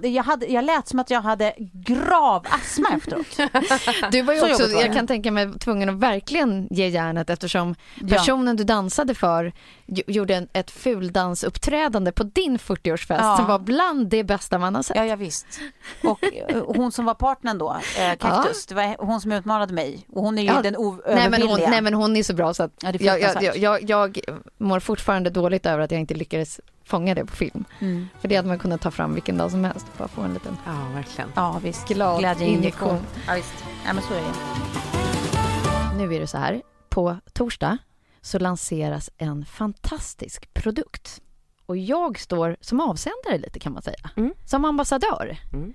jag, 0.03 0.23
hade, 0.23 0.47
jag 0.47 0.65
lät 0.65 0.89
som 0.89 0.99
att 0.99 1.11
jag 1.11 1.21
hade 1.21 1.55
grav 1.73 2.47
astma 2.51 2.89
efteråt. 2.97 3.27
Du 4.13 4.23
var 4.23 4.35
ju 4.35 4.41
Så 4.41 4.47
också, 4.51 4.67
det. 4.67 4.73
jag 4.81 4.93
kan 4.95 5.07
tänka 5.07 5.31
mig 5.31 5.59
tvungen 5.59 5.89
att 5.89 5.95
verkligen 5.95 6.69
ge 6.71 6.89
järnet 6.89 7.31
eftersom 7.31 7.75
Ja. 7.95 8.09
personen 8.17 8.57
du 8.57 8.65
dansade 8.65 9.15
för 9.15 9.53
gjorde 9.87 10.35
en, 10.35 10.49
ett 10.53 10.71
fuldansuppträdande 10.71 12.13
på 12.13 12.23
din 12.23 12.59
40-årsfest 12.59 13.19
Ja. 13.23 13.37
som 13.37 13.47
var 13.47 13.59
bland 13.59 14.09
det 14.09 14.25
bästa 14.25 14.59
man 14.59 14.75
har 14.75 14.83
sett. 14.83 14.97
Ja, 14.97 15.05
ja 15.05 15.17
visst. 15.17 15.47
Och 16.05 16.25
eh, 16.49 16.63
hon 16.67 16.93
som 16.93 17.05
var 17.05 17.15
partnern 17.15 17.59
då, 17.59 17.77
eh, 17.99 18.17
Kaktus, 18.19 18.67
det 18.67 18.75
var 18.75 18.97
hon 19.07 19.21
som 19.21 19.33
utmanade 19.33 19.75
mig. 19.75 20.07
Och 20.13 20.23
hon 20.23 20.39
är 20.39 20.43
ju 20.43 20.49
Ja. 20.49 20.63
den 20.63 20.73
Nej 20.73 20.77
oövervinnliga. 20.77 21.71
nej 21.71 21.81
men 21.83 21.95
hon 21.95 22.17
är 22.17 22.23
så 22.23 22.35
bra 22.35 22.55
så 22.55 22.63
att 22.63 22.73
Ja, 22.83 22.93
jag, 23.01 23.21
jag, 23.21 23.43
jag, 23.43 23.57
jag, 23.59 23.81
jag 23.91 24.21
mår 24.59 24.81
fortfarande 24.81 25.31
dåligt 25.31 25.67
över 25.67 25.85
att 25.85 25.91
jag 25.91 26.01
inte 26.01 26.15
lyckades 26.15 26.56
fånga 26.87 27.15
det 27.15 27.25
på 27.27 27.37
film. 27.37 27.65
Mm. 27.81 28.09
För 28.21 28.29
det 28.29 28.37
hade 28.37 28.49
man 28.49 28.59
kunnat 28.59 28.81
ta 28.81 28.91
fram 28.91 29.15
vilken 29.15 29.37
dag 29.37 29.51
som 29.51 29.65
helst 29.65 29.87
bara 29.99 30.09
få 30.09 30.23
en 30.23 30.35
liten 30.35 30.57
Ja, 30.67 30.89
verkligen. 30.95 31.31
Ja, 31.37 31.61
visst. 31.63 31.89
glad 31.89 32.19
Glädjeinjektion. 32.19 32.89
injektion. 32.91 32.99
Ja, 33.27 33.35
visst. 33.35 33.65
Ja, 33.87 33.93
men 33.93 34.03
så 34.03 34.15
är 34.15 34.21
det. 34.21 34.33
Nu 35.97 36.15
är 36.15 36.21
det 36.21 36.27
så 36.27 36.39
här, 36.39 36.63
på 36.89 37.17
torsdag 37.33 37.79
så 38.21 38.39
lanseras 38.39 39.11
en 39.19 39.45
fantastisk 39.45 40.55
produkt. 40.55 41.21
Och 41.67 41.77
jag 41.77 42.19
står 42.19 42.57
som 42.61 42.81
avsändare 42.81 43.39
lite 43.39 43.59
kan 43.61 43.73
man 43.73 43.83
säga, 43.83 44.11
Mm. 44.17 44.33
som 44.45 44.65
ambassadör. 44.65 45.37
Mm. 45.53 45.75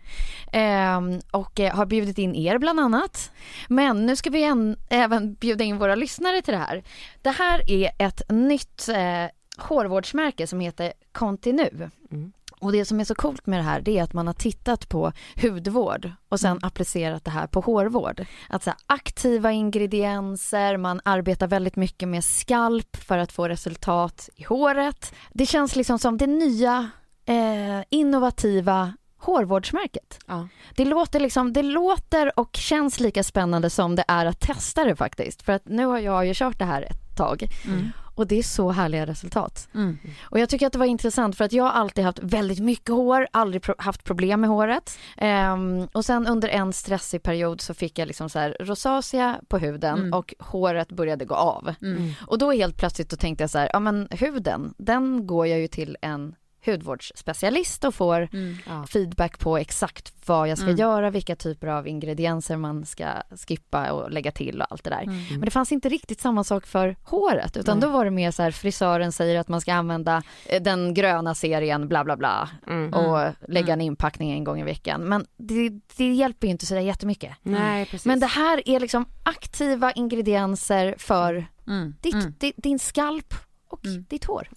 Ehm, 0.51 1.19
och 1.31 1.59
eh, 1.59 1.75
har 1.75 1.85
bjudit 1.85 2.17
in 2.17 2.35
er 2.35 2.57
bland 2.57 2.79
annat. 2.79 3.31
Men 3.67 4.05
nu 4.05 4.15
ska 4.15 4.29
vi 4.29 4.43
en, 4.43 4.77
även 4.89 5.33
bjuda 5.33 5.63
in 5.63 5.77
våra 5.77 5.95
lyssnare 5.95 6.41
till 6.41 6.53
det 6.53 6.59
här. 6.59 6.83
Det 7.21 7.29
här 7.31 7.71
är 7.71 7.91
ett 7.99 8.21
nytt 8.29 8.89
eh, 8.89 9.25
hårvårdsmärke 9.61 10.47
som 10.47 10.59
heter 10.59 10.93
Continu. 11.11 11.89
Mm. 12.11 12.31
Och 12.61 12.71
det 12.71 12.85
som 12.85 12.99
är 12.99 13.03
så 13.03 13.15
coolt 13.15 13.47
med 13.47 13.59
det 13.59 13.63
här 13.63 13.81
det 13.81 13.99
är 13.99 14.03
att 14.03 14.13
man 14.13 14.27
har 14.27 14.33
tittat 14.33 14.89
på 14.89 15.11
hudvård 15.41 16.11
och 16.29 16.39
sen 16.39 16.59
applicerat 16.61 17.25
det 17.25 17.31
här 17.31 17.47
på 17.47 17.61
hårvård. 17.61 18.25
Att 18.49 18.63
så 18.63 18.71
aktiva 18.85 19.51
ingredienser, 19.51 20.77
man 20.77 21.01
arbetar 21.05 21.47
väldigt 21.47 21.75
mycket 21.75 22.09
med 22.09 22.23
skalp 22.23 22.95
för 22.95 23.17
att 23.17 23.31
få 23.31 23.47
resultat 23.47 24.29
i 24.35 24.43
håret. 24.43 25.13
Det 25.33 25.45
känns 25.45 25.75
liksom 25.75 25.99
som 25.99 26.17
det 26.17 26.27
nya 26.27 26.89
eh, 27.25 27.83
innovativa 27.89 28.93
hårvårdsmärket. 29.21 30.19
Ja. 30.27 30.47
Det 30.75 30.85
låter, 30.85 31.19
liksom, 31.19 31.53
det 31.53 31.63
låter 31.63 32.39
och 32.39 32.55
känns 32.55 32.99
lika 32.99 33.23
spännande 33.23 33.69
som 33.69 33.95
det 33.95 34.03
är 34.07 34.25
att 34.25 34.39
testa 34.39 34.83
det 34.83 34.95
faktiskt. 34.95 35.41
För 35.41 35.53
att 35.53 35.65
nu 35.65 35.85
har 35.85 35.99
jag 35.99 36.25
ju 36.25 36.33
kört 36.35 36.59
det 36.59 36.65
här 36.65 36.81
ett 36.81 37.17
tag 37.17 37.47
Mm. 37.65 37.87
och 38.15 38.27
det 38.27 38.35
är 38.39 38.43
så 38.43 38.69
härliga 38.71 39.05
resultat. 39.05 39.69
Mm. 39.73 39.97
Och 40.21 40.39
jag 40.39 40.49
tycker 40.49 40.67
att 40.67 40.73
det 40.73 40.79
var 40.79 40.85
intressant 40.85 41.37
för 41.37 41.45
att 41.45 41.53
jag 41.53 41.63
har 41.63 41.71
alltid 41.71 42.03
haft 42.05 42.19
väldigt 42.19 42.59
mycket 42.59 42.89
hår, 42.95 43.27
aldrig 43.31 43.61
pro- 43.63 43.75
haft 43.77 44.03
problem 44.03 44.41
med 44.41 44.49
håret. 44.49 44.97
Ehm, 45.17 45.87
och 45.93 46.05
sen 46.05 46.27
under 46.27 46.49
en 46.49 46.73
stressig 46.73 47.23
period 47.23 47.61
så 47.61 47.73
fick 47.73 47.99
jag 47.99 48.07
liksom 48.07 48.29
så 48.29 48.39
här 48.39 48.57
rosacea 48.59 49.39
på 49.47 49.57
huden 49.57 49.99
Mm. 49.99 50.13
och 50.13 50.33
håret 50.39 50.91
började 50.91 51.25
gå 51.25 51.35
av. 51.35 51.73
Mm. 51.81 52.11
Och 52.27 52.37
då 52.37 52.51
helt 52.51 52.77
plötsligt 52.77 53.09
då 53.09 53.15
tänkte 53.15 53.43
jag 53.43 53.49
så 53.49 53.57
här, 53.57 53.69
ja 53.73 53.79
men 53.79 54.07
huden, 54.11 54.73
den 54.77 55.27
går 55.27 55.47
jag 55.47 55.59
ju 55.59 55.67
till 55.67 55.97
en 56.01 56.35
hudvårdsspecialist 56.65 57.83
och 57.83 57.95
får 57.95 58.27
Mm. 58.33 58.57
Ja. 58.67 58.85
feedback 58.87 59.39
på 59.39 59.57
exakt 59.57 60.13
vad 60.25 60.47
jag 60.49 60.57
ska 60.57 60.67
Mm. 60.67 60.77
göra, 60.79 61.09
vilka 61.09 61.35
typer 61.35 61.67
av 61.67 61.87
ingredienser 61.87 62.57
man 62.57 62.85
ska 62.85 63.05
skippa 63.47 63.91
och 63.91 64.11
lägga 64.11 64.31
till 64.31 64.61
och 64.61 64.67
allt 64.71 64.83
det 64.83 64.89
där. 64.89 65.01
Mm. 65.03 65.23
Men 65.29 65.39
det 65.41 65.51
fanns 65.51 65.71
inte 65.71 65.89
riktigt 65.89 66.21
samma 66.21 66.43
sak 66.43 66.65
för 66.65 66.95
håret 67.03 67.57
utan 67.57 67.79
då 67.79 67.89
var 67.89 68.05
det 68.05 68.11
mer 68.11 68.31
så 68.31 68.43
här 68.43 68.51
frisören 68.51 69.11
säger 69.11 69.39
att 69.39 69.47
man 69.47 69.61
ska 69.61 69.73
använda 69.73 70.23
eh, 70.45 70.61
den 70.61 70.93
gröna 70.93 71.35
serien 71.35 71.87
bla 71.87 72.03
bla 72.03 72.17
bla 72.17 72.49
Mm. 72.67 72.93
och 72.93 73.33
lägga 73.47 73.73
en 73.73 73.81
inpackning 73.81 74.31
en 74.31 74.43
gång 74.43 74.59
i 74.59 74.63
veckan. 74.63 75.01
Men 75.01 75.25
det, 75.37 75.69
det 75.97 76.13
hjälper 76.13 76.47
ju 76.47 76.51
inte 76.51 76.65
så 76.65 76.73
där 76.73 76.81
jättemycket. 76.81 77.33
Nej, 77.43 77.85
precis. 77.85 78.05
Men 78.05 78.19
det 78.19 78.25
här 78.27 78.69
är 78.69 78.79
liksom 78.79 79.05
aktiva 79.23 79.91
ingredienser 79.91 80.95
för 80.97 81.45
Mm. 81.67 81.95
ditt, 82.01 82.13
Mm. 82.13 82.33
di- 82.39 82.53
din 82.57 82.79
skalp 82.79 83.33
och 83.67 83.85
Mm. 83.85 84.05
ditt 84.09 84.25
hår. 84.25 84.47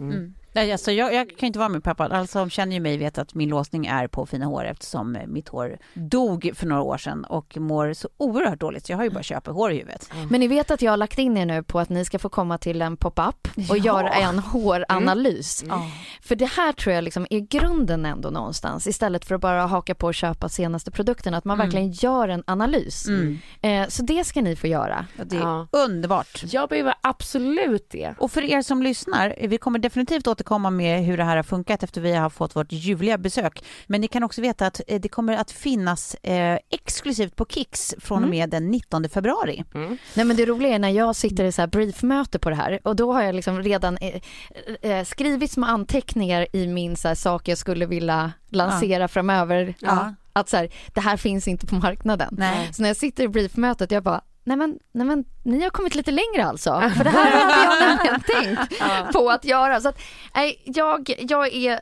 Mm. 0.55 0.67
Nej, 0.67 0.73
alltså, 0.73 0.93
jag, 0.93 1.15
jag 1.15 1.37
kan 1.39 1.47
inte 1.47 1.59
vara 1.59 1.69
med 1.69 1.85
peppad. 1.85 2.13
Alla 2.13 2.27
som 2.27 2.51
känner 2.51 2.73
ju 2.75 2.81
mig 2.81 2.97
vet 2.99 3.19
att 3.19 3.35
min 3.35 3.49
låsning 3.49 3.87
är 3.87 4.07
på 4.07 4.27
fina 4.27 4.47
hår 4.47 4.65
eftersom 4.65 5.17
eh, 5.17 5.27
mitt 5.27 5.49
hår 5.49 5.79
dog 5.95 6.51
för 6.55 6.67
några 6.67 6.83
år 6.83 6.99
sedan 6.99 7.25
och 7.25 7.57
mår 7.57 7.93
så 7.93 8.09
oerhört 8.17 8.61
dåligt. 8.61 8.87
Så 8.87 8.93
jag 8.93 8.97
har 8.97 9.05
ju 9.05 9.11
bara 9.11 9.23
köpa 9.23 9.51
hår 9.51 9.73
i 9.73 9.77
huvudet. 9.79 10.11
Men 10.31 10.41
ni 10.41 10.49
vet 10.49 10.71
att 10.71 10.83
jag 10.83 10.93
har 10.93 10.97
lagt 10.97 11.19
in 11.19 11.37
er 11.37 11.47
nu 11.47 11.63
på 11.63 11.79
att 11.81 11.89
ni 11.89 12.05
ska 12.05 12.19
få 12.19 12.29
komma 12.29 12.59
till 12.59 12.83
en 12.83 12.97
pop-up 12.97 13.49
och 13.71 13.77
Ja. 13.79 13.85
göra 13.85 14.09
en 14.11 14.39
håranalys. 14.39 15.65
Ja. 15.69 15.83
För 16.23 16.37
det 16.37 16.47
här 16.47 16.73
tror 16.73 16.95
jag 16.95 17.05
liksom 17.05 17.27
är 17.31 17.39
grunden 17.41 18.07
ändå 18.07 18.31
någonstans 18.31 18.87
istället 18.87 19.25
för 19.25 19.35
att 19.35 19.41
bara 19.41 19.67
haka 19.67 19.95
på 19.95 20.07
och 20.07 20.15
köpa 20.15 20.49
senaste 20.49 20.91
produkten. 20.91 21.35
Att 21.35 21.45
man 21.45 21.55
Mm. 21.55 21.67
verkligen 21.67 21.93
gör 21.93 22.29
en 22.29 22.43
analys. 22.47 23.09
Mm. 23.09 23.39
Eh, 23.63 23.89
så 23.89 24.03
det 24.03 24.25
ska 24.25 24.41
ni 24.43 24.57
få 24.57 24.67
göra. 24.67 25.07
Det 25.25 25.37
är 25.37 25.41
Ja. 25.41 25.67
underbart. 25.71 26.43
Jag 26.47 26.69
behöver 26.69 26.95
absolut 27.01 27.87
det. 27.91 28.15
Och 28.19 28.31
för 28.33 28.43
er 28.43 28.63
som 28.63 28.83
lyssnar, 28.83 29.35
vi 29.49 29.59
kommer 29.59 29.79
definitivt 29.79 30.27
återkomma 30.27 30.44
med 30.71 31.05
hur 31.05 31.17
det 31.17 31.25
här 31.25 31.37
har 31.37 31.43
funkat 31.43 31.83
efter 31.83 32.01
vi 32.01 32.13
har 32.15 32.31
fått 32.31 32.57
vårt 32.57 32.73
ljuvliga 32.73 33.19
besök. 33.19 33.65
Men 33.87 34.01
ni 34.01 34.09
kan 34.09 34.23
också 34.23 34.41
veta 34.41 34.67
att 34.67 34.81
eh, 34.87 35.01
det 35.01 35.09
kommer 35.09 35.37
att 35.37 35.51
finnas 35.51 36.15
eh, 36.15 36.59
exklusivt 36.71 37.37
på 37.37 37.47
Kicks 37.47 37.95
från 37.99 38.19
och 38.19 38.25
Mm. 38.25 38.31
med 38.31 38.51
den 38.51 38.71
19 38.71 39.09
februari. 39.09 39.65
Mm. 39.75 39.99
Nej 40.15 40.27
men 40.27 40.37
det 40.37 40.47
roliga 40.47 40.75
är 40.75 40.79
när 40.79 40.89
jag 40.91 41.17
sitter 41.17 41.45
i 41.45 41.53
så 41.53 41.63
här 41.63 41.67
briefmöte 41.67 42.39
på 42.39 42.51
det 42.51 42.57
här 42.57 42.81
och 42.85 42.97
då 42.97 43.13
har 43.13 43.23
jag 43.23 43.35
liksom 43.35 43.63
redan 43.63 43.97
eh, 44.01 44.21
eh, 44.91 45.05
skrivit 45.05 45.51
små 45.51 45.67
anteckningar 45.67 46.47
i 46.53 46.67
min 46.67 46.97
så 46.97 47.09
här, 47.09 47.15
sak 47.15 47.49
jag 47.49 47.59
skulle 47.59 47.87
vilja 47.87 48.33
lansera 48.49 49.09
framöver. 49.09 49.75
Ja. 49.81 50.15
Att 50.33 50.49
så 50.49 50.57
här, 50.57 50.69
det 50.95 51.01
här 51.01 51.17
finns 51.17 51.49
inte 51.49 51.67
på 51.67 51.75
marknaden. 51.75 52.35
Nej. 52.39 52.73
Så 52.73 52.83
när 52.83 52.89
jag 52.89 52.97
sitter 52.97 53.25
i 53.25 53.29
briefmötet 53.29 53.91
jag 53.91 54.03
bara 54.03 54.21
Nej 54.45 54.57
men, 54.57 54.79
nej 54.93 55.07
men 55.07 55.25
ni 55.43 55.63
har 55.63 55.71
kommit 55.71 55.95
lite 55.95 56.11
längre 56.11 56.45
alltså. 56.45 56.91
För 56.97 57.05
det 57.05 57.11
här 57.11 57.31
hade 57.31 57.83
jag 57.83 57.97
nämligen 57.97 58.21
tänkt 58.69 59.13
på 59.13 59.31
att 59.31 59.45
göra. 59.45 59.81
Så 59.81 59.89
att, 59.89 59.99
nej, 60.35 60.63
jag, 60.65 61.15
jag 61.19 61.55
är 61.55 61.73
eh, 61.73 61.79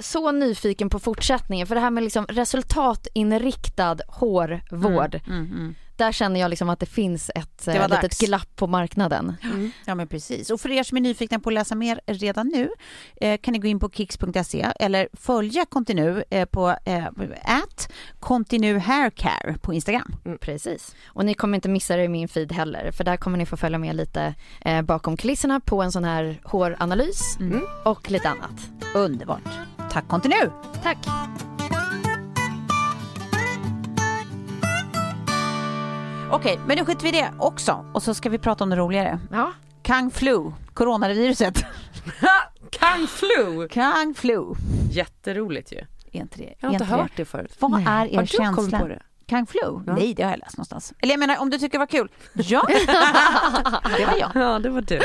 så 0.00 0.32
nyfiken 0.32 0.90
på 0.90 0.98
fortsättningen. 0.98 1.66
För 1.66 1.74
det 1.74 1.80
här 1.80 1.90
med 1.90 2.02
liksom 2.02 2.26
resultatinriktad 2.28 3.96
hårvård. 4.08 5.20
Mm, 5.26 5.44
mm. 5.46 5.74
Där 5.96 6.12
känner 6.12 6.40
jag 6.40 6.48
liksom 6.50 6.68
att 6.70 6.80
det 6.80 6.86
finns 6.86 7.30
ett 7.34 7.64
Det 7.64 7.76
eh, 7.76 7.82
litet 7.88 8.02
dags. 8.02 8.18
glapp 8.18 8.56
på 8.56 8.66
marknaden. 8.66 9.36
Ja 9.84 9.94
men 9.94 10.06
precis. 10.08 10.50
Och 10.50 10.60
för 10.60 10.70
er 10.70 10.82
som 10.82 10.96
är 10.96 11.00
nyfikna 11.00 11.38
på 11.38 11.50
att 11.50 11.54
läsa 11.54 11.74
mer 11.74 12.00
redan 12.06 12.48
nu 12.48 12.70
eh, 13.20 13.38
kan 13.40 13.52
ni 13.52 13.58
gå 13.58 13.68
in 13.68 13.80
på 13.80 13.90
kicks.se 13.90 14.66
eller 14.80 15.08
följa 15.12 15.64
Continu 15.64 16.22
eh, 16.30 16.44
på 16.44 16.76
eh, 16.84 17.06
at 17.44 17.88
Continu 18.20 18.78
Haircare 18.78 19.56
på 19.62 19.74
Instagram. 19.74 20.14
Mm, 20.24 20.38
precis. 20.38 20.94
Och 21.06 21.24
ni 21.24 21.34
kommer 21.34 21.54
inte 21.54 21.68
missa 21.68 21.96
det 21.96 22.04
i 22.04 22.08
min 22.08 22.28
feed 22.28 22.52
heller. 22.52 22.90
För 22.92 23.04
där 23.04 23.16
kommer 23.16 23.38
ni 23.38 23.46
få 23.46 23.56
följa 23.56 23.78
med 23.78 23.96
lite 23.96 24.34
eh, 24.60 24.82
bakom 24.82 25.16
kulisserna 25.16 25.60
på 25.60 25.82
en 25.82 25.92
sån 25.92 26.04
här 26.04 26.40
håranalys 26.44 27.36
Mm. 27.40 27.62
och 27.84 28.10
lite 28.10 28.28
annat. 28.28 28.70
Underbart. 28.94 29.42
Tack 29.92 30.08
Continu! 30.08 30.50
Tack! 30.82 30.98
Okej, 36.32 36.60
men 36.66 36.78
nu 36.78 36.84
skiter 36.84 37.02
vi 37.02 37.08
i 37.08 37.12
det 37.12 37.32
också 37.38 37.84
och 37.94 38.02
så 38.02 38.14
ska 38.14 38.28
vi 38.28 38.38
prata 38.38 38.64
om 38.64 38.70
det 38.70 38.76
roligare. 38.76 39.18
Ja. 39.32 39.52
Kang 39.82 40.10
flu, 40.10 40.52
coronaviruset. 40.74 41.64
Kang 42.70 43.06
flu! 43.06 43.68
Kang 43.68 44.14
flu. 44.14 44.44
Jätteroligt 44.90 45.72
ju. 45.72 45.78
Är 46.12 46.20
inte 46.20 46.38
det? 46.38 46.54
Jag 46.60 46.68
har 46.68 46.72
inte 46.74 46.84
hört 46.84 47.10
det 47.16 47.24
förut. 47.24 47.56
Vad 47.58 47.70
Nej. 47.70 47.84
är 47.88 48.06
er 48.06 48.16
Har 48.16 48.22
du 48.22 48.36
kommit 48.36 48.56
känsla? 48.56 48.78
på 48.78 48.88
det? 48.88 49.02
Kang 49.26 49.46
flu? 49.46 49.60
Ja. 49.62 49.80
Nej, 49.86 50.14
det 50.14 50.22
har 50.22 50.30
jag 50.30 50.38
läst 50.40 50.56
någonstans. 50.56 50.92
Eller 50.98 51.12
jag 51.12 51.18
menar, 51.20 51.38
om 51.38 51.50
du 51.50 51.58
tycker 51.58 51.72
det 51.72 51.78
var 51.78 51.86
kul. 51.86 52.08
Ja, 52.32 52.66
det 53.98 54.06
var 54.06 54.16
jag. 54.18 54.30
Ja, 54.34 54.58
det 54.58 54.68
var 54.70 54.80
du. 54.80 55.00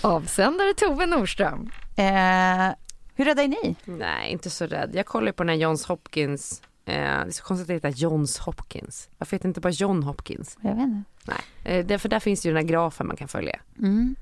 Avsändare 0.00 0.74
Tove 0.74 1.06
Nordström. 1.06 1.70
Eh, 1.96 2.04
hur 3.14 3.24
rädda 3.24 3.42
är 3.42 3.48
ni? 3.48 3.76
Nej, 3.84 4.32
inte 4.32 4.50
så 4.50 4.66
rädd. 4.66 4.90
Jag 4.94 5.06
kollar 5.06 5.32
på 5.32 5.42
den 5.42 5.48
här 5.48 5.56
Johns 5.56 5.86
Hopkins. 5.86 6.62
Eh, 6.90 6.96
det 6.96 7.28
är 7.28 7.30
så 7.30 7.42
konstigt 7.42 7.62
att 7.62 7.82
det 7.82 7.88
heter 7.88 8.00
Johns 8.02 8.38
Hopkins. 8.38 9.08
Varför 9.18 9.36
heter 9.36 9.48
det 9.48 9.50
inte 9.50 9.60
bara 9.60 9.70
John 9.70 10.02
Hopkins? 10.02 10.58
Jag 10.60 10.74
vet 10.74 10.82
inte. 10.82 11.02
Nej, 11.24 11.78
eh, 11.78 11.86
det, 11.86 11.98
för 11.98 12.08
där 12.08 12.20
finns 12.20 12.46
ju 12.46 12.50
den 12.50 12.56
här 12.56 12.68
grafen 12.68 13.06
man 13.06 13.16
kan 13.16 13.28
följa. 13.28 13.60
Mm. 13.78 14.16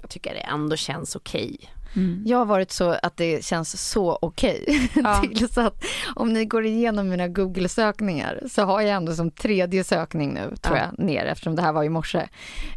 Jag 0.00 0.10
tycker 0.10 0.34
det 0.34 0.40
ändå 0.40 0.76
känns 0.76 1.16
okej. 1.16 1.56
Mm. 1.96 2.22
Jag 2.26 2.38
har 2.38 2.44
varit 2.44 2.72
så 2.72 2.90
att 3.02 3.16
det 3.16 3.44
känns 3.44 3.90
så 3.90 4.18
okej. 4.22 4.88
Ja. 4.94 5.20
Till 5.22 5.48
så 5.48 5.60
att 5.60 5.84
om 6.14 6.32
ni 6.32 6.44
går 6.44 6.66
igenom 6.66 7.08
mina 7.08 7.28
Google-sökningar 7.28 8.42
så 8.50 8.62
har 8.62 8.80
jag 8.80 8.90
ändå 8.90 9.14
som 9.14 9.30
tredje 9.30 9.84
sökning 9.84 10.34
nu, 10.34 10.56
tror 10.60 10.76
Ja. 10.76 10.82
jag, 10.96 11.04
ner 11.04 11.24
eftersom 11.24 11.56
det 11.56 11.62
här 11.62 11.72
var 11.72 11.84
i 11.84 11.88
morse, 11.88 12.28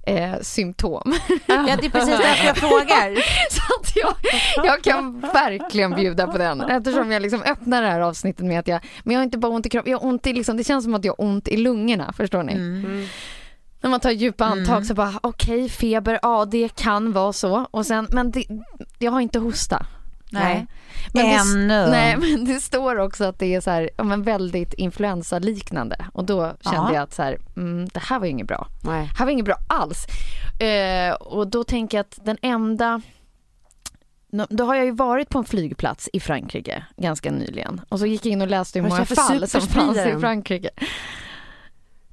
eh, 0.06 0.32
symptom. 0.42 1.14
Ja, 1.46 1.76
det 1.82 1.86
är 1.86 1.90
precis 1.90 2.18
därför 2.18 2.46
jag 2.46 2.58
frågar. 2.70 3.16
Så 3.52 3.62
att 3.80 3.96
jag, 3.96 4.14
jag 4.66 4.82
kan 4.84 5.20
verkligen 5.20 5.92
bjuda 5.96 6.28
på 6.28 6.38
den 6.38 6.62
eftersom 6.62 7.12
jag 7.12 7.22
liksom 7.22 7.42
öppnar 7.42 7.82
det 7.82 7.88
här 7.90 8.00
avsnittet 8.00 8.46
med 8.46 8.60
att 8.60 8.68
jag, 8.68 8.80
men 9.04 9.14
jag 9.14 9.20
har 9.20 9.24
inte 9.26 9.38
bara 9.38 9.52
ont 9.52 9.66
i 9.66 9.70
kroppen, 9.70 9.92
jag 9.92 10.00
har 10.00 10.08
ont 10.08 10.28
i 10.28 10.34
liksom, 10.34 10.58
det 10.58 10.64
känns 10.64 10.84
som 10.84 10.96
att 10.96 11.06
jag 11.06 11.14
har 11.18 11.26
ont 11.26 11.48
i 11.48 11.58
lungorna, 11.58 12.14
förstår 12.18 12.44
ni? 12.44 12.54
Mm. 12.54 13.06
När 13.86 13.90
man 13.90 14.00
tar 14.00 14.12
djupa 14.12 14.46
andetag 14.46 14.76
Mm. 14.76 14.86
så 14.86 14.94
bara 14.94 15.14
okej 15.24 15.70
feber, 15.70 16.20
ja 16.22 16.46
det 16.46 16.76
kan 16.76 17.12
vara 17.14 17.34
så 17.34 17.68
och 17.72 17.86
sen, 17.86 18.08
men 18.12 18.32
det, 18.32 18.46
jag 19.00 19.12
har 19.12 19.22
inte 19.22 19.40
hosta. 19.40 19.86
Nej. 20.32 20.68
Men 21.14 21.26
det, 21.26 21.32
Ännu. 21.34 21.88
nej, 21.92 22.18
men 22.20 22.46
det 22.46 22.62
står 22.62 23.00
också 23.00 23.24
att 23.26 23.40
det 23.40 23.56
är 23.56 23.62
så 23.62 23.70
här, 23.72 23.90
men 24.04 24.24
väldigt 24.24 24.74
influensaliknande. 24.74 26.06
Och 26.14 26.24
då 26.26 26.42
kände 26.62 26.78
Ja. 26.78 26.94
jag 26.94 27.04
att 27.04 27.14
så 27.14 27.24
här, 27.24 27.38
mm, 27.58 27.88
det 27.94 28.00
här 28.00 28.20
var 28.20 28.26
ju 28.26 28.32
inget 28.32 28.48
bra. 28.48 28.68
Nej. 28.84 29.02
Det 29.14 29.18
här 29.18 29.26
var 29.26 29.32
inget 29.32 29.46
bra 29.46 29.58
alls. 29.68 30.06
Eh, 30.62 31.14
och 31.14 31.48
då 31.48 31.64
tänker 31.64 31.98
jag 31.98 32.02
att 32.04 32.20
den 32.26 32.38
enda... 32.42 33.02
Då 34.50 34.64
har 34.66 34.76
jag 34.76 34.86
ju 34.86 34.92
varit 34.92 35.30
på 35.30 35.38
en 35.40 35.46
flygplats 35.46 36.10
i 36.14 36.20
Frankrike 36.20 36.84
ganska 36.98 37.32
nyligen. 37.32 37.82
Och 37.90 38.00
så 38.00 38.06
gick 38.06 38.26
jag 38.26 38.32
in 38.32 38.42
och 38.42 38.48
läste 38.48 38.80
hur 38.80 38.90
många 38.90 39.06
fall 39.06 39.48
som 39.48 39.62
fanns 39.62 39.98
i? 39.98 40.16
Frankrike. 40.20 40.70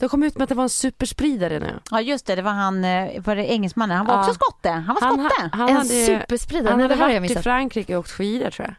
De 0.03 0.09
kom 0.09 0.23
ut 0.23 0.35
med 0.37 0.43
att 0.43 0.49
det 0.49 0.55
var 0.55 0.63
en 0.63 0.69
superspridare 0.69 1.59
nu. 1.59 1.79
Ja 1.91 2.01
just 2.01 2.27
det, 2.27 2.35
det 2.35 2.43
var 2.43 2.51
han, 2.53 2.85
eh, 2.85 3.21
var 3.23 3.37
det 3.37 3.47
engelsmannen, 3.53 3.97
han 3.97 4.07
var 4.07 4.15
Ja. 4.15 4.21
också 4.21 4.35
skotte. 4.35 4.71
Han 4.71 4.95
var 4.95 5.01
Han, 5.03 5.19
skotte. 5.19 5.43
ha- 5.43 5.49
han 5.53 5.69
en 5.69 5.77
hade, 5.77 5.89
superspridare. 5.89 6.71
han 6.71 6.81
hade 6.81 6.95
varit 6.95 7.31
i. 7.31 7.35
Frankrike 7.35 7.97
och 7.97 8.01
åkt 8.01 8.11
skidor 8.11 8.51
tror 8.51 8.67
jag. 8.69 8.75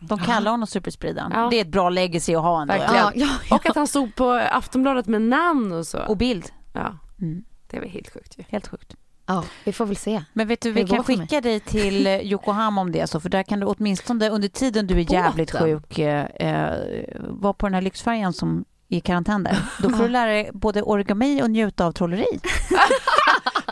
De 0.00 0.18
kallar 0.18 0.50
honom 0.50 0.66
superspridaren. 0.66 1.32
Ja. 1.34 1.48
Det 1.50 1.56
är 1.56 1.60
ett 1.60 1.68
bra 1.68 1.90
legacy 1.90 2.34
att 2.34 2.42
ha 2.42 2.62
ändå. 2.62 2.74
Ja, 2.74 3.12
ja, 3.14 3.28
ja. 3.48 3.56
Och 3.56 3.66
att 3.66 3.76
han 3.76 3.86
stod 3.86 4.14
på 4.14 4.30
Aftonbladet 4.52 5.06
med 5.06 5.22
namn 5.22 5.72
och 5.72 5.86
så. 5.86 5.98
Och 5.98 6.16
bild. 6.16 6.44
Ja, 6.72 6.98
Mm. 7.20 7.44
det 7.70 7.80
var 7.80 7.86
helt 7.86 8.12
sjukt 8.12 8.38
ju. 8.38 8.44
Helt 8.48 8.68
sjukt. 8.68 8.94
ja, 9.26 9.44
vi 9.64 9.72
får 9.72 9.86
väl 9.86 9.96
se. 9.96 10.22
Men 10.32 10.48
vet 10.48 10.60
du, 10.60 10.72
vi 10.72 10.86
kan 10.86 11.04
för 11.04 11.12
mig? 11.16 11.20
skicka 11.26 11.40
dig 11.40 11.60
till 11.60 12.06
eh, 12.06 12.20
Yokohama 12.20 12.80
om 12.80 12.92
det 12.92 13.00
är 13.00 13.06
så, 13.06 13.20
för 13.20 13.28
där 13.28 13.42
kan 13.42 13.60
du 13.60 13.66
åtminstone 13.66 14.28
under 14.30 14.48
tiden 14.48 14.86
du 14.86 14.94
är 15.00 15.12
jävligt 15.12 15.52
Båten. 15.52 15.66
sjuk 15.80 15.98
eh, 15.98 16.24
eh, 16.24 16.76
vara 17.20 17.52
på 17.52 17.66
den 17.66 17.74
här 17.74 17.82
lyxfärjan 17.82 18.32
som 18.32 18.64
i 18.88 19.00
karantän 19.00 19.42
där. 19.44 19.56
Då 19.82 19.90
får 19.90 20.02
du 20.04 20.08
lära 20.08 20.30
dig 20.30 20.50
både 20.52 20.82
origami 20.82 21.42
och 21.42 21.50
njuta 21.50 21.86
av 21.86 21.92
trolleri. 21.92 22.26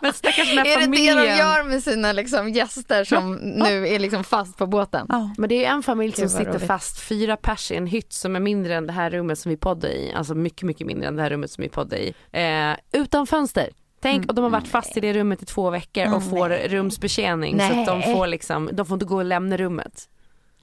Men 0.02 0.12
stackars 0.12 0.48
den 0.48 0.58
här 0.58 0.66
Är 0.66 0.76
det 0.76 0.84
familjen. 0.84 1.16
det 1.16 1.22
de 1.22 1.36
gör 1.38 1.64
med 1.64 1.82
sina 1.82 2.12
liksom, 2.12 2.48
gäster 2.48 3.04
som 3.04 3.34
nu 3.42 3.88
är 3.88 3.98
liksom 3.98 4.24
fast 4.24 4.58
på 4.58 4.66
båten? 4.66 5.06
Ja. 5.08 5.30
Men 5.38 5.48
det 5.48 5.64
är 5.64 5.70
en 5.70 5.82
familj 5.82 6.12
som 6.12 6.28
sitter 6.28 6.52
roligt. 6.52 6.66
fast, 6.66 7.00
fyra 7.00 7.36
pers 7.36 7.70
i 7.70 7.76
en 7.76 7.86
hytt 7.86 8.12
som 8.12 8.36
är 8.36 8.40
mindre 8.40 8.74
än 8.74 8.86
det 8.86 8.92
här 8.92 9.10
rummet 9.10 9.38
som 9.38 9.50
vi 9.50 9.56
poddar 9.56 9.88
i. 9.88 10.12
Alltså 10.16 10.34
mycket, 10.34 10.62
mycket 10.62 10.86
mindre 10.86 11.08
än 11.08 11.16
det 11.16 11.22
här 11.22 11.30
rummet 11.30 11.50
som 11.50 11.62
vi 11.62 11.68
poddar 11.68 11.96
i. 11.96 12.14
Eh, 12.32 13.00
utan 13.00 13.26
fönster. 13.26 13.68
Tänk, 14.02 14.28
och 14.28 14.34
de 14.34 14.42
har 14.42 14.50
varit 14.50 14.68
fast 14.68 14.96
i 14.96 15.00
det 15.00 15.12
rummet 15.12 15.42
i 15.42 15.46
två 15.46 15.70
veckor 15.70 16.14
och 16.14 16.30
får 16.30 16.48
rumsbetjäning 16.68 17.60
så 17.60 17.80
att 17.80 17.86
de 17.86 18.02
får 18.02 18.26
liksom, 18.26 18.70
de 18.72 18.86
får 18.86 18.94
inte 18.94 19.06
gå 19.06 19.16
och 19.16 19.24
lämna 19.24 19.56
rummet. 19.56 20.08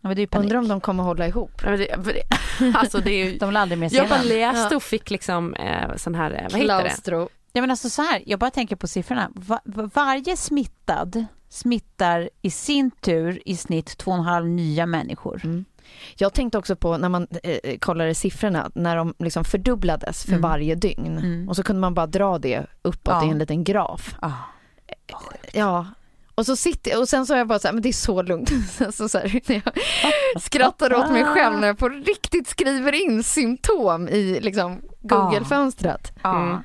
Men 0.01 0.15
det 0.15 0.21
är. 0.35 0.37
Undrar 0.39 0.57
om 0.57 0.67
de 0.67 0.81
kommer 0.81 1.03
hålla 1.03 1.27
ihop. 1.27 1.61
Det- 1.63 2.23
Alltså 2.75 2.97
det 2.99 3.11
är 3.11 3.25
ju, 3.25 3.37
De 3.37 3.45
vill 3.49 3.57
aldrig 3.57 3.79
mer 3.79 3.89
se 3.89 3.95
jag 3.95 4.09
bara 4.09 4.21
läste 4.23 4.75
och 4.75 4.83
fick 4.83 5.09
liksom 5.11 5.53
eh, 5.53 5.95
sån 5.95 6.15
här, 6.15 6.31
eh, 6.31 6.41
vad 6.51 6.51
heter 6.61 7.11
det? 7.11 7.27
Ja, 7.53 7.61
men 7.61 7.71
alltså 7.71 7.89
så 7.89 8.01
här, 8.01 8.23
jag 8.25 8.39
bara 8.39 8.51
tänker 8.51 8.75
på 8.75 8.87
siffrorna. 8.87 9.31
Va, 9.35 9.59
va, 9.65 9.89
varje 9.93 10.37
smittad 10.37 11.25
smittar 11.49 12.29
i 12.41 12.51
sin 12.51 12.91
tur 12.91 13.41
i 13.45 13.55
snitt 13.57 13.97
två 13.97 14.11
och 14.11 14.17
en 14.17 14.23
halv 14.23 14.47
nya 14.47 14.85
människor. 14.85 15.41
Mm. 15.43 15.65
Jag 16.17 16.33
tänkte 16.33 16.57
också 16.57 16.75
på 16.75 16.97
när 16.97 17.09
man 17.09 17.27
eh, 17.43 17.77
kollade 17.79 18.15
siffrorna, 18.15 18.71
när 18.75 18.95
de 18.95 19.13
liksom 19.19 19.43
fördubblades 19.43 20.23
för 20.23 20.31
Mm. 20.31 20.41
varje 20.41 20.75
dygn. 20.75 21.17
Mm. 21.17 21.49
Och 21.49 21.55
så 21.55 21.63
kunde 21.63 21.79
man 21.79 21.93
bara 21.93 22.07
dra 22.07 22.37
det 22.39 22.65
uppåt 22.81 23.13
Ja. 23.13 23.25
i 23.27 23.29
en 23.29 23.39
liten 23.39 23.63
graf. 23.63 24.15
Ah. 24.19 24.31
Ja. 25.53 25.85
Och, 26.41 26.45
så 26.45 26.55
sitter, 26.55 26.99
och 26.99 27.09
sen 27.09 27.25
så 27.25 27.33
är 27.33 27.37
jag 27.37 27.47
bara 27.47 27.59
så 27.59 27.67
här, 27.67 27.73
men 27.73 27.83
det 27.83 27.89
är 27.89 27.93
så 27.93 28.21
lugnt. 28.21 28.49
Så, 28.93 29.09
så 29.09 29.17
här, 29.17 29.41
när 29.45 29.61
jag 29.65 29.73
skrattar 30.41 30.93
åt 30.93 31.11
mig 31.11 31.23
själv 31.23 31.59
när 31.59 31.67
jag 31.67 31.77
på 31.77 31.89
riktigt 31.89 32.47
skriver 32.47 32.91
in 33.03 33.23
symptom 33.23 34.07
i 34.07 34.39
liksom 34.39 34.81
Google-fönstret. 35.01 36.11
Ja. 36.23 36.43
Mm. 36.43 36.57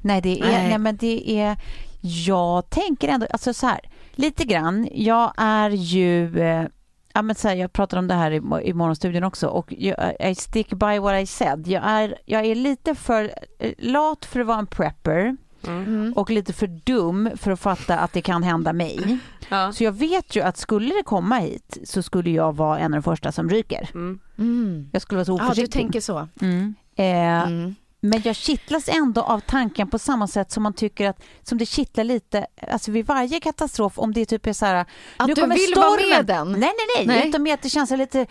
Nej, 0.00 0.20
det 0.20 0.40
är, 0.40 0.44
Nej. 0.44 0.68
nej. 0.68 0.78
men 0.78 0.96
det 0.96 1.40
är, 1.40 1.56
jag 2.00 2.70
tänker 2.70 3.08
ändå, 3.08 3.26
alltså 3.30 3.54
så 3.54 3.66
här, 3.66 3.80
lite 4.14 4.44
grann, 4.44 4.88
jag 4.92 5.32
är 5.36 5.70
ju, 5.70 6.40
eh, 6.40 6.66
ja 7.12 7.22
men 7.22 7.36
så 7.36 7.48
här, 7.48 7.54
jag 7.54 7.72
pratade 7.72 8.00
om 8.00 8.08
det 8.08 8.14
här 8.14 8.30
i, 8.30 8.68
i 8.68 8.72
morgonstudion 8.72 9.24
också 9.24 9.46
och 9.46 9.74
jag, 9.78 10.16
I 10.20 10.34
stick 10.34 10.68
by 10.68 10.98
what 10.98 11.22
I 11.22 11.26
said. 11.26 11.66
Jag 11.66 11.82
är, 11.84 12.18
jag 12.24 12.44
är 12.44 12.54
lite 12.54 12.94
för 12.94 13.34
eh, 13.58 13.72
lat 13.78 14.24
för 14.24 14.40
att 14.40 14.46
vara 14.46 14.58
en 14.58 14.66
prepper 14.66 15.36
Mm. 15.68 16.12
och 16.16 16.30
lite 16.30 16.52
för 16.52 16.66
dum 16.66 17.30
för 17.36 17.50
att 17.50 17.60
fatta 17.60 17.98
att 17.98 18.12
det 18.12 18.22
kan 18.22 18.42
hända 18.42 18.72
mig. 18.72 19.18
Ja. 19.48 19.72
Så 19.72 19.84
jag 19.84 19.92
vet 19.92 20.36
ju 20.36 20.40
att 20.42 20.56
skulle 20.56 20.94
det 20.94 21.02
komma 21.02 21.38
hit 21.38 21.78
så 21.84 22.02
skulle 22.02 22.30
jag 22.30 22.56
vara 22.56 22.78
en 22.78 22.94
av 22.94 22.98
de 22.98 23.02
första 23.02 23.32
som 23.32 23.50
ryker. 23.50 23.88
Mm. 23.94 24.18
Mm. 24.38 24.88
Jag 24.92 25.02
skulle 25.02 25.16
vara 25.16 25.24
så 25.24 25.32
Ja, 25.32 25.36
du 25.38 25.44
oförsiktig. 25.44 25.72
tänker 25.72 26.00
så. 26.00 26.28
Mm. 26.40 26.74
Eh, 26.96 27.46
Mm. 27.46 27.74
Men 28.04 28.20
jag 28.24 28.36
kittlas 28.36 28.88
ändå 28.88 29.22
av 29.22 29.40
tanken 29.40 29.88
på 29.88 29.98
samma 29.98 30.26
sätt 30.26 30.52
som 30.52 30.62
man 30.62 30.72
tycker 30.72 31.08
att, 31.08 31.22
som 31.42 31.58
det 31.58 31.66
kittlar 31.66 32.04
lite, 32.04 32.46
alltså 32.68 32.90
vid 32.90 33.06
varje 33.06 33.40
katastrof 33.40 33.98
om 33.98 34.12
det 34.12 34.26
typ 34.26 34.46
är 34.46 34.52
så 34.52 34.66
här, 34.66 34.74
Att 35.16 35.26
nu 35.28 35.34
du 35.34 35.40
kommer 35.40 35.54
vill 35.54 35.74
vara 35.76 35.84
stormen. 35.86 36.08
med 36.16 36.26
den? 36.26 36.52
Nej, 36.52 36.60
nej, 36.60 36.86
nej, 36.96 37.06
Nej. 37.06 37.28
utan 37.28 37.42
mer 37.42 37.54
att 37.54 37.62
det 37.62 37.68
känns 37.68 37.90
lite, 37.90 38.26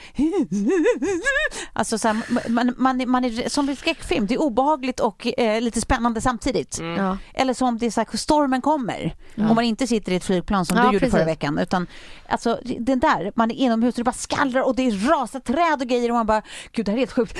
alltså 1.73 1.97
så 1.97 2.07
här, 2.07 2.49
man, 2.49 2.73
man, 2.77 3.03
man 3.09 3.25
är 3.25 3.49
som 3.49 3.69
i 3.69 3.75
skräckfilm, 3.75 4.27
det 4.27 4.33
är 4.33 4.41
obehagligt 4.41 4.99
och 4.99 5.39
eh, 5.39 5.61
lite 5.61 5.81
spännande 5.81 6.21
samtidigt. 6.21 6.79
Ja. 6.97 7.17
Eller 7.33 7.53
som 7.53 7.77
det 7.77 7.85
är 7.85 7.91
så 7.91 8.01
här, 8.01 8.17
stormen 8.17 8.61
kommer, 8.61 9.15
om 9.37 9.55
man 9.55 9.63
inte 9.63 9.87
sitter 9.87 10.11
i 10.11 10.15
ett 10.15 10.25
flygplan 10.25 10.65
som 10.65 10.77
Ja, 10.77 10.83
du 10.83 10.87
gjorde 10.87 10.99
precis. 10.99 11.11
förra 11.13 11.25
veckan, 11.25 11.57
utan 11.59 11.87
alltså 12.29 12.59
den 12.79 12.99
där, 12.99 13.31
man 13.35 13.51
är 13.51 13.55
inomhus 13.55 13.93
och 13.93 13.97
det 13.99 14.03
bara 14.03 14.11
skallrar 14.11 14.61
och 14.61 14.75
det 14.75 14.89
rasar 14.89 15.39
träd 15.39 15.81
och 15.81 15.87
grejer 15.87 16.09
och 16.09 16.15
man 16.15 16.25
bara, 16.25 16.41
gud 16.71 16.85
det 16.85 16.91
här 16.91 16.97
är 16.97 16.99
helt 16.99 17.11
sjukt. 17.11 17.37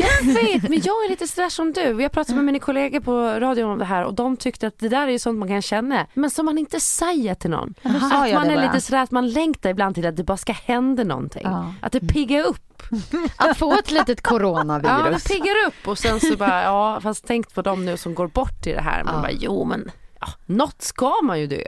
Jag 0.00 0.34
vet, 0.34 0.62
men 0.62 0.80
jag 0.84 1.04
är 1.04 1.08
lite 1.10 1.19
sådär 1.26 1.48
som 1.48 1.72
du. 1.72 2.02
Jag 2.02 2.12
pratade 2.12 2.36
med 2.36 2.44
mina 2.44 2.58
kollegor 2.58 3.00
på 3.00 3.40
radion 3.40 3.70
om 3.70 3.78
det 3.78 3.84
här 3.84 4.04
och 4.04 4.14
de 4.14 4.36
tyckte 4.36 4.66
att 4.66 4.78
det 4.78 4.88
där 4.88 5.06
är 5.06 5.10
ju 5.10 5.18
sånt 5.18 5.38
man 5.38 5.48
kan 5.48 5.62
känna, 5.62 6.06
men 6.14 6.30
som 6.30 6.44
man 6.46 6.58
inte 6.58 6.80
säger 6.80 7.34
till 7.34 7.50
någon. 7.50 7.74
sa 7.82 8.24
att 8.26 8.32
man 8.34 8.48
det 8.48 8.54
är 8.54 8.62
lite 8.66 8.80
sådär 8.80 9.02
att 9.02 9.10
man 9.10 9.30
längtar 9.30 9.70
ibland 9.70 9.94
till 9.94 10.06
att 10.06 10.16
det 10.16 10.24
bara 10.24 10.36
ska 10.36 10.52
hända 10.52 11.04
någonting. 11.04 11.42
Ja. 11.44 11.74
Att 11.82 11.92
det 11.92 12.00
piggar 12.00 12.44
upp. 12.44 12.82
Att 13.36 13.58
få 13.58 13.72
ett 13.78 13.90
litet 13.90 14.08
Ja, 14.08 14.14
det 14.14 14.22
coronavirus. 14.22 15.24
piggar 15.24 15.54
upp 15.66 15.88
och 15.88 15.98
sen 15.98 16.20
så 16.20 16.36
bara, 16.36 16.62
ja 16.62 17.00
fast 17.00 17.24
tänk 17.26 17.54
på 17.54 17.62
dem 17.62 17.84
nu 17.84 17.96
som 17.96 18.14
går 18.14 18.26
bort 18.28 18.66
i 18.66 18.72
det 18.72 18.80
här. 18.80 19.04
Man 19.04 19.14
Ja. 19.14 19.20
bara, 19.20 19.30
jo 19.32 19.64
men 19.64 19.90
ja, 20.20 20.26
något 20.46 20.82
ska 20.82 21.12
man 21.22 21.40
ju 21.40 21.46
dö. 21.46 21.62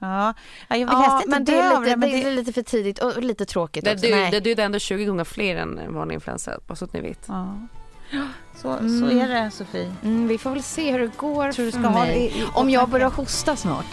Ja, 0.00 0.34
ja, 0.68 0.76
jag 0.76 0.78
vill 0.78 0.86
Ja, 0.90 1.16
inte 1.16 1.28
men 1.30 1.44
det 1.44 1.58
är, 1.58 1.70
lite, 1.80 1.90
det, 1.90 1.96
men 1.96 2.10
det 2.10 2.22
är 2.24 2.30
lite 2.32 2.52
för 2.52 2.62
tidigt 2.62 2.98
och 2.98 3.22
lite 3.22 3.44
tråkigt 3.44 3.84
Det, 3.84 3.92
också. 3.94 4.06
Nej. 4.10 4.30
det 4.30 4.40
dödar 4.40 4.64
ändå 4.64 4.78
20 4.78 5.04
gånger 5.04 5.24
fler 5.24 5.56
än 5.56 5.80
vanlig 5.94 6.14
influensa, 6.14 6.58
bara 6.66 6.74
så 6.76 6.84
att 6.84 6.92
ni 6.92 7.00
vet. 7.00 7.24
Ja. 7.28 7.54
Så, 8.54 8.60
så 8.62 9.04
Mm. 9.04 9.18
är 9.20 9.28
det 9.28 9.50
Sofie. 9.50 9.92
Mm, 10.04 10.28
vi 10.28 10.38
får 10.38 10.50
väl 10.50 10.62
se 10.62 10.92
hur 10.92 10.98
det 10.98 11.16
går 11.16 11.52
Tror 11.52 11.64
du 11.66 11.72
för 11.72 11.78
ska 11.80 11.88
ha 11.88 12.04
det 12.04 12.14
i- 12.16 12.26
i 12.40 12.44
Om 12.54 12.70
jag 12.70 12.88
börjar 12.88 13.10
hosta 13.10 13.56
snart. 13.56 13.86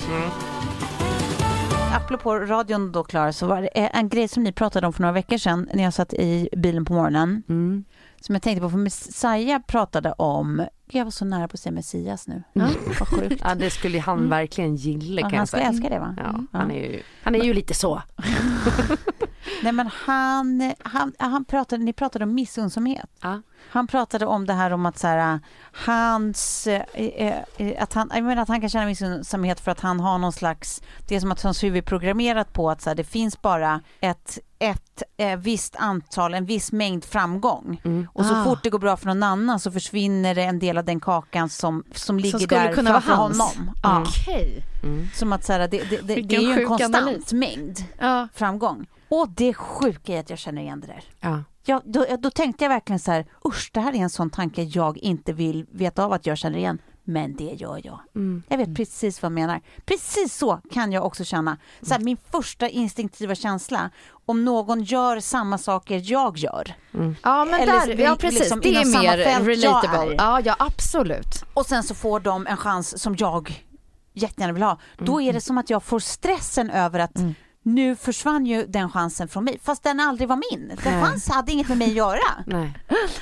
Apropå 1.95 2.36
radion 2.39 2.91
då 2.91 3.03
Klara, 3.03 3.34
så 3.34 3.47
var 3.47 3.61
det 3.61 3.68
en 3.68 4.09
grej 4.09 4.28
som 4.28 4.43
ni 4.43 4.51
pratade 4.51 4.88
om 4.88 4.93
för 4.93 5.01
några 5.01 5.13
veckor 5.13 5.38
sedan 5.38 5.70
när 5.74 5.84
jag 5.84 5.93
satt 5.93 6.13
i 6.13 6.49
bilen 6.57 6.86
på 6.86 6.93
morgonen. 6.93 7.43
Mm. 7.49 7.86
Som 8.22 8.36
jag 8.36 8.41
tänkte 8.41 8.61
på, 8.61 8.70
för 8.70 8.78
Messiah 8.78 9.61
pratade 9.68 10.11
om, 10.11 10.66
jag 10.91 11.03
var 11.03 11.11
så 11.11 11.26
nära 11.26 11.47
på 11.47 11.53
att 11.53 11.59
säga 11.59 11.74
Messias 11.74 12.28
nu. 12.28 12.43
Ja. 12.53 12.68
Vad 12.99 13.07
sjukt. 13.07 13.41
Ja, 13.43 13.55
det 13.55 13.70
skulle 13.70 13.99
han 13.99 14.30
verkligen 14.30 14.76
gilla 14.76 15.22
Ja, 15.22 15.30
kan 15.30 15.32
han 15.32 15.39
jag 15.39 15.47
skulle 15.47 15.63
älska 15.63 15.89
det 15.89 15.99
va? 15.99 16.16
Ja, 16.18 16.59
han, 16.59 16.72
är 16.72 16.76
ju, 16.76 17.01
han 17.24 17.36
är 17.36 17.43
ju 17.43 17.53
lite 17.53 17.74
så. 17.74 18.01
Nej 19.64 19.72
men 19.72 19.88
han, 20.06 20.74
han, 20.84 21.14
han 21.20 21.46
pratade, 21.46 21.84
ni 21.84 21.93
pratade 21.93 22.24
om 22.26 22.34
missunnsamhet. 22.34 23.10
Ja. 23.22 23.41
Han 23.70 23.88
pratade 23.88 24.26
om 24.26 24.46
det 24.46 24.54
här 24.54 24.72
om 24.74 24.86
att 24.86 24.98
så 24.98 25.08
här, 25.08 25.39
hans, 25.86 26.68
eh, 26.68 26.82
eh, 26.93 27.38
eh, 27.58 27.84
att 27.84 27.93
han, 27.93 28.12
jag 28.14 28.24
menar 28.24 28.41
att 28.41 28.48
han 28.48 28.62
kan 28.62 28.70
känna 28.70 28.86
missunnsamhet 28.86 29.60
för 29.60 29.72
att 29.72 29.80
han 29.80 30.00
har 30.00 30.18
någon 30.18 30.34
slags, 30.34 30.82
det 31.08 31.16
är 31.16 31.20
som 31.20 31.32
att 31.32 31.41
hans 31.41 31.64
huvud 31.64 31.78
är 31.78 31.82
programmerat 31.88 32.54
på 32.54 32.70
att 32.70 32.82
så 32.82 32.89
här, 32.89 32.96
det 32.96 33.04
finns 33.04 33.41
bara 33.41 33.82
ett, 34.00 34.39
ett 34.60 35.04
eh, 35.18 35.36
visst 35.39 35.76
antal, 35.76 36.34
en 36.34 36.46
viss 36.46 36.72
mängd 36.72 37.06
framgång. 37.06 37.82
Mm. 37.86 38.08
Och 38.14 38.26
så 38.26 38.36
Ah. 38.36 38.43
fort 38.43 38.64
det 38.64 38.70
går 38.70 38.80
bra 38.80 38.98
för 38.98 39.06
någon 39.08 39.24
annan 39.24 39.60
så 39.60 39.72
försvinner 39.72 40.36
det 40.36 40.43
en 40.43 40.60
del 40.60 40.78
av 40.78 40.86
den 40.86 41.00
kakan 41.00 41.50
som, 41.50 41.84
som 41.93 42.20
ligger 42.20 42.39
skulle 42.39 42.62
där 42.62 42.74
kunna 42.74 42.91
vara 42.91 43.02
framför 43.02 43.24
hans. 43.24 43.39
honom. 43.56 43.72
Ja. 43.84 44.04
Mm. 44.84 45.08
Som 45.16 45.34
att 45.34 45.43
så 45.46 45.54
här, 45.54 45.60
det, 45.60 45.68
det, 45.68 46.02
det, 46.02 46.22
det 46.22 46.36
är 46.36 46.41
ju 46.41 46.52
en 46.62 46.68
konstant 46.68 46.96
analys. 46.96 47.34
mängd 47.34 47.84
Ja. 48.00 48.28
framgång. 48.34 48.86
Och 49.22 49.30
det 49.30 49.53
sjuka 49.53 50.13
är 50.13 50.20
att 50.20 50.30
jag 50.30 50.39
känner 50.39 50.61
igen 50.61 50.80
det 50.80 50.88
där. 50.88 51.03
Ja. 51.20 51.43
Ja, 51.68 51.82
då, 51.86 52.05
då 52.20 52.30
tänkte 52.30 52.63
jag 52.63 52.70
verkligen 52.70 52.99
så 52.99 53.11
här, 53.11 53.26
usch, 53.45 53.70
det 53.74 53.80
här 53.80 53.93
är 53.93 53.97
en 53.97 54.09
sån 54.09 54.30
tanke 54.30 54.63
jag 54.63 54.97
inte 54.97 55.34
vill 55.34 55.66
veta 55.72 56.03
av 56.05 56.13
att 56.13 56.26
jag 56.26 56.38
känner 56.38 56.57
igen. 56.57 56.80
Men 57.03 57.36
det 57.36 57.43
gör 57.43 57.82
jag. 57.84 57.99
Mm. 58.16 58.43
Jag 58.47 58.57
vet 58.57 58.76
precis 58.76 59.22
vad 59.22 59.32
jag 59.32 59.36
menar. 59.36 59.61
Precis 59.86 60.34
så 60.38 60.59
kan 60.72 60.91
jag 60.91 61.05
också 61.05 61.24
känna. 61.24 61.57
Så 61.82 61.93
här, 61.93 62.01
min 62.01 62.18
första 62.32 62.70
instinktiva 62.70 63.36
känsla, 63.36 63.89
om 64.26 64.45
någon 64.45 64.84
gör 64.84 65.20
samma 65.20 65.57
saker 65.57 66.01
jag 66.03 66.38
gör. 66.38 66.74
Ja 67.24 67.45
men 67.45 67.53
Eller 67.59 67.66
där, 67.88 67.95
vi- 67.95 68.03
ja 68.03 68.16
precis, 68.20 68.39
liksom 68.39 68.59
det 68.59 68.76
är 68.76 68.84
samma 68.84 69.01
mer 69.01 69.18
jag 69.18 69.47
relatable. 69.47 70.16
Ja, 70.18 70.39
ja 70.39 70.55
absolut. 70.59 71.43
Och 71.53 71.66
sen 71.66 71.84
så 71.84 71.95
får 71.95 72.20
de 72.20 72.47
en 72.47 72.57
chans 72.57 73.01
som 73.01 73.16
jag 73.20 73.63
jättegärna 74.13 74.53
vill 74.53 74.63
ha. 74.63 74.80
Då 74.97 75.22
är 75.22 75.34
det 75.34 75.41
som 75.41 75.57
att 75.57 75.70
jag 75.70 75.84
får 75.84 75.99
stressen 75.99 76.70
över 76.70 76.99
att 76.99 77.11
nu 77.66 77.95
försvann 77.95 78.45
ju 78.45 78.66
den 78.68 78.89
chansen 78.91 79.28
från 79.28 79.43
mig. 79.43 79.59
Fast 79.63 79.84
den 79.84 79.99
aldrig 79.99 80.30
var 80.30 80.36
min. 80.51 80.68
Den 80.68 80.78
Nej. 80.93 81.03
fanns, 81.03 81.30
hade 81.30 81.51
inget 81.51 81.68
med 81.70 81.78
mig 81.78 81.88
att 81.88 81.93
göra. 81.95 82.20
Nej. 82.45 82.74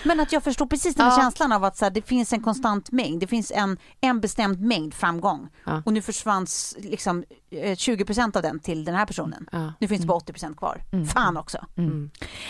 Men 0.03 0.19
att 0.19 0.31
jag 0.31 0.43
förstår 0.43 0.65
precis 0.65 0.95
den 0.95 1.05
här 1.05 1.11
Ja. 1.17 1.21
känslan 1.21 1.51
av 1.51 1.63
att 1.63 1.77
så 1.77 1.85
här, 1.85 1.89
det 1.91 2.01
finns 2.01 2.33
en 2.33 2.41
konstant 2.43 2.91
mängd. 2.91 3.19
Det 3.19 3.27
finns 3.27 3.51
en, 3.55 3.77
en 4.01 4.19
bestämd 4.21 4.61
mängd 4.61 4.93
framgång. 4.93 5.49
Ja. 5.65 5.81
Och 5.85 5.93
nu 5.93 6.01
försvann 6.01 6.47
liksom, 6.77 7.23
eh, 7.51 7.71
20% 7.75 8.35
av 8.37 8.41
den 8.43 8.59
till 8.59 8.85
den 8.85 8.95
här 8.95 9.05
personen. 9.05 9.47
Ja. 9.51 9.73
Nu 9.79 9.87
finns 9.87 10.01
det 10.01 10.07
bara 10.07 10.19
80% 10.19 10.55
kvar. 10.57 10.81
Fan 11.13 11.37
också. 11.37 11.57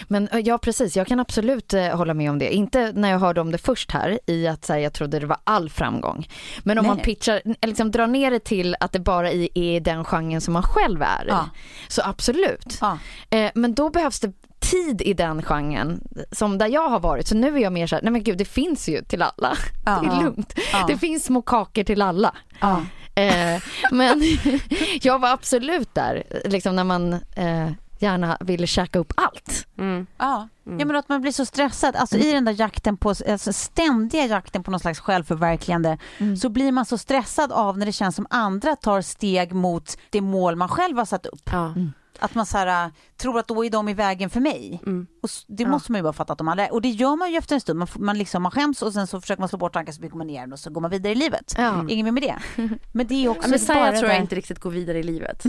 Men 0.08 0.28
eh, 0.28 0.40
ja 0.40 0.58
precis, 0.58 0.96
jag 0.96 1.08
kan 1.08 1.20
absolut 1.20 1.74
eh, 1.74 1.96
hålla 1.98 2.14
med 2.14 2.30
om 2.32 2.40
det. 2.40 2.54
Inte 2.56 2.92
när 2.96 3.10
jag 3.12 3.20
hörde 3.20 3.42
om 3.42 3.52
det 3.52 3.58
först 3.58 3.92
här 3.92 4.20
i 4.26 4.48
att 4.48 4.66
så 4.66 4.74
här, 4.74 4.80
jag 4.80 4.94
trodde 4.94 5.20
det 5.20 5.26
var 5.26 5.38
all 5.44 5.70
framgång. 5.70 6.28
Men 6.64 6.78
om 6.78 6.86
Nej, 6.86 6.96
man 6.96 7.04
pitchar, 7.04 7.42
eh, 7.46 7.68
liksom 7.68 7.92
drar 7.92 8.08
ner 8.08 8.32
det 8.32 8.40
till 8.40 8.76
att 8.80 8.92
det 8.92 9.00
bara 9.00 9.32
i- 9.32 9.50
är 9.54 9.80
den 9.80 10.06
genren 10.06 10.42
som 10.42 10.54
man 10.54 10.64
själv 10.64 11.02
är 11.02 11.26
i. 11.28 11.32
Så 11.94 12.02
absolut. 12.06 12.78
Ja. 12.82 12.98
Eh, 13.30 13.52
men 13.56 13.74
då 13.74 13.90
behövs 13.90 14.20
det 14.20 14.32
tid 14.60 15.02
i 15.02 15.14
den 15.14 15.42
genren 15.44 16.02
som 16.32 16.58
där 16.58 16.68
jag 16.68 16.90
har 16.90 17.00
varit. 17.00 17.28
Så 17.28 17.36
nu 17.36 17.56
är 17.56 17.60
jag 17.60 17.74
mer 17.74 17.88
så 17.88 17.96
här, 17.96 18.04
nej 18.04 18.12
men 18.12 18.24
gud 18.24 18.38
det 18.38 18.46
finns 18.46 18.90
ju 18.90 19.02
till 19.02 19.22
alla. 19.22 19.58
Ja. 19.86 20.00
Det 20.04 20.16
är 20.16 20.24
lugnt. 20.24 20.54
Ja. 20.72 20.86
Det 20.88 20.98
finns 20.98 21.26
små 21.26 21.42
kakor 21.42 21.84
till 21.84 22.02
alla. 22.02 22.36
Eh, 23.16 23.62
men 23.92 24.24
jag 25.02 25.20
var 25.20 25.30
absolut 25.30 25.96
där, 25.96 26.24
liksom 26.46 26.76
när 26.76 26.84
man 26.84 27.14
eh, 27.14 27.70
gärna 28.04 28.38
ville 28.40 28.68
käka 28.68 29.00
upp 29.00 29.14
allt. 29.16 29.68
Mm. 29.78 30.06
Ja. 30.18 30.48
ja, 30.64 30.86
men 30.86 30.96
att 30.96 31.10
man 31.10 31.22
blir 31.22 31.32
så 31.32 31.46
stressad. 31.46 31.96
Alltså 31.96 32.18
i 32.18 32.32
den 32.32 32.46
där 32.46 32.56
jakten 32.60 32.98
på, 32.98 33.10
alltså 33.10 33.54
ständiga 33.54 34.26
jakten 34.26 34.64
på 34.64 34.72
någon 34.72 34.80
slags 34.80 35.00
självförverkligande 35.00 35.98
så 36.42 36.50
blir 36.50 36.72
man 36.72 36.86
så 36.86 36.98
stressad 36.98 37.52
av 37.52 37.78
när 37.78 37.86
det 37.86 37.92
känns 37.92 38.16
som 38.16 38.28
andra 38.30 38.76
tar 38.76 39.02
steg 39.02 39.54
mot 39.54 39.98
det 40.10 40.22
mål 40.22 40.56
man 40.56 40.70
själv 40.70 40.98
har 40.98 41.06
satt 41.06 41.26
upp. 41.26 41.50
Ja. 41.52 41.74
Att 42.20 42.36
man 42.36 42.46
så 42.46 42.58
här, 42.58 42.86
äh, 42.86 42.92
tror 43.18 43.40
att 43.40 43.48
då 43.48 43.66
är 43.66 43.70
de 43.70 43.90
i 43.90 43.94
vägen 43.94 44.30
för 44.30 44.40
mig. 44.40 44.82
Mm. 44.86 45.08
Och 45.24 45.30
det 45.48 45.66
måste 45.66 45.92
man 45.92 46.00
ju 46.00 46.04
bara 46.04 46.14
fatta 46.14 46.34
att 46.34 46.40
de 46.40 46.48
aldrig 46.48 46.68
är. 46.68 46.74
Och 46.74 46.82
det 46.82 46.90
gör 46.90 47.16
man 47.16 47.32
ju 47.32 47.38
efter 47.38 47.56
en 47.56 47.62
stund. 47.62 47.80
Man, 47.80 47.88
man, 47.96 48.18
liksom, 48.18 48.44
man 48.44 48.52
skäms 48.52 48.82
och 48.82 48.94
sen 48.94 49.08
så 49.08 49.22
försöker 49.22 49.40
man 49.42 49.50
slå 49.50 49.58
bort 49.58 49.74
tankar 49.74 49.94
så 49.94 50.02
bygger 50.02 50.16
man 50.18 50.28
ner 50.28 50.54
och 50.54 50.60
så 50.60 50.70
går 50.70 50.82
man 50.82 50.92
vidare 50.92 51.12
i 51.12 51.16
livet. 51.16 51.54
Ja. 51.58 51.86
Ingen 51.90 52.06
mer 52.06 52.12
med 52.12 52.24
det. 52.24 52.36
Men 52.94 53.08
det 53.08 53.26
är 53.26 53.30
också 53.30 53.48
Ja, 53.48 53.52
Messiah 53.52 53.80
bara 53.80 53.92
tror 53.92 54.04
jag 54.04 54.10
där- 54.18 54.22
inte 54.22 54.36
riktigt 54.36 54.60
går 54.60 54.70
vidare 54.72 55.00
i 55.00 55.04
livet. 55.04 55.44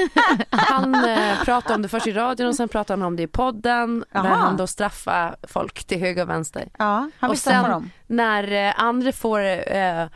han 0.50 0.94
eh, 0.94 1.44
pratar 1.44 1.74
om 1.74 1.82
det 1.82 1.88
först 1.88 2.06
i 2.06 2.12
radion 2.12 2.48
och 2.48 2.54
sen 2.54 2.68
pratar 2.68 2.96
han 2.96 3.06
om 3.06 3.16
det 3.16 3.22
i 3.22 3.26
podden 3.26 4.04
där 4.12 4.20
han 4.20 4.56
då 4.56 4.66
straffar 4.66 5.36
folk 5.42 5.84
till 5.84 5.98
höger 6.00 6.22
och 6.22 6.28
vänster. 6.28 6.68
Ja, 6.78 7.10
han 7.18 7.30
och 7.30 7.38
sen 7.38 7.70
dem. 7.70 7.90
när 8.06 8.68
eh, 8.68 8.74
andra 8.82 9.12
får 9.12 9.40
eh, 9.76 10.06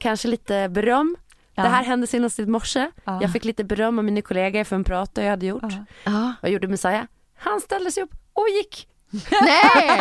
kanske 0.00 0.28
lite 0.28 0.68
beröm. 0.68 1.16
Ja. 1.58 1.64
Det 1.64 1.68
här 1.68 1.84
hände 1.84 2.06
senast 2.06 2.38
i 2.38 2.46
morse. 2.46 2.90
Ja. 3.04 3.18
Jag 3.22 3.32
fick 3.32 3.44
lite 3.44 3.64
beröm 3.64 3.98
av 3.98 4.04
mina 4.04 4.22
kollegor 4.22 4.64
för 4.64 4.76
en 4.76 4.84
prat 4.84 5.10
jag 5.14 5.30
hade 5.30 5.46
gjort. 5.46 5.62
Ja. 5.62 5.84
Ja. 6.04 6.32
Vad 6.42 6.50
gjorde 6.50 6.68
Messiah? 6.68 7.04
Han 7.38 7.60
ställde 7.60 7.90
sig 7.92 8.02
upp 8.02 8.10
och 8.32 8.46
gick. 8.48 8.88
Nej, 9.40 10.00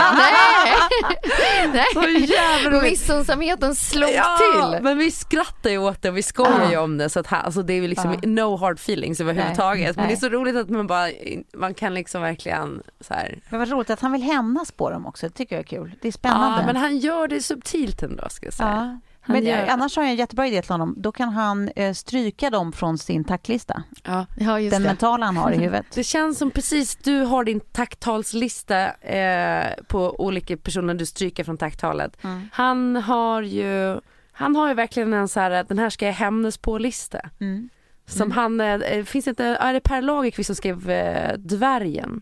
nej. 1.73 1.85
Så 1.93 2.01
nej. 2.01 2.25
jävla 2.31 2.69
roligt. 2.71 2.91
Missunnsamheten 2.91 3.75
slog 3.75 4.09
Ja, 4.09 4.37
till. 4.71 4.83
men 4.83 4.97
vi 4.97 5.11
skrattar 5.11 5.69
ju 5.69 5.77
åt 5.77 6.01
det 6.01 6.09
och 6.09 6.17
vi 6.17 6.23
skojar 6.23 6.71
ju 6.71 6.77
om 6.77 6.97
det 6.97 7.09
så 7.09 7.19
att 7.19 7.27
här, 7.27 7.41
alltså 7.41 7.61
det 7.63 7.73
är 7.73 7.81
ju 7.81 7.87
liksom 7.87 8.11
Ja. 8.13 8.19
no 8.29 8.55
hard 8.57 8.75
feelings 8.77 9.21
överhuvudtaget. 9.21 9.95
Men 9.95 10.05
Nej. 10.05 10.15
det 10.15 10.17
är 10.19 10.29
så 10.29 10.35
roligt 10.35 10.55
att 10.55 10.69
man 10.69 10.87
bara, 10.87 11.09
man 11.57 11.73
kan 11.73 11.93
liksom 11.93 12.21
verkligen 12.21 12.83
så 13.01 13.13
här. 13.13 13.39
Men 13.49 13.59
vad 13.59 13.69
roligt 13.69 13.89
att 13.89 14.01
han 14.01 14.11
vill 14.11 14.21
hämnas 14.23 14.71
på 14.71 14.89
dem 14.89 15.05
också. 15.05 15.25
Det 15.27 15.33
tycker 15.33 15.55
jag 15.55 15.63
är 15.63 15.67
kul. 15.67 15.95
Det 16.01 16.07
är 16.07 16.11
spännande. 16.11 16.59
Ja, 16.59 16.65
men 16.65 16.75
han 16.75 16.97
gör 16.97 17.27
det 17.27 17.41
subtilt 17.41 18.03
ändå 18.03 18.29
ska 18.29 18.45
jag 18.45 18.53
säga. 18.53 18.99
Men 19.27 19.45
gör- 19.45 19.57
det, 19.57 19.71
annars 19.71 19.95
har 19.95 20.03
jag 20.03 20.09
en 20.11 20.17
jättebra 20.17 20.47
idé 20.47 20.61
till 20.61 20.71
honom. 20.71 20.95
Då 20.97 21.11
kan 21.11 21.29
han 21.29 21.69
eh, 21.75 21.93
stryka 21.93 22.49
dem 22.49 22.71
från 22.71 22.97
sin 22.97 23.23
tacklista. 23.23 23.83
Ja. 24.03 24.25
Ja, 24.39 24.59
just 24.59 24.71
Den 24.71 24.81
det. 24.81 24.87
mentala 24.87 25.25
han 25.25 25.37
har 25.37 25.51
i 25.51 25.57
huvudet. 25.57 25.85
Det 25.95 26.03
känns 26.03 26.37
som 26.37 26.51
precis 26.51 26.95
du 26.95 27.19
har 27.21 27.43
din 27.43 27.59
tacktalslista 27.59 28.91
eh, 28.93 29.73
på 29.87 30.15
olika 30.25 30.57
personer 30.57 30.93
du 30.93 31.05
stryker 31.05 31.43
från 31.43 31.57
tacktalet. 31.57 32.23
Mm. 32.23 32.49
Han 32.53 32.95
har 32.95 33.41
ju 33.41 33.99
han 34.31 34.55
har 34.55 34.67
ju 34.67 34.73
verkligen 34.73 35.13
en 35.13 35.27
så 35.27 35.39
här, 35.39 35.63
den 35.67 35.79
här 35.79 35.89
ska 35.89 36.05
jag 36.05 36.13
hämnas 36.13 36.57
på 36.57 36.77
lista. 36.77 37.19
Mm. 37.39 37.69
Som 38.05 38.31
han, 38.31 38.61
eh, 38.61 39.03
finns 39.03 39.27
inte, 39.27 39.45
är 39.45 39.73
det 39.73 39.79
Per 39.79 40.01
Lagerkvist 40.01 40.47
som 40.47 40.55
skrev 40.55 40.89
eh, 40.89 41.37
Dvärgen? 41.37 42.21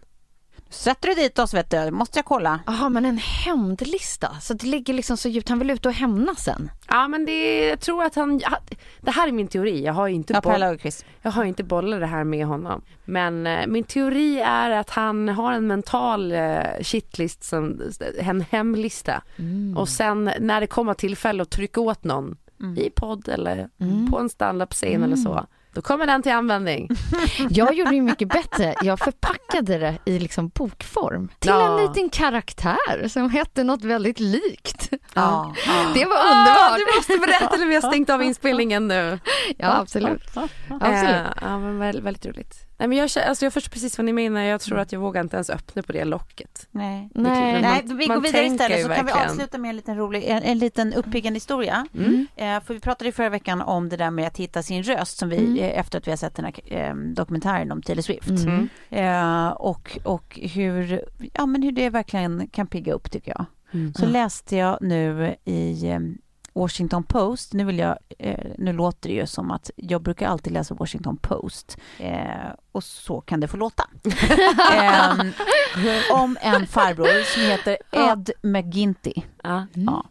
Sätter 0.69 1.09
du 1.09 1.15
dit 1.15 1.39
oss 1.39 1.53
vet 1.53 1.69
du, 1.69 1.91
måste 1.91 2.19
jag 2.19 2.25
kolla. 2.25 2.59
Jaha, 2.65 2.89
men 2.89 3.05
en 3.05 3.17
hämndlista. 3.17 4.39
Så 4.41 4.53
det 4.53 4.67
ligger 4.67 4.93
liksom 4.93 5.17
så 5.17 5.29
djupt. 5.29 5.49
Han 5.49 5.59
vill 5.59 5.69
ut 5.69 5.85
och 5.85 5.93
hämnas 5.93 6.43
sen. 6.43 6.71
Ja 6.87 7.07
men 7.07 7.25
det, 7.25 7.67
jag 7.67 7.79
tror 7.79 8.03
att 8.03 8.15
han, 8.15 8.39
ja, 8.39 8.57
det 9.01 9.11
här 9.11 9.27
är 9.27 9.31
min 9.31 9.47
teori, 9.47 9.83
jag 9.85 9.93
har 9.93 10.07
ju 10.07 10.15
inte, 10.15 10.33
Ja, 10.33 10.41
boll, 10.41 10.79
jag 11.21 11.31
har 11.31 11.43
inte 11.43 11.63
bollat 11.63 11.99
det 11.99 12.05
här 12.05 12.23
med 12.23 12.45
honom. 12.45 12.81
Men 13.05 13.47
eh, 13.47 13.67
min 13.67 13.83
teori 13.83 14.39
är 14.39 14.71
att 14.71 14.89
han 14.89 15.29
har 15.29 15.53
en 15.53 15.67
mental 15.67 16.31
eh, 16.31 16.59
shitlist, 16.81 17.43
som, 17.43 17.81
en 18.19 18.41
hemlista. 18.41 19.21
Och 19.75 19.89
sen 19.89 20.31
när 20.39 20.61
det 20.61 20.67
kommer 20.67 20.93
tillfälle 20.93 21.43
att 21.43 21.49
trycka 21.49 21.81
åt 21.81 22.03
någon 22.03 22.37
i 22.77 22.89
podd 22.89 23.29
eller 23.29 23.69
på 24.11 24.19
en 24.19 24.29
standup-scen 24.29 25.03
eller 25.03 25.15
så, 25.15 25.45
då 25.75 25.81
kommer 25.81 26.05
den 26.05 26.23
till 26.23 26.31
användning. 26.31 26.89
Jag 27.49 27.73
gjorde 27.75 27.95
ju 27.95 28.01
mycket 28.01 28.27
bättre. 28.27 28.75
Jag 28.81 28.99
förpackade 28.99 29.77
det 29.77 29.97
i 30.05 30.19
liksom 30.19 30.47
bokform 30.49 31.29
till 31.39 31.49
Ja. 31.51 31.79
en 31.79 31.85
liten 31.87 32.09
karaktär 32.09 33.07
som 33.07 33.29
hette 33.29 33.63
något 33.63 33.83
väldigt 33.83 34.19
likt. 34.19 34.89
Ja. 35.13 35.53
Det 35.93 36.05
var 36.05 36.15
Ah, 36.15 36.31
underbart. 36.39 36.77
du 36.77 36.97
måste 36.97 37.27
berätta 37.27 37.57
när 37.57 37.65
vi 37.65 37.75
har 37.75 37.81
stängt 37.81 38.09
av 38.09 38.23
inspelningen 38.29 38.87
nu. 38.87 39.19
Ja, 39.57 39.77
absolut. 39.77 40.23
absolut. 40.69 40.81
Eh, 40.83 41.25
ja 41.41 41.59
men 41.59 41.79
väldigt, 41.79 42.03
väldigt 42.03 42.25
roligt. 42.25 42.55
Nej, 42.77 42.87
men 42.87 42.97
jag, 42.97 43.03
alltså, 43.03 43.45
jag 43.45 43.53
förstår 43.53 43.69
precis 43.71 43.97
vad 43.97 44.05
ni 44.05 44.13
menar, 44.13 44.41
jag 44.41 44.61
tror 44.61 44.79
att 44.79 44.91
jag 44.91 44.99
vågar 44.99 45.21
inte 45.21 45.35
ens 45.37 45.49
öppna 45.49 45.81
på 45.81 45.91
det 45.91 46.03
locket. 46.05 46.67
Nej. 46.71 47.09
Nej. 47.13 47.61
Nej, 47.61 47.83
Man- 47.85 47.97
vi 47.97 48.07
man 48.07 48.15
går 48.17 48.23
vidare 48.23 48.45
istället 48.45 48.81
så 48.83 48.89
kan 48.89 49.05
vi 49.05 49.11
avsluta 49.11 49.57
med 49.57 49.69
en 49.69 49.75
liten 49.75 49.97
rolig, 49.97 50.23
en, 50.23 50.43
en 50.43 50.59
liten 50.59 50.93
uppiggande 50.93 51.37
historia. 51.37 51.87
Mm. 51.93 52.27
Eh, 52.35 52.63
för 52.63 52.73
vi 52.73 52.79
pratade 52.79 53.09
i 53.09 53.11
förra 53.11 53.29
veckan 53.29 53.61
om 53.61 53.89
det 53.89 53.97
där 53.97 54.11
med 54.11 54.27
att 54.27 54.37
hitta 54.37 54.63
sin 54.63 54.83
röst 54.83 55.17
som 55.17 55.29
vi, 55.29 55.59
eh, 55.61 55.79
efter 55.79 55.97
att 55.97 56.07
vi 56.07 56.11
har 56.11 56.17
sett 56.17 56.35
den 56.35 56.45
här 56.45 56.53
eh, 56.65 56.95
dokumentären 56.95 57.71
om 57.71 57.81
Taylor 57.81 58.01
Swift. 58.01 58.29
Mm. 58.29 58.69
Eh, 58.89 59.47
och, 59.47 59.97
och 60.03 60.39
hur, 60.41 61.05
ja, 61.33 61.45
men 61.45 61.63
hur 61.63 61.71
det 61.71 61.89
verkligen 61.89 62.47
kan 62.47 62.67
pigga 62.67 62.93
upp 62.93 63.11
tycker 63.11 63.31
jag. 63.37 63.45
Mm. 63.73 63.93
Så 63.93 64.05
läste 64.05 64.55
jag 64.55 64.77
nu 64.81 65.35
i 65.45 65.87
eh, 65.89 65.99
Washington 66.55 67.03
Post, 67.03 67.53
nu 67.53 67.63
vill 67.63 67.79
jag, 67.79 67.97
eh, 68.19 68.45
nu 68.57 68.73
låter 68.73 69.09
det 69.09 69.15
ju 69.15 69.27
som 69.27 69.51
att 69.51 69.69
jag 69.75 70.01
brukar 70.01 70.27
alltid 70.27 70.53
läsa 70.53 70.73
Washington 70.73 71.17
Post 71.17 71.77
eh, 71.99 72.49
och 72.71 72.83
så 72.83 73.21
kan 73.21 73.39
det 73.39 73.47
få 73.47 73.57
låta. 73.57 73.89
Ehm, 74.73 75.31
om 76.11 76.37
en 76.41 76.67
farbror 76.67 77.23
som 77.33 77.41
heter 77.41 77.77
Ed 77.91 78.31
McGinty. 78.41 79.13
Ja. 79.43 79.67
Ja. 79.73 80.05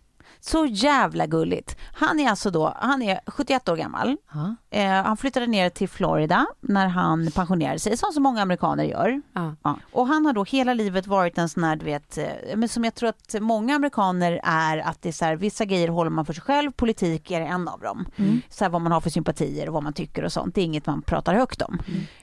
Så 0.46 0.66
jävla 0.66 1.26
gulligt. 1.26 1.76
Han 1.94 2.20
är 2.20 2.30
alltså 2.30 2.50
då, 2.50 2.76
han 2.76 3.02
är 3.02 3.20
71 3.26 3.68
år 3.68 3.76
gammal. 3.76 4.16
Ja. 4.32 4.54
Eh, 4.70 4.90
han 4.90 5.16
flyttade 5.16 5.46
ner 5.46 5.70
till 5.70 5.88
Florida 5.88 6.46
när 6.60 6.86
han 6.86 7.30
pensionerade 7.30 7.78
sig, 7.78 7.96
som 7.96 8.12
så 8.12 8.20
många 8.20 8.42
amerikaner 8.42 8.84
gör. 8.84 9.22
Ja. 9.32 9.54
Ja. 9.62 9.78
Och 9.92 10.06
han 10.06 10.26
har 10.26 10.32
då 10.32 10.44
hela 10.44 10.74
livet 10.74 11.06
varit 11.06 11.38
en 11.38 11.48
sån 11.48 11.64
här, 11.64 11.76
du 11.76 11.84
vet, 11.84 12.18
eh, 12.18 12.26
men 12.56 12.68
som 12.68 12.84
jag 12.84 12.94
tror 12.94 13.08
att 13.08 13.34
många 13.40 13.74
amerikaner 13.76 14.40
är, 14.44 14.78
att 14.78 15.02
det 15.02 15.08
är 15.08 15.12
så 15.12 15.24
här, 15.24 15.36
vissa 15.36 15.64
grejer 15.64 15.88
håller 15.88 16.10
man 16.10 16.26
för 16.26 16.32
sig 16.32 16.42
själv, 16.42 16.72
politik 16.72 17.30
är 17.30 17.40
en 17.40 17.68
av 17.68 17.80
dem. 17.80 18.06
Så 18.50 18.64
här, 18.64 18.70
vad 18.70 18.80
man 18.82 18.92
har 18.92 19.00
för 19.00 19.10
sympatier 19.10 19.68
och 19.68 19.74
vad 19.74 19.82
man 19.82 19.92
tycker 19.92 20.24
och 20.24 20.32
sånt, 20.32 20.54
det 20.54 20.60
är 20.60 20.64
inget 20.64 20.86
man 20.86 21.02
pratar 21.02 21.34
högt 21.34 21.62
om. 21.62 21.78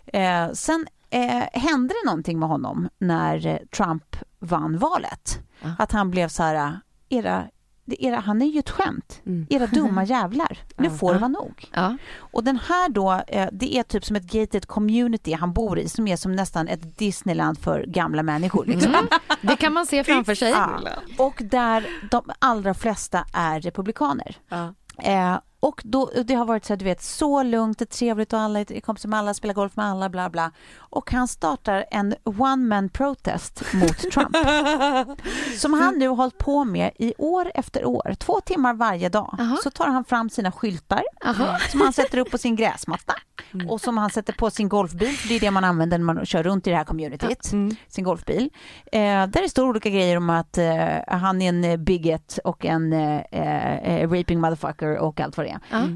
Eh, 0.06 0.52
sen 0.54 0.88
eh, 1.10 1.44
hände 1.54 1.94
det 2.04 2.10
någonting 2.10 2.40
med 2.40 2.50
honom 2.50 2.90
när 2.98 3.48
eh, 3.48 3.58
Trump 3.76 4.16
vann 4.40 4.78
valet. 4.78 5.40
Att 5.80 5.92
han 5.92 6.12
blev 6.12 6.28
så 6.28 6.44
här, 6.44 6.80
era, 7.10 7.44
era, 7.88 8.20
han 8.20 8.42
är 8.42 8.46
ju 8.46 8.60
ett 8.60 8.70
skämt. 8.70 9.22
Mm. 9.26 9.48
Era 9.50 9.68
dumma 9.68 10.04
jävlar, 10.06 10.58
nu 10.78 10.86
Ja. 10.88 10.92
får 10.92 11.14
det 11.14 11.20
vara 11.20 11.28
nog. 11.30 11.66
Ja. 11.74 11.98
Och 12.18 12.44
den 12.44 12.60
här 12.68 12.90
då, 12.90 13.22
eh, 13.28 13.48
det 13.52 13.78
är 13.78 13.84
typ 13.84 14.06
som 14.06 14.16
ett 14.16 14.32
gated 14.32 14.66
community 14.68 15.34
han 15.34 15.54
bor 15.54 15.80
i, 15.80 15.90
som 15.90 16.08
är 16.08 16.16
som 16.16 16.36
nästan 16.36 16.68
ett 16.68 16.98
Disneyland 16.98 17.60
för 17.60 17.84
gamla 17.88 18.24
människor. 18.24 18.66
Liksom. 18.66 19.08
Det 19.42 19.56
kan 19.56 19.74
man 19.74 19.86
se 19.86 20.04
framför 20.14 20.36
sig. 20.36 20.50
Ja. 20.52 20.80
Och 21.18 21.42
där 21.46 21.88
de 22.12 22.24
allra 22.40 22.74
flesta 22.74 23.26
är 23.34 23.62
republikaner. 23.62 24.36
Eh, 24.98 25.38
och 25.64 25.82
då, 25.86 26.12
det 26.26 26.34
har 26.34 26.46
varit 26.46 26.66
så, 26.66 26.74
här, 26.74 26.78
du 26.78 26.86
vet, 26.86 27.02
så 27.02 27.44
lugnt 27.44 27.82
och 27.82 27.90
trevligt 27.90 28.34
och 28.34 28.40
alla 28.40 28.60
är 28.60 28.80
kompisar 28.80 29.10
med 29.10 29.20
alla, 29.20 29.34
spelar 29.34 29.54
golf 29.54 29.76
med 29.76 29.86
alla, 29.86 30.10
bla 30.10 30.30
bla. 30.30 30.52
Och 30.78 31.12
han 31.12 31.28
startar 31.28 31.86
en 31.92 32.16
one 32.24 32.56
man 32.56 32.90
protest 32.90 33.64
mot 33.74 33.98
Trump. 34.12 34.36
som 35.58 35.74
han 35.74 35.96
nu 36.00 36.08
har 36.08 36.16
hållit 36.16 36.38
på 36.38 36.64
med 36.64 36.92
i 37.00 37.14
år 37.18 37.52
efter 37.56 37.86
år. 37.86 38.16
Två 38.20 38.42
timmar 38.42 38.74
varje 38.74 39.10
dag. 39.10 39.36
Aha. 39.40 39.58
Så 39.64 39.72
tar 39.72 39.88
han 39.88 40.06
fram 40.06 40.30
sina 40.30 40.52
skyltar 40.52 41.04
Aha. 41.26 41.58
som 41.72 41.82
han 41.82 41.94
sätter 41.94 42.18
upp 42.18 42.32
på 42.32 42.38
sin 42.38 42.56
gräsmatta. 42.56 43.14
och 43.70 43.82
som 43.82 43.98
han 43.98 44.10
sätter 44.10 44.34
på 44.34 44.50
sin 44.50 44.70
golfbil, 44.70 45.18
för 45.18 45.28
det 45.28 45.36
är 45.36 45.40
det 45.40 45.52
man 45.52 45.64
använder 45.64 45.98
när 45.98 46.06
man 46.06 46.26
kör 46.26 46.44
runt 46.44 46.68
i 46.68 46.70
det 46.70 46.76
här 46.76 46.84
communityt, 46.84 47.52
Mm. 47.54 47.76
sin 47.88 48.04
golfbil. 48.04 48.50
Eh, 48.92 49.00
där 49.02 49.42
det 49.42 49.50
står 49.50 49.68
olika 49.68 49.90
grejer 49.90 50.18
om 50.18 50.30
att 50.30 50.58
eh, 50.58 50.86
han 51.08 51.42
är 51.42 51.50
en 51.50 51.64
eh, 51.64 51.78
bigot 51.78 52.40
och 52.44 52.66
en 52.66 52.94
eh, 52.94 53.20
eh, 53.32 54.10
raping 54.10 54.40
motherfucker 54.42 54.98
och 54.98 55.20
allt 55.20 55.38
vad 55.38 55.46
det 55.46 55.50
är. 55.50 55.51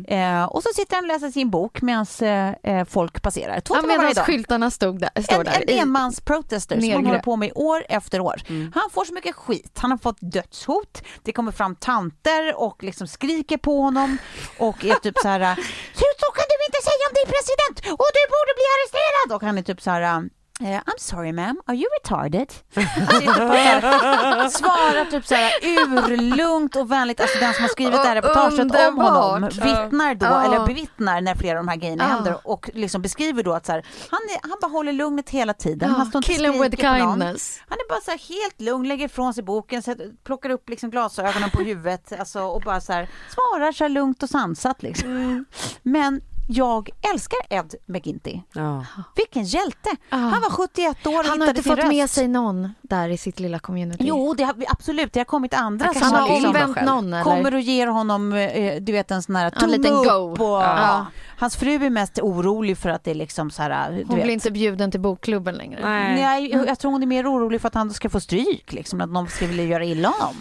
Eh, 0.08 0.43
och 0.43 0.64
så 0.64 0.70
sitter 0.76 0.95
han 0.95 1.03
och 1.03 1.08
läser 1.08 1.32
sin 1.32 1.49
bok 1.49 1.82
medan 1.82 2.06
eh, 2.22 2.49
eh, 2.78 2.86
folk 2.86 3.22
passerar. 3.22 3.60
Två 3.60 3.76
Ja, 3.76 3.82
timmar 3.82 3.97
varje 3.97 4.14
dag. 4.14 4.26
skyltarna 4.26 4.72
stod 4.72 4.99
där, 4.99 5.22
står 5.22 5.39
En, 5.39 5.45
där. 5.45 5.64
en 5.68 5.80
enmansprotester 5.80 6.82
som 6.82 6.91
han 6.93 7.06
håller 7.06 7.20
på 7.20 7.36
med 7.36 7.51
år 7.56 7.86
efter 7.89 8.20
år. 8.20 8.41
Han 8.74 8.89
får 8.91 9.06
så 9.06 9.14
mycket 9.14 9.36
skit. 9.36 9.78
Han 9.82 9.91
har 9.91 9.97
fått 9.97 10.18
dödshot. 10.20 11.01
Det 11.24 11.32
kommer 11.32 11.51
fram 11.51 11.76
tanter 11.76 12.56
och 12.56 12.84
liksom 12.84 13.08
skriker 13.08 13.58
på 13.58 13.82
honom 13.82 14.18
och 14.60 14.86
är 14.86 14.93
typ 14.95 15.18
så 15.22 15.28
här 15.28 15.56
så, 15.93 16.06
så 16.22 16.28
kan 16.38 16.45
du 16.49 16.66
inte 16.68 16.82
säga 16.84 17.03
om 17.10 17.14
din 17.20 17.28
president 17.36 17.99
och 17.99 18.08
du 18.18 18.22
borde 18.36 18.51
bli 18.58 18.66
arresterad. 18.76 19.36
Och 19.36 19.43
han 19.47 19.58
är 19.58 19.62
typ 19.62 19.82
så 19.82 19.91
här 19.91 20.30
eh, 20.62 20.66
I'm 20.66 20.97
sorry 20.99 21.32
ma'am, 21.32 21.62
are 21.66 21.76
you 21.78 21.86
retarded? 22.01 22.51
Så 22.74 22.80
här, 22.82 24.49
svarar 24.49 25.06
typ 25.12 25.26
så 25.28 25.36
här 25.36 25.51
urlugnt 25.64 26.76
och 26.76 26.91
vänligt. 26.91 27.22
Alltså 27.22 27.39
den 27.39 27.53
som 27.53 27.62
har 27.62 27.70
skrivit 27.70 27.93
det 27.93 28.08
här 28.08 28.16
reportaget 28.16 28.60
om 28.89 28.97
honom 28.97 29.43
Underbart. 29.43 29.53
vittnar 29.66 30.16
då, 30.16 30.26
Ja. 30.26 30.43
eller 30.45 30.66
bevittnar 30.66 31.22
när 31.22 31.36
flera 31.36 31.60
av 31.60 31.66
de 31.66 31.70
här 31.72 31.78
grejerna 31.78 32.03
Ja. 32.03 32.10
händer 32.16 32.38
och 32.43 32.70
liksom 32.74 33.01
beskriver 33.01 33.43
då 33.43 33.53
att 33.53 33.66
så 33.66 33.72
här, 33.72 33.86
han, 34.10 34.20
är, 34.30 34.49
han 34.49 34.58
bara 34.62 34.72
håller 34.72 34.93
lugnet 34.93 35.30
hela 35.30 35.53
tiden. 35.53 35.89
han 35.89 36.06
står 36.06 36.20
inte 36.20 36.34
Kill 36.34 36.45
him 36.45 36.62
with 36.62 36.76
kindness. 36.82 37.60
Han 37.70 37.78
är 37.78 37.89
bara 37.89 38.01
så 38.01 38.12
här 38.12 38.18
helt 38.30 38.62
lugn, 38.62 38.88
lägger 38.88 39.06
ifrån 39.06 39.34
sig 39.34 39.43
boken, 39.43 39.82
sätter, 39.84 40.12
plockar 40.24 40.49
upp 40.49 40.70
liksom 40.70 40.89
glasögonen 40.89 41.49
på 41.49 41.62
huvudet 41.62 42.14
alltså, 42.20 42.39
och 42.41 42.62
bara 42.62 42.82
så 42.82 42.93
här, 42.93 43.10
svarar 43.30 43.72
så 43.72 43.84
här 43.84 43.89
lugnt 43.89 44.24
och 44.24 44.30
sansat. 44.30 44.84
Liksom. 44.84 45.10
Mm. 45.10 45.45
Men 45.84 46.22
jag 46.48 46.89
älskar 47.14 47.38
Ed 47.50 47.76
McGinty. 47.86 48.39
Ja. 48.54 48.86
Vilken 49.16 49.43
hjälte! 49.43 49.89
Ja. 50.10 50.18
Han 50.18 50.41
var 50.41 50.50
71 50.50 51.08
år 51.08 51.20
och 51.20 51.26
Han 51.26 51.41
har 51.41 51.48
inte 51.48 51.64
fått 51.64 51.78
röst. 51.78 51.88
med 51.88 52.10
sig 52.10 52.28
någon 52.28 52.70
där 52.82 53.10
i 53.10 53.18
sitt 53.18 53.39
lilla 53.39 53.60
community. 53.60 54.04
Jo, 54.08 54.34
det 54.34 54.43
har, 54.43 54.56
absolut. 54.68 55.14
Det 55.14 55.20
har 55.20 55.26
kommit 55.26 55.54
andra 55.54 55.86
han, 55.86 55.93
som 55.96 56.12
har 56.12 56.20
har 56.20 56.30
liksom, 56.30 56.48
omvänt 56.50 56.82
någon 56.82 57.14
eller? 57.14 57.24
kommer 57.24 57.54
och 57.54 57.60
ger 57.62 57.88
honom, 57.88 58.34
eh, 58.34 58.82
du 58.82 58.91
vet 58.91 59.12
en 59.12 59.24
sån 59.24 59.36
här 59.36 59.46
En 59.46 59.52
tumme 59.52 59.78
liten 59.78 59.93
upp. 59.93 60.06
go. 60.06 60.46
Och, 60.46 60.62
Ja. 60.62 61.06
Hans 61.39 61.56
fru 61.56 61.86
är 61.86 61.89
mest 61.89 62.20
orolig 62.20 62.78
för 62.78 62.89
att 62.89 63.04
det 63.04 63.12
är 63.12 63.16
liksom 63.16 63.52
så 63.52 63.62
här, 63.64 63.91
du 63.91 64.04
Hon 64.08 64.16
vet. 64.16 64.24
blir 64.26 64.34
inte 64.34 64.52
bjuden 64.52 64.91
till 64.91 65.00
bokklubben 65.00 65.56
längre. 65.56 65.80
Nej. 65.84 66.16
Nej, 66.16 66.66
jag, 66.68 66.80
tror 66.80 66.91
hon 66.91 67.04
är 67.04 67.08
mer 67.08 67.32
orolig 67.32 67.62
för 67.62 67.68
att 67.68 67.74
han 67.74 67.93
ska 67.93 68.10
få 68.10 68.20
stryk, 68.20 68.74
liksom, 68.74 69.02
att 69.02 69.10
någon 69.10 69.28
ska 69.28 69.48
vilja 69.48 69.64
göra 69.64 69.86
illa 69.86 70.10
honom. 70.10 70.36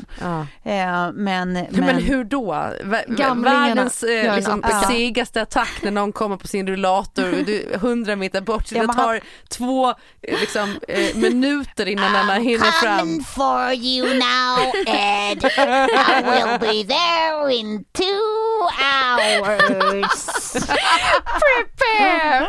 Eh, 0.63 0.73
men, 1.13 1.13
men, 1.53 1.67
Men, 1.73 1.97
hur 2.03 2.25
då? 2.25 2.67
Gamlingarna 3.09 3.67
Världens 3.67 4.03
eh, 4.03 4.37
liksom, 4.37 4.63
segaste 4.89 5.43
attack 5.43 5.83
när 5.83 5.91
någon 5.95 6.13
kommer 6.13 6.37
på 6.37 6.47
sin 6.47 6.67
rullator 6.67 7.45
du 7.47 7.73
100 7.75 8.17
meter 8.17 8.41
bort. 8.41 8.67
Så 8.67 8.75
det 8.75 8.87
tar 8.87 9.21
två 9.49 9.89
eh, 10.23 10.41
liksom, 10.41 10.79
eh, 10.89 11.17
minuter 11.17 11.87
innan 11.89 12.15
han 12.15 12.43
hinner 12.43 12.71
fram. 12.83 13.25
for 13.25 13.73
you 13.73 14.07
now, 14.15 14.73
Ed. 14.87 15.45
I 15.45 16.23
will 16.23 16.59
be 16.61 16.95
there 16.95 17.55
in 17.55 17.85
two 17.93 18.05
hours. 18.83 20.53
Prepare! 21.41 22.47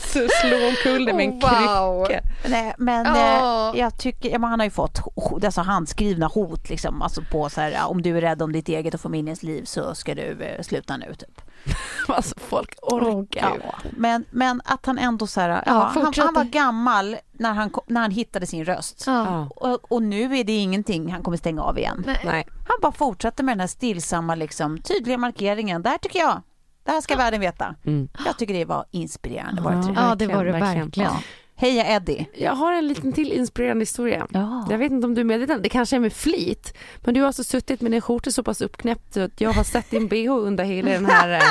Så 0.00 0.28
slår 0.28 0.68
omkull 0.68 1.04
det 1.04 1.12
med 1.14 1.24
en 1.26 1.32
Wow. 1.40 2.06
krycka. 2.06 2.22
Nej, 2.48 2.74
men 2.78 3.06
Ja. 3.06 3.72
eh, 3.74 3.80
jag 3.80 3.98
tycker, 3.98 4.38
men 4.38 4.50
han 4.50 4.60
har 4.60 4.64
ju 4.66 4.70
fått 4.70 5.00
alltså 5.44 5.60
handskrivna 5.60 6.26
hot 6.26 6.68
liksom, 6.70 7.02
alltså 7.02 7.22
på 7.30 7.48
så 7.50 7.60
här, 7.60 7.86
om 7.90 8.02
du 8.02 8.16
är 8.16 8.20
rädd 8.20 8.42
om 8.42 8.52
ditt 8.52 8.68
eget 8.68 8.94
och 8.94 9.00
familjens 9.00 9.42
liv 9.42 9.64
så 9.64 9.94
ska 9.94 10.14
du 10.14 10.42
eh, 10.42 10.62
sluta 10.62 10.96
nu 10.96 11.14
typ. 11.20 11.40
Alltså 12.08 12.34
folk 12.38 12.78
orkar. 12.82 13.60
Ja. 13.64 13.74
Men, 13.90 14.24
men 14.30 14.60
att 14.64 14.86
han 14.86 14.98
ändå 14.98 15.26
så 15.26 15.40
här, 15.40 15.48
ja, 15.48 15.62
Ja, 15.66 15.72
han, 15.94 16.12
han 16.16 16.34
var 16.34 16.44
gammal 16.44 17.16
när 17.32 17.52
han, 17.52 17.70
när 17.86 18.00
han 18.00 18.10
hittade 18.10 18.46
sin 18.46 18.64
röst. 18.64 19.04
Ja. 19.06 19.48
Och, 19.56 19.92
och 19.92 20.02
nu 20.02 20.36
är 20.36 20.44
det 20.44 20.52
ingenting 20.52 21.12
han 21.12 21.22
kommer 21.22 21.36
stänga 21.36 21.62
av 21.62 21.78
igen. 21.78 22.02
Nej. 22.06 22.20
Nej. 22.24 22.46
Han 22.68 22.78
bara 22.82 22.92
fortsätter 22.92 23.44
med 23.44 23.52
den 23.52 23.60
här 23.60 23.66
stillsamma, 23.66 24.34
liksom, 24.34 24.78
tydliga 24.78 25.18
markeringen. 25.18 25.82
Det 25.82 25.88
här 25.88 25.98
tycker 25.98 26.18
jag, 26.18 26.42
det 26.84 26.90
här 26.90 27.00
ska 27.00 27.16
världen 27.16 27.40
veta. 27.40 27.74
Mm. 27.84 28.08
Jag 28.26 28.38
tycker 28.38 28.54
det 28.54 28.64
var 28.64 28.84
inspirerande. 28.90 29.62
Var 29.62 29.72
det? 29.72 29.92
Ja, 29.96 30.14
det 30.14 30.26
var 30.26 30.44
det 30.44 30.52
Verkligen, 30.52 30.84
verkligen. 30.84 31.12
Ja. 31.60 31.66
Heja 31.66 31.96
Eddie. 31.96 32.26
Jag 32.34 32.52
har 32.52 32.72
en 32.72 32.88
liten 32.88 33.12
till 33.12 33.32
inspirerande 33.32 33.82
historia. 33.82 34.26
Ja. 34.30 34.66
Jag 34.70 34.78
vet 34.78 34.92
inte 34.92 35.06
om 35.06 35.14
du 35.14 35.20
är 35.20 35.24
medveten, 35.24 35.62
det 35.62 35.68
kanske 35.68 35.96
är 35.96 36.00
med 36.00 36.12
flit. 36.12 36.74
Men 37.04 37.14
du 37.14 37.20
har 37.20 37.26
alltså 37.26 37.44
suttit 37.44 37.80
med 37.80 37.92
din 37.92 38.00
skjorta 38.00 38.30
så 38.30 38.42
pass 38.42 38.60
uppknäppt 38.60 39.16
att 39.16 39.40
jag 39.40 39.52
har 39.52 39.64
sett 39.64 39.90
din 39.90 40.08
bh 40.08 40.30
under 40.30 40.64
hela 40.64 40.90
den 40.90 41.06
här 41.06 41.42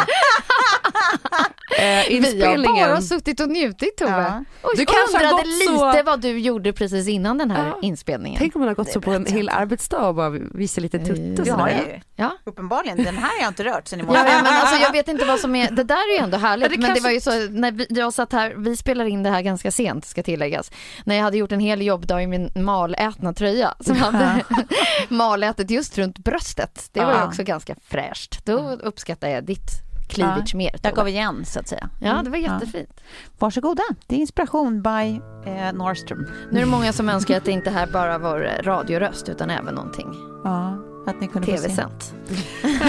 eh, 1.78 2.00
eh, 2.00 2.06
Vi 2.10 2.16
har 2.20 2.26
inspelningen. 2.26 2.90
bara 2.90 3.02
suttit 3.02 3.40
och 3.40 3.50
njutit 3.50 3.98
Tove. 3.98 4.12
Ja. 4.12 4.44
Och 4.62 4.72
Du 4.76 4.86
undrade 5.16 5.30
gått 5.36 5.64
så- 5.66 5.88
lite 5.92 6.04
vad 6.04 6.22
du 6.22 6.40
gjorde 6.40 6.74
precis 6.74 7.08
innan 7.08 7.38
den 7.38 7.52
här 7.52 7.68
Ja. 7.68 7.80
inspelningen. 7.82 8.40
Tänk 8.40 8.56
om 8.56 8.60
man 8.62 8.68
har 8.68 8.76
gått 8.76 8.88
Det 8.88 8.94
så 8.94 9.02
på 9.02 9.12
en 9.12 9.26
hel 9.26 9.50
arbetsdag 9.50 10.08
och 10.08 10.16
bara 10.16 10.30
visar 10.30 10.82
lite 10.82 11.00
tutt 11.00 11.40
och 11.40 11.46
Det 11.46 11.52
har 11.52 11.58
sådär. 11.70 12.02
Ja. 12.16 12.32
Uppenbarligen. 12.44 12.98
Den 13.04 13.18
här 13.18 13.30
har 13.36 13.42
jag 13.42 13.48
inte 13.48 13.64
rört 13.64 13.88
sen 13.88 14.00
i 14.00 14.04
Ja, 14.04 14.08
morse. 14.08 14.20
ja, 14.20 14.42
men 14.44 14.54
alltså, 14.62 14.76
jag 14.84 14.92
vet 14.92 15.08
inte 15.08 15.26
vad 15.26 15.40
som 15.40 15.56
är, 15.56 15.72
det 15.72 15.84
där 15.84 15.96
är 15.96 16.18
ju 16.18 16.24
ändå 16.24 16.38
härligt 16.38 16.64
Ja, 16.64 16.70
det 16.70 16.78
men 16.78 16.82
det 16.82 17.00
kanske- 17.00 17.04
var 17.32 17.40
ju 17.42 17.48
så 17.50 17.60
när 17.60 17.72
vi, 17.72 17.86
jag 17.90 18.14
satt 18.14 18.32
här, 18.34 18.54
vi 18.58 18.78
spelar 18.78 19.06
in 19.06 19.24
det 19.24 19.30
här 19.30 19.42
ganska 19.42 19.72
sent 19.72 20.06
ska 20.06 20.24
tilläggas. 20.24 20.72
När 21.06 21.16
jag 21.16 21.24
hade 21.24 21.38
gjort 21.38 21.52
en 21.52 21.60
hel 21.60 21.82
jobbdag 21.82 22.24
i 22.24 22.28
min 22.28 22.52
malätna 22.56 23.34
tröja 23.34 23.74
som 23.80 23.96
hade 23.98 24.44
malätet 25.10 25.70
just 25.72 25.98
runt 25.98 26.18
bröstet. 26.18 26.90
Det 26.92 27.00
var 27.00 27.12
ju 27.12 27.18
Ja. 27.18 27.28
också 27.28 27.44
ganska 27.44 27.76
fräscht. 27.88 28.46
Då 28.46 28.60
uppskattar 28.72 29.28
jag 29.30 29.44
ditt 29.44 29.70
cleavage 30.10 30.56
mer. 30.56 30.76
Jag 30.82 30.96
gav 30.96 31.08
igen 31.08 31.46
så 31.46 31.60
att 31.60 31.68
säga. 31.68 31.90
Ja 32.02 32.22
det 32.24 32.30
var 32.30 32.38
jättefint. 32.38 33.02
Varsågoda. 33.40 33.84
Det 34.08 34.16
är 34.16 34.20
inspiration 34.20 34.82
by 34.82 35.22
eh, 35.52 35.74
Norrström. 35.74 36.28
Nu 36.52 36.58
är 36.60 36.66
det 36.66 36.72
många 36.72 36.94
som 36.94 37.10
önskar 37.10 37.38
att 37.38 37.46
det 37.46 37.52
inte 37.52 37.70
här 37.70 37.88
bara 37.88 38.18
var 38.18 38.62
radioröst 38.64 39.30
utan 39.30 39.50
även 39.50 39.76
någonting 39.76 40.08
Ja, 40.44 40.78
att 41.08 41.22
ni 41.22 41.28
kunde 41.28 41.48
få 41.52 41.58
se. 41.58 41.68
tv-sänt. 41.68 42.14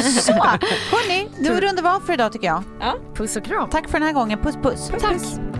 Så, 0.21 0.33
hörni, 0.33 1.29
nu 1.39 1.61
rundar 1.61 1.83
vi 1.83 1.89
av 1.89 2.01
för 2.01 2.13
idag 2.13 2.33
tycker 2.33 2.47
jag. 2.47 2.63
Puss 3.15 3.37
och 3.37 3.45
kram. 3.45 3.71
Tack 3.71 3.89
för 3.89 3.99
den 3.99 4.07
här 4.07 4.15
gången. 4.15 4.39
Puss 4.39 4.57
puss. 4.63 4.89
Tack. 4.89 5.01
Producerat 5.01 5.60